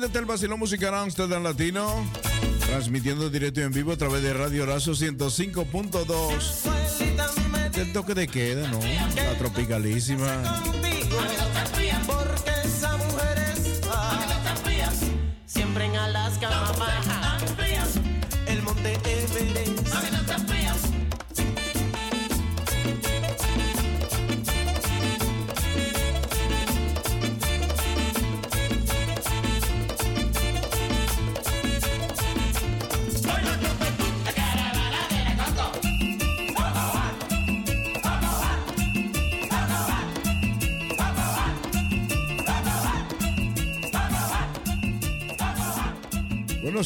Imagínate 0.00 0.18
el 0.18 0.24
vacilón 0.24 0.58
musical 0.58 0.94
Amsterdam 0.94 1.42
Latino, 1.42 2.10
transmitiendo 2.66 3.28
directo 3.28 3.60
y 3.60 3.64
en 3.64 3.70
vivo 3.70 3.92
a 3.92 3.98
través 3.98 4.22
de 4.22 4.32
Radio 4.32 4.64
Razo 4.64 4.92
105.2. 4.92 7.76
El 7.76 7.92
toque 7.92 8.14
de 8.14 8.26
queda, 8.26 8.66
¿no? 8.70 8.80
La 8.80 9.36
tropicalísima. 9.36 10.79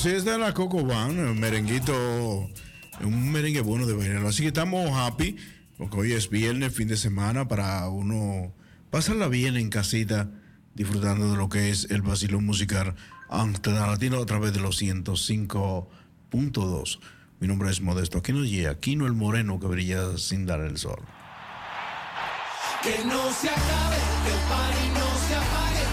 sí, 0.04 0.10
es 0.10 0.24
de 0.26 0.36
la 0.36 0.52
Coco 0.52 0.76
un 0.76 1.40
merenguito, 1.40 1.94
un 3.00 3.32
merengue 3.32 3.62
bueno 3.62 3.86
de 3.86 3.94
bailar. 3.94 4.26
Así 4.26 4.42
que 4.42 4.48
estamos 4.48 4.90
happy, 4.92 5.38
porque 5.78 5.96
hoy 5.96 6.12
es 6.12 6.28
viernes, 6.28 6.74
fin 6.74 6.88
de 6.88 6.98
semana, 6.98 7.48
para 7.48 7.88
uno 7.88 8.52
pasarla 8.90 9.28
bien 9.28 9.56
en 9.56 9.70
casita, 9.70 10.28
disfrutando 10.74 11.30
de 11.30 11.38
lo 11.38 11.48
que 11.48 11.70
es 11.70 11.90
el 11.90 12.02
vacilón 12.02 12.44
musical 12.44 12.94
Antena 13.30 13.86
Latino 13.86 14.20
a 14.20 14.26
través 14.26 14.52
de 14.52 14.60
los 14.60 14.82
105.2. 14.82 16.98
Mi 17.40 17.48
nombre 17.48 17.70
es 17.70 17.80
Modesto 17.80 18.18
Aquino 18.18 18.44
y 18.44 18.66
Aquino 18.66 19.06
el 19.06 19.14
Moreno 19.14 19.58
que 19.58 19.68
brilla 19.68 20.18
sin 20.18 20.44
dar 20.44 20.60
el 20.60 20.76
sol. 20.76 21.00
Que 22.82 23.02
no 23.06 23.32
se 23.32 23.48
acabe, 23.48 23.96
que 24.22 24.34
el 24.34 24.40
party 24.50 24.88
no 24.88 25.18
se 25.26 25.34
apague. 25.34 25.83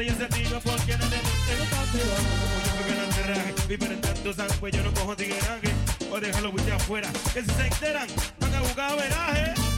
se 0.00 0.06
yo 0.06 0.14
se 0.14 0.60
porque 0.60 0.96
no 0.96 1.06
le 1.08 1.16
gusta 1.18 1.52
el 1.52 1.68
campeón. 1.68 2.22
Yo 2.64 2.74
me 2.74 2.86
quedo 2.86 3.04
enterraje, 3.04 3.54
viven 3.68 4.00
tanto 4.00 4.32
sangre, 4.32 4.56
pues 4.58 4.74
yo 4.74 4.82
no 4.82 4.94
cojo 4.94 5.16
tigueraje. 5.16 5.74
O 6.10 6.20
déjalo 6.20 6.50
huir 6.50 6.72
afuera, 6.72 7.10
que 7.34 7.42
si 7.42 7.50
se 7.50 7.66
enteran, 7.66 8.08
van 8.40 8.54
a 8.54 8.60
jugar 8.60 8.92
a 8.92 8.94
veraje. 8.94 9.69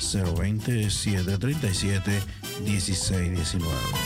020 0.00 0.90
737 0.90 2.22
1619. 2.64 3.97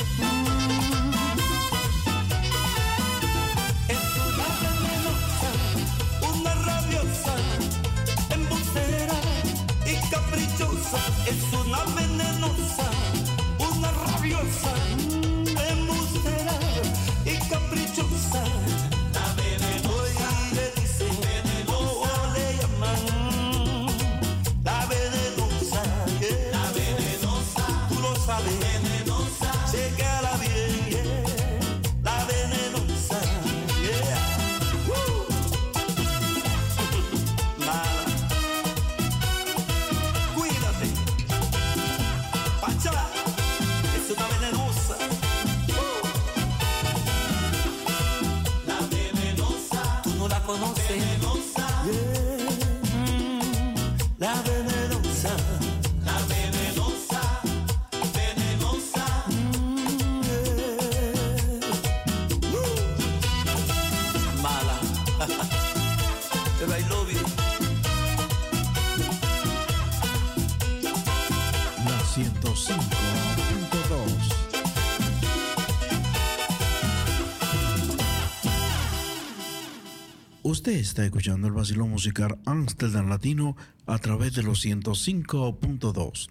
Usted 80.62 80.78
está 80.78 81.04
escuchando 81.04 81.48
el 81.48 81.54
vacilón 81.54 81.90
musical 81.90 82.38
Amsterdam 82.46 83.08
Latino 83.08 83.56
a 83.84 83.98
través 83.98 84.36
de 84.36 84.44
los 84.44 84.64
105.2. 84.64 86.28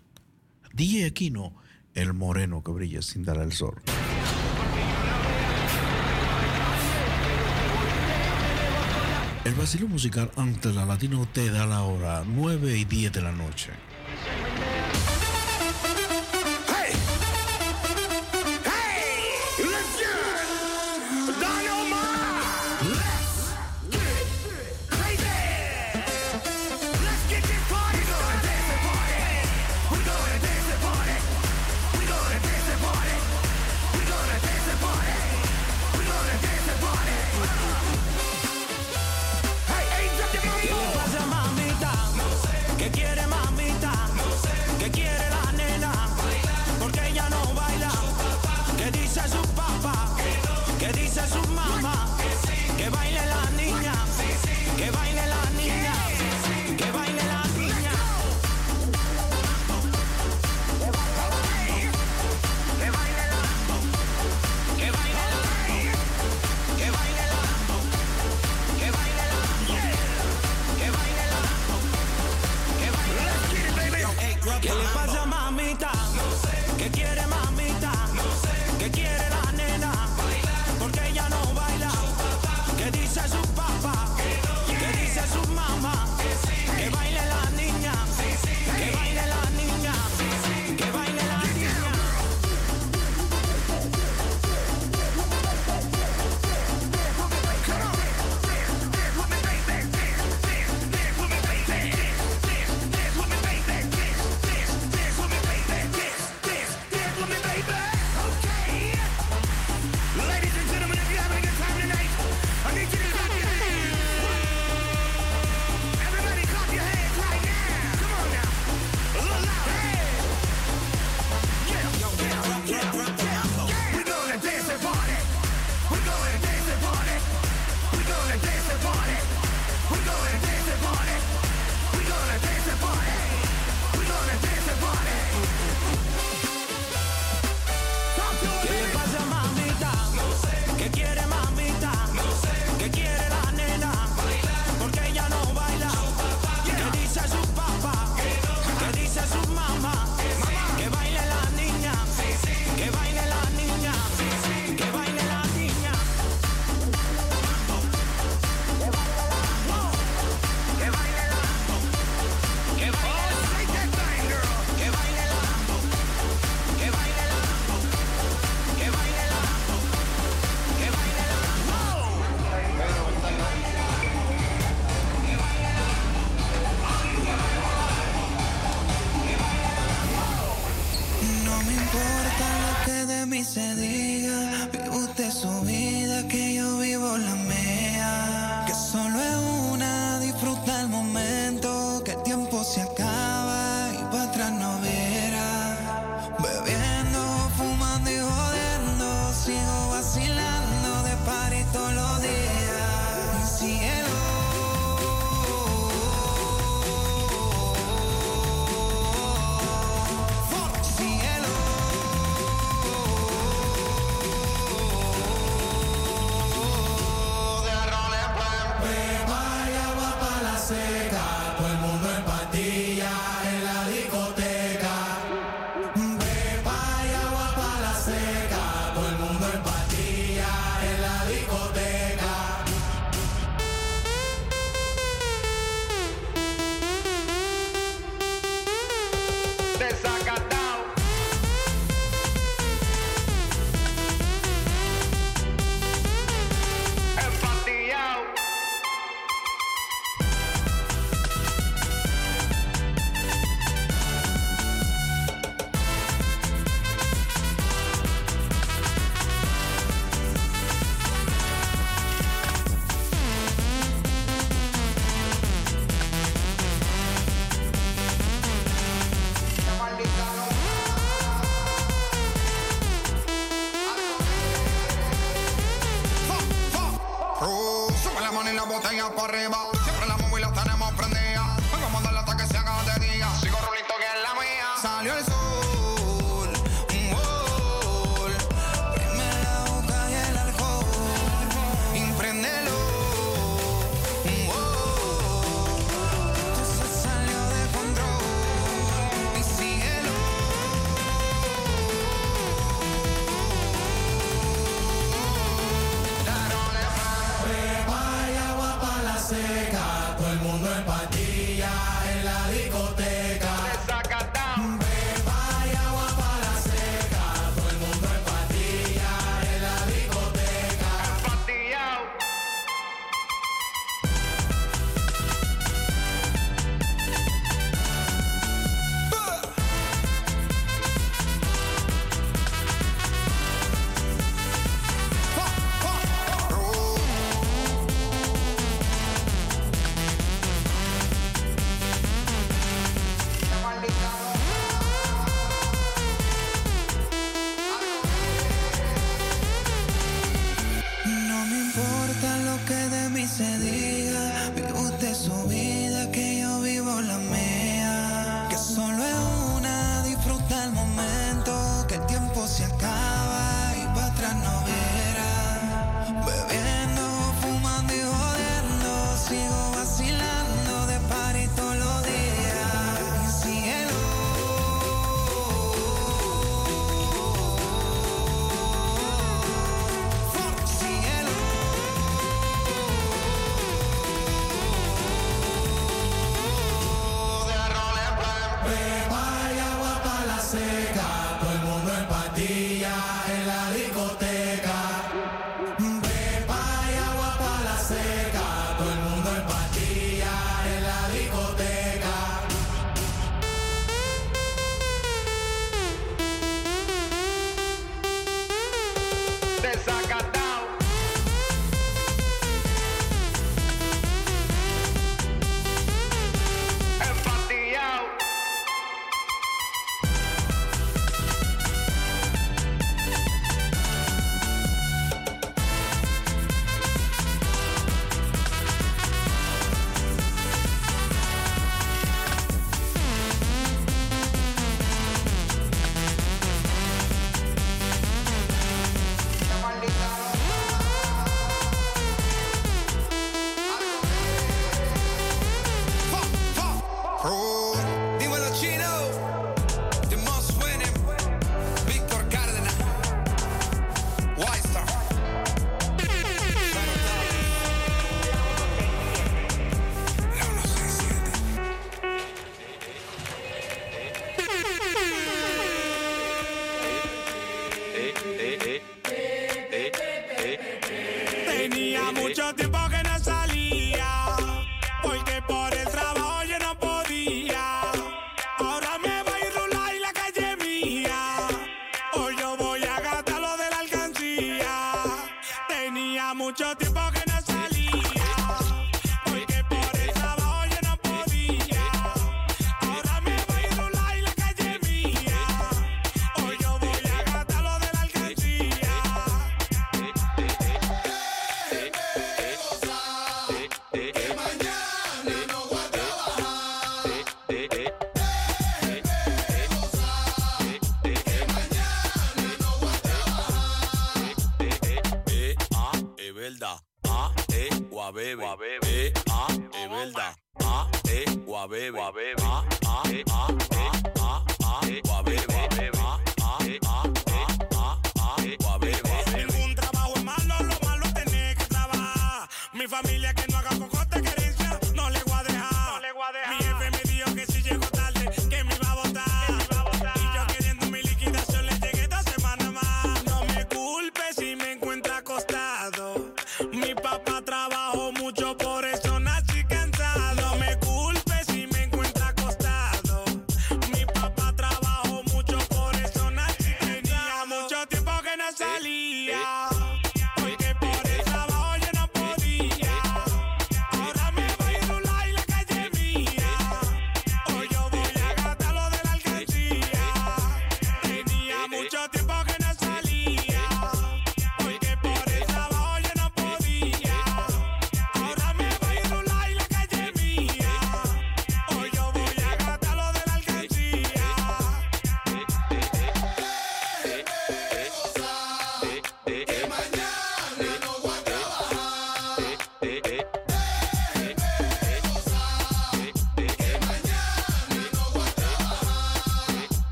DJ 0.71 1.05
Aquino, 1.05 1.53
el 1.95 2.13
moreno 2.13 2.63
que 2.63 2.71
brilla 2.71 3.01
sin 3.01 3.23
dar 3.25 3.39
el 3.39 3.51
sol. 3.51 3.81
El 9.43 9.53
vacilón 9.55 9.91
musical 9.91 10.31
Amsterdam 10.37 10.87
Latino 10.87 11.27
te 11.33 11.51
da 11.51 11.65
la 11.65 11.81
hora 11.81 12.23
9 12.25 12.77
y 12.77 12.85
10 12.85 13.11
de 13.11 13.21
la 13.21 13.33
noche. 13.33 13.71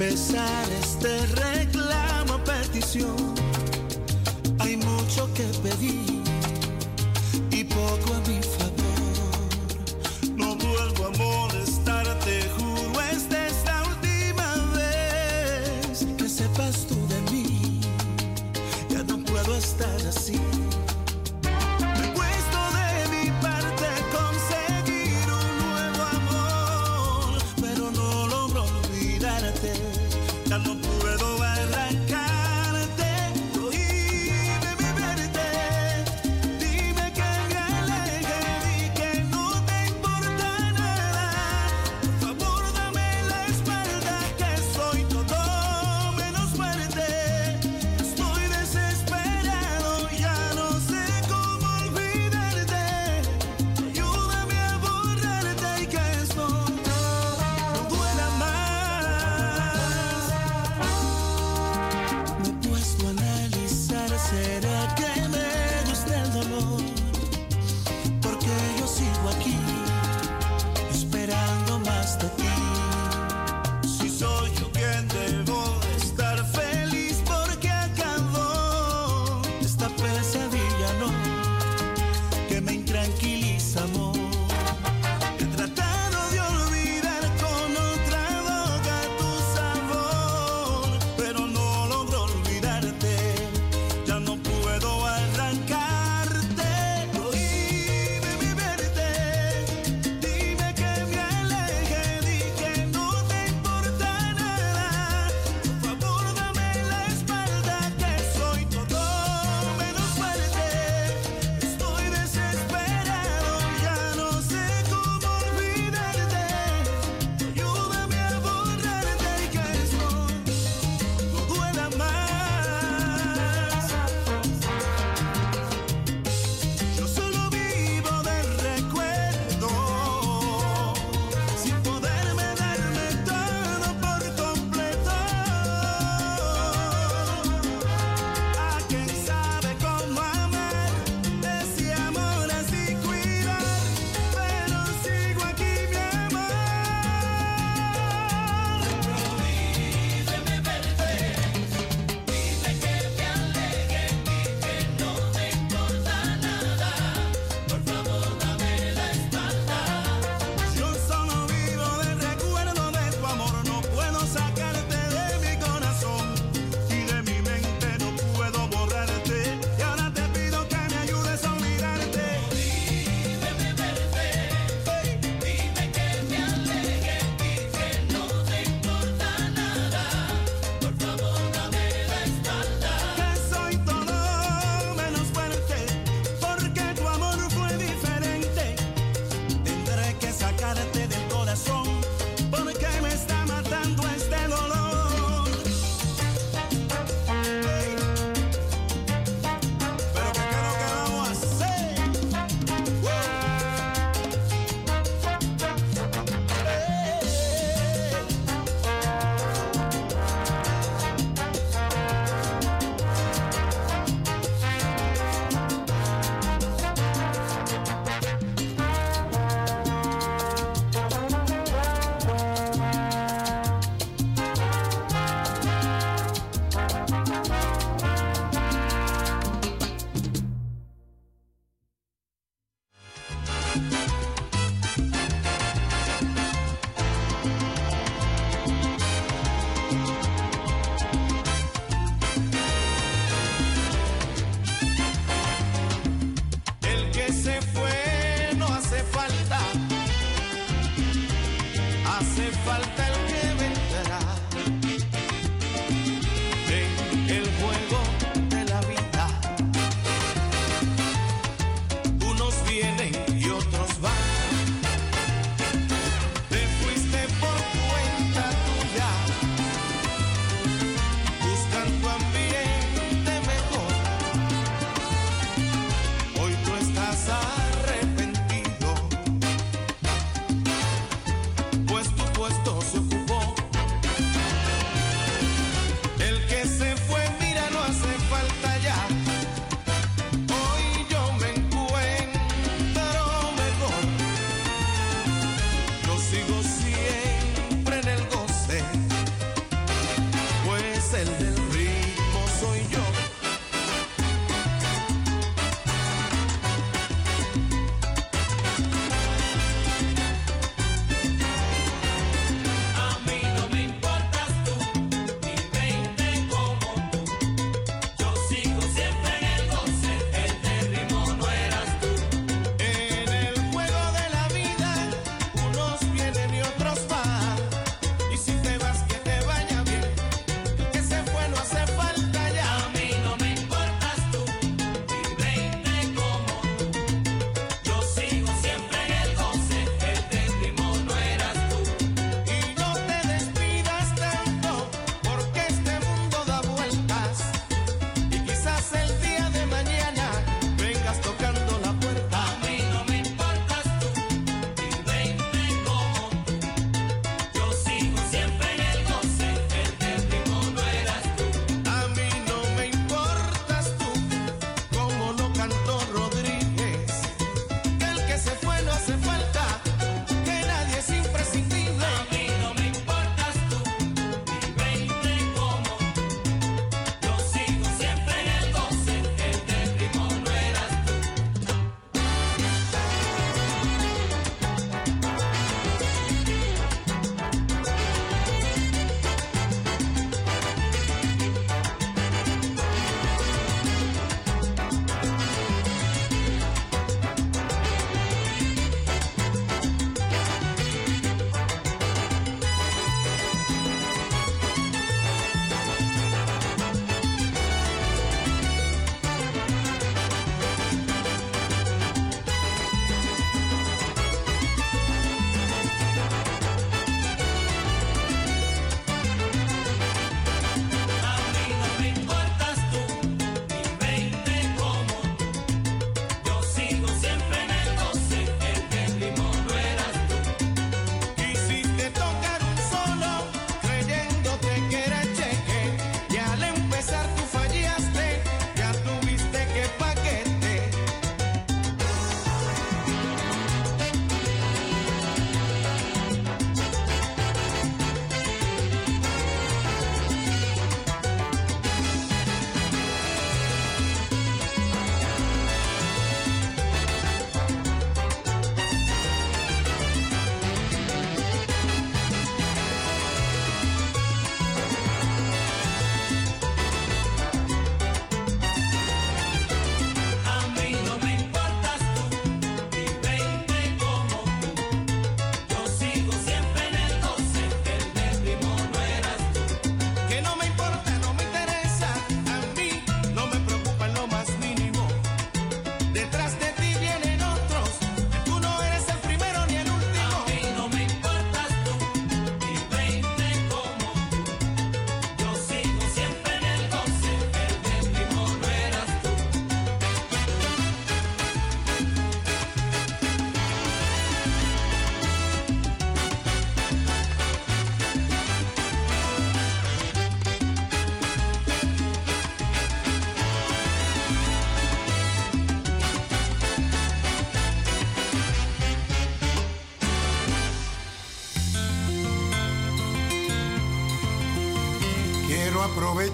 Empezar 0.00 0.64
este 0.80 1.26
reclamo 1.26 2.38
petición. 2.44 3.17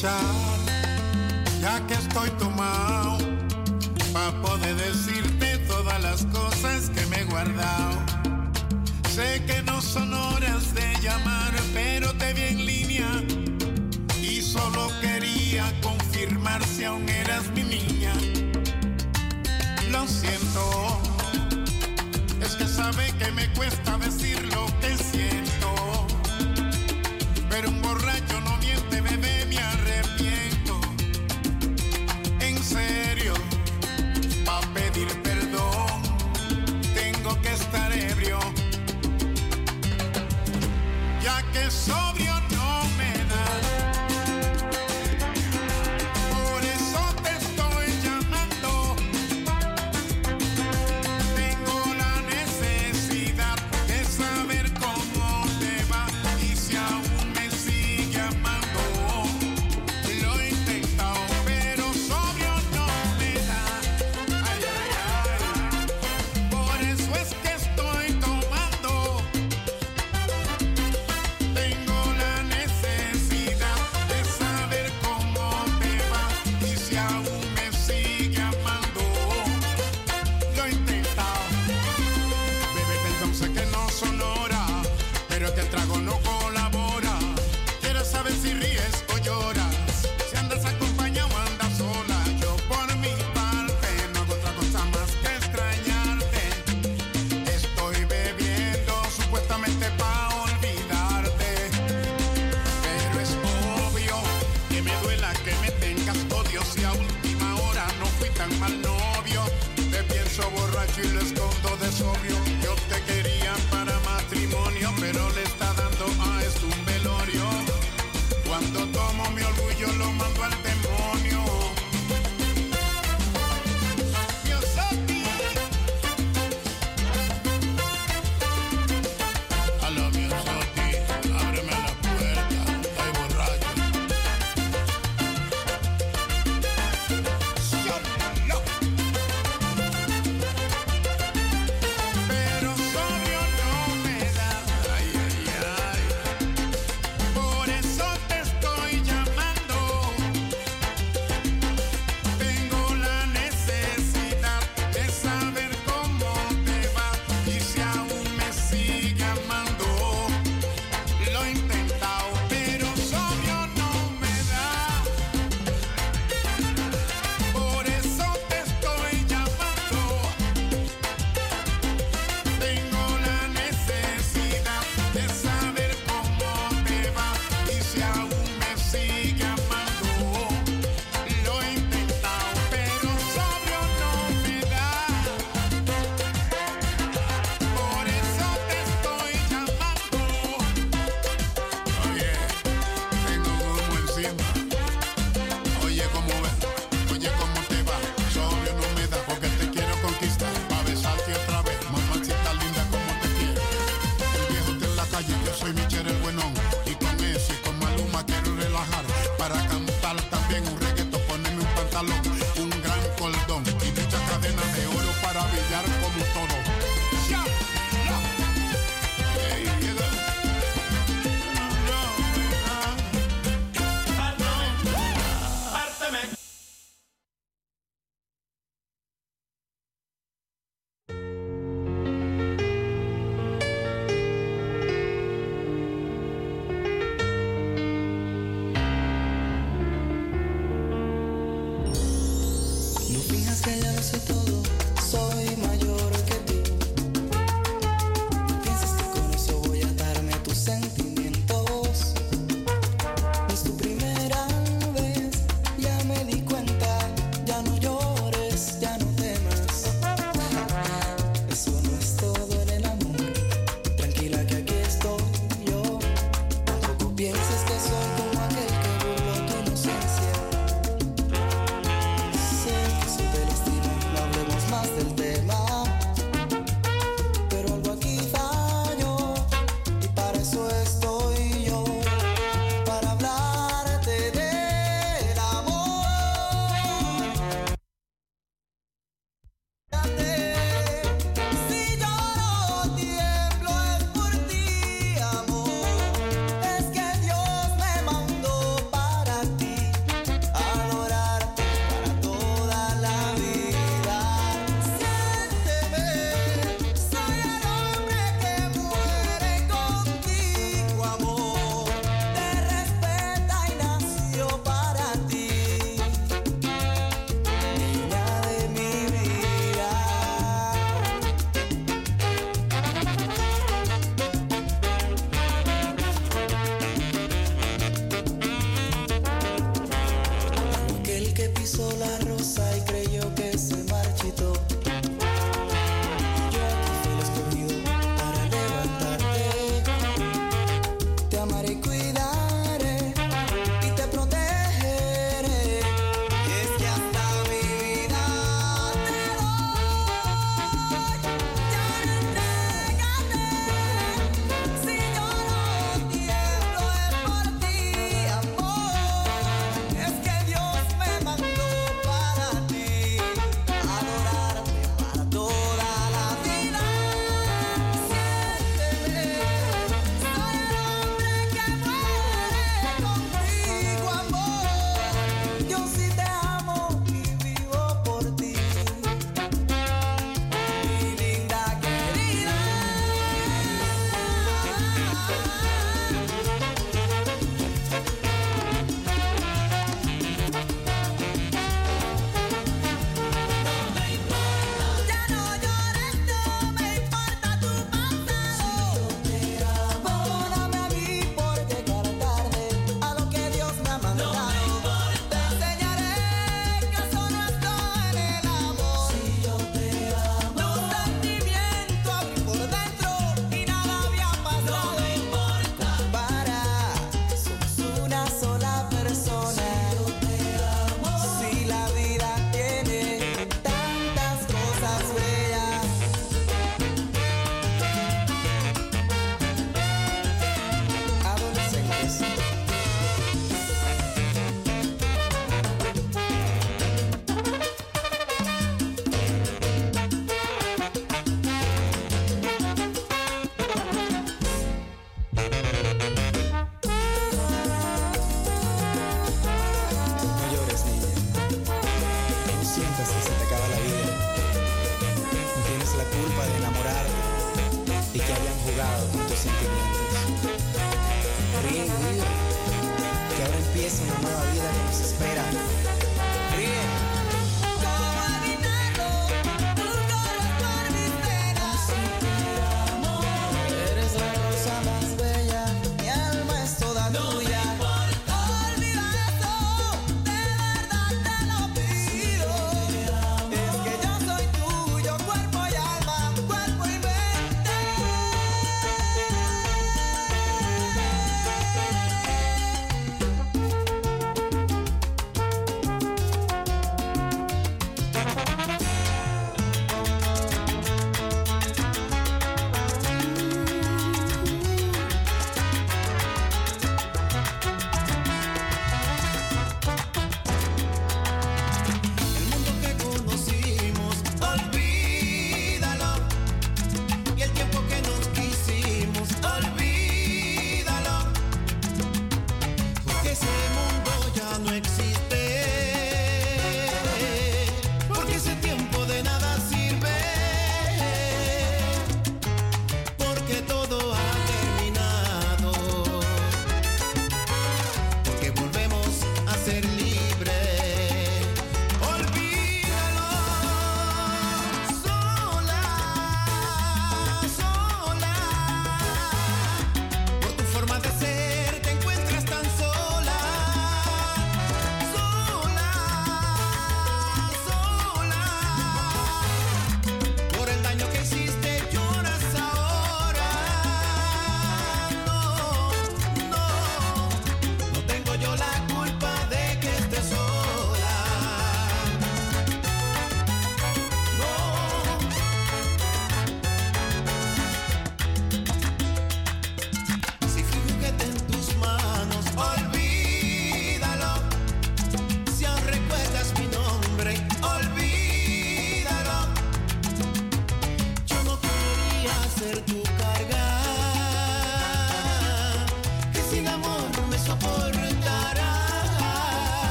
ya 0.00 1.84
que 1.88 1.94
estoy 1.94 2.30
tomado, 2.38 3.18
pa' 4.12 4.30
poder 4.42 4.76
decirte 4.76 5.58
todas 5.66 6.00
las 6.00 6.24
cosas 6.26 6.90
que 6.90 7.04
me 7.06 7.20
he 7.20 7.24
guardado. 7.24 7.98
Sé 9.10 9.42
que 9.44 9.57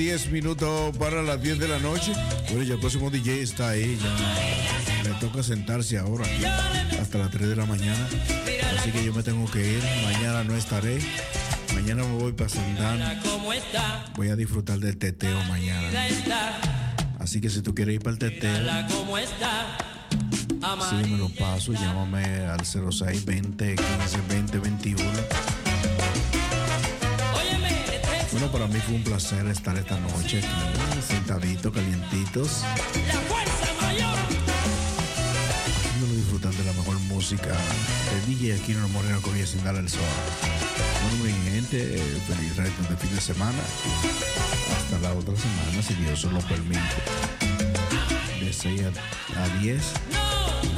10 0.00 0.30
minutos 0.30 0.96
para 0.96 1.22
las 1.22 1.42
10 1.42 1.58
de 1.58 1.68
la 1.68 1.78
noche. 1.78 2.14
Bueno, 2.48 2.62
ya 2.62 2.72
el 2.72 2.80
próximo 2.80 3.10
DJ 3.10 3.42
está 3.42 3.68
ahí. 3.68 3.98
Ya. 4.02 5.10
Me 5.10 5.14
toca 5.20 5.42
sentarse 5.42 5.98
ahora 5.98 6.24
hasta 6.98 7.18
las 7.18 7.30
3 7.30 7.50
de 7.50 7.56
la 7.56 7.66
mañana. 7.66 8.08
Así 8.78 8.92
que 8.92 9.04
yo 9.04 9.12
me 9.12 9.22
tengo 9.22 9.44
que 9.50 9.74
ir. 9.74 9.82
Mañana 10.02 10.42
no 10.42 10.56
estaré. 10.56 11.00
Mañana 11.74 12.02
me 12.04 12.14
voy 12.14 12.32
para 12.32 12.48
Santana. 12.48 13.20
Voy 14.16 14.30
a 14.30 14.36
disfrutar 14.36 14.78
del 14.78 14.96
teteo 14.96 15.38
mañana. 15.44 15.90
Así 17.18 17.42
que 17.42 17.50
si 17.50 17.60
tú 17.60 17.74
quieres 17.74 17.96
ir 17.96 18.00
para 18.00 18.12
el 18.12 18.18
teteo, 18.18 18.56
sí, 20.88 21.10
me 21.10 21.18
lo 21.18 21.28
paso. 21.28 21.74
Llámame 21.74 22.24
al 22.46 22.64
06 22.64 23.26
20 23.26 23.74
15 23.74 24.20
20 24.30 24.58
21 24.60 25.04
para 28.52 28.66
mí 28.66 28.78
fue 28.80 28.96
un 28.96 29.04
placer 29.04 29.46
estar 29.46 29.76
esta 29.76 29.98
noche 30.00 30.42
sentaditos, 31.06 31.72
calientitos. 31.72 32.62
La 33.06 33.14
fuerza 33.14 33.74
mayor. 33.80 34.16
Haciéndolo 35.66 36.14
disfrutar 36.14 36.52
de 36.52 36.64
la 36.64 36.72
mejor 36.72 36.98
música 37.00 37.48
de 37.48 38.34
DJ 38.34 38.54
Aquino 38.54 38.88
Moreno 38.88 39.20
Corría 39.22 39.46
sin 39.46 39.62
darle 39.62 39.80
el 39.80 39.88
sol. 39.88 40.00
Bueno, 41.02 41.24
mi 41.24 41.50
gente, 41.50 42.02
feliz 42.28 42.56
resto 42.56 42.82
de 42.88 42.96
fin 42.96 43.14
de 43.14 43.20
semana. 43.20 43.58
Hasta 44.76 44.98
la 44.98 45.12
otra 45.14 45.34
semana, 45.36 45.82
si 45.82 45.94
Dios 45.94 46.24
lo 46.24 46.40
permite. 46.40 46.80
De 48.40 48.52
6 48.52 48.82
a, 49.36 49.42
a 49.42 49.48
10. 49.60 49.82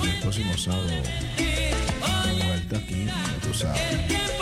Y 0.03 0.09
el 0.09 0.21
próximo 0.21 0.57
sábado, 0.59 0.89
de 0.89 2.47
vuelta 2.47 2.77
aquí, 2.77 3.07
tú 3.43 3.55
sabes. 3.55 4.42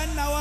Cheba 0.00 0.14
Nawara, 0.14 0.14
eh, 0.14 0.14
Nawara 0.16 0.34
yo. 0.34 0.39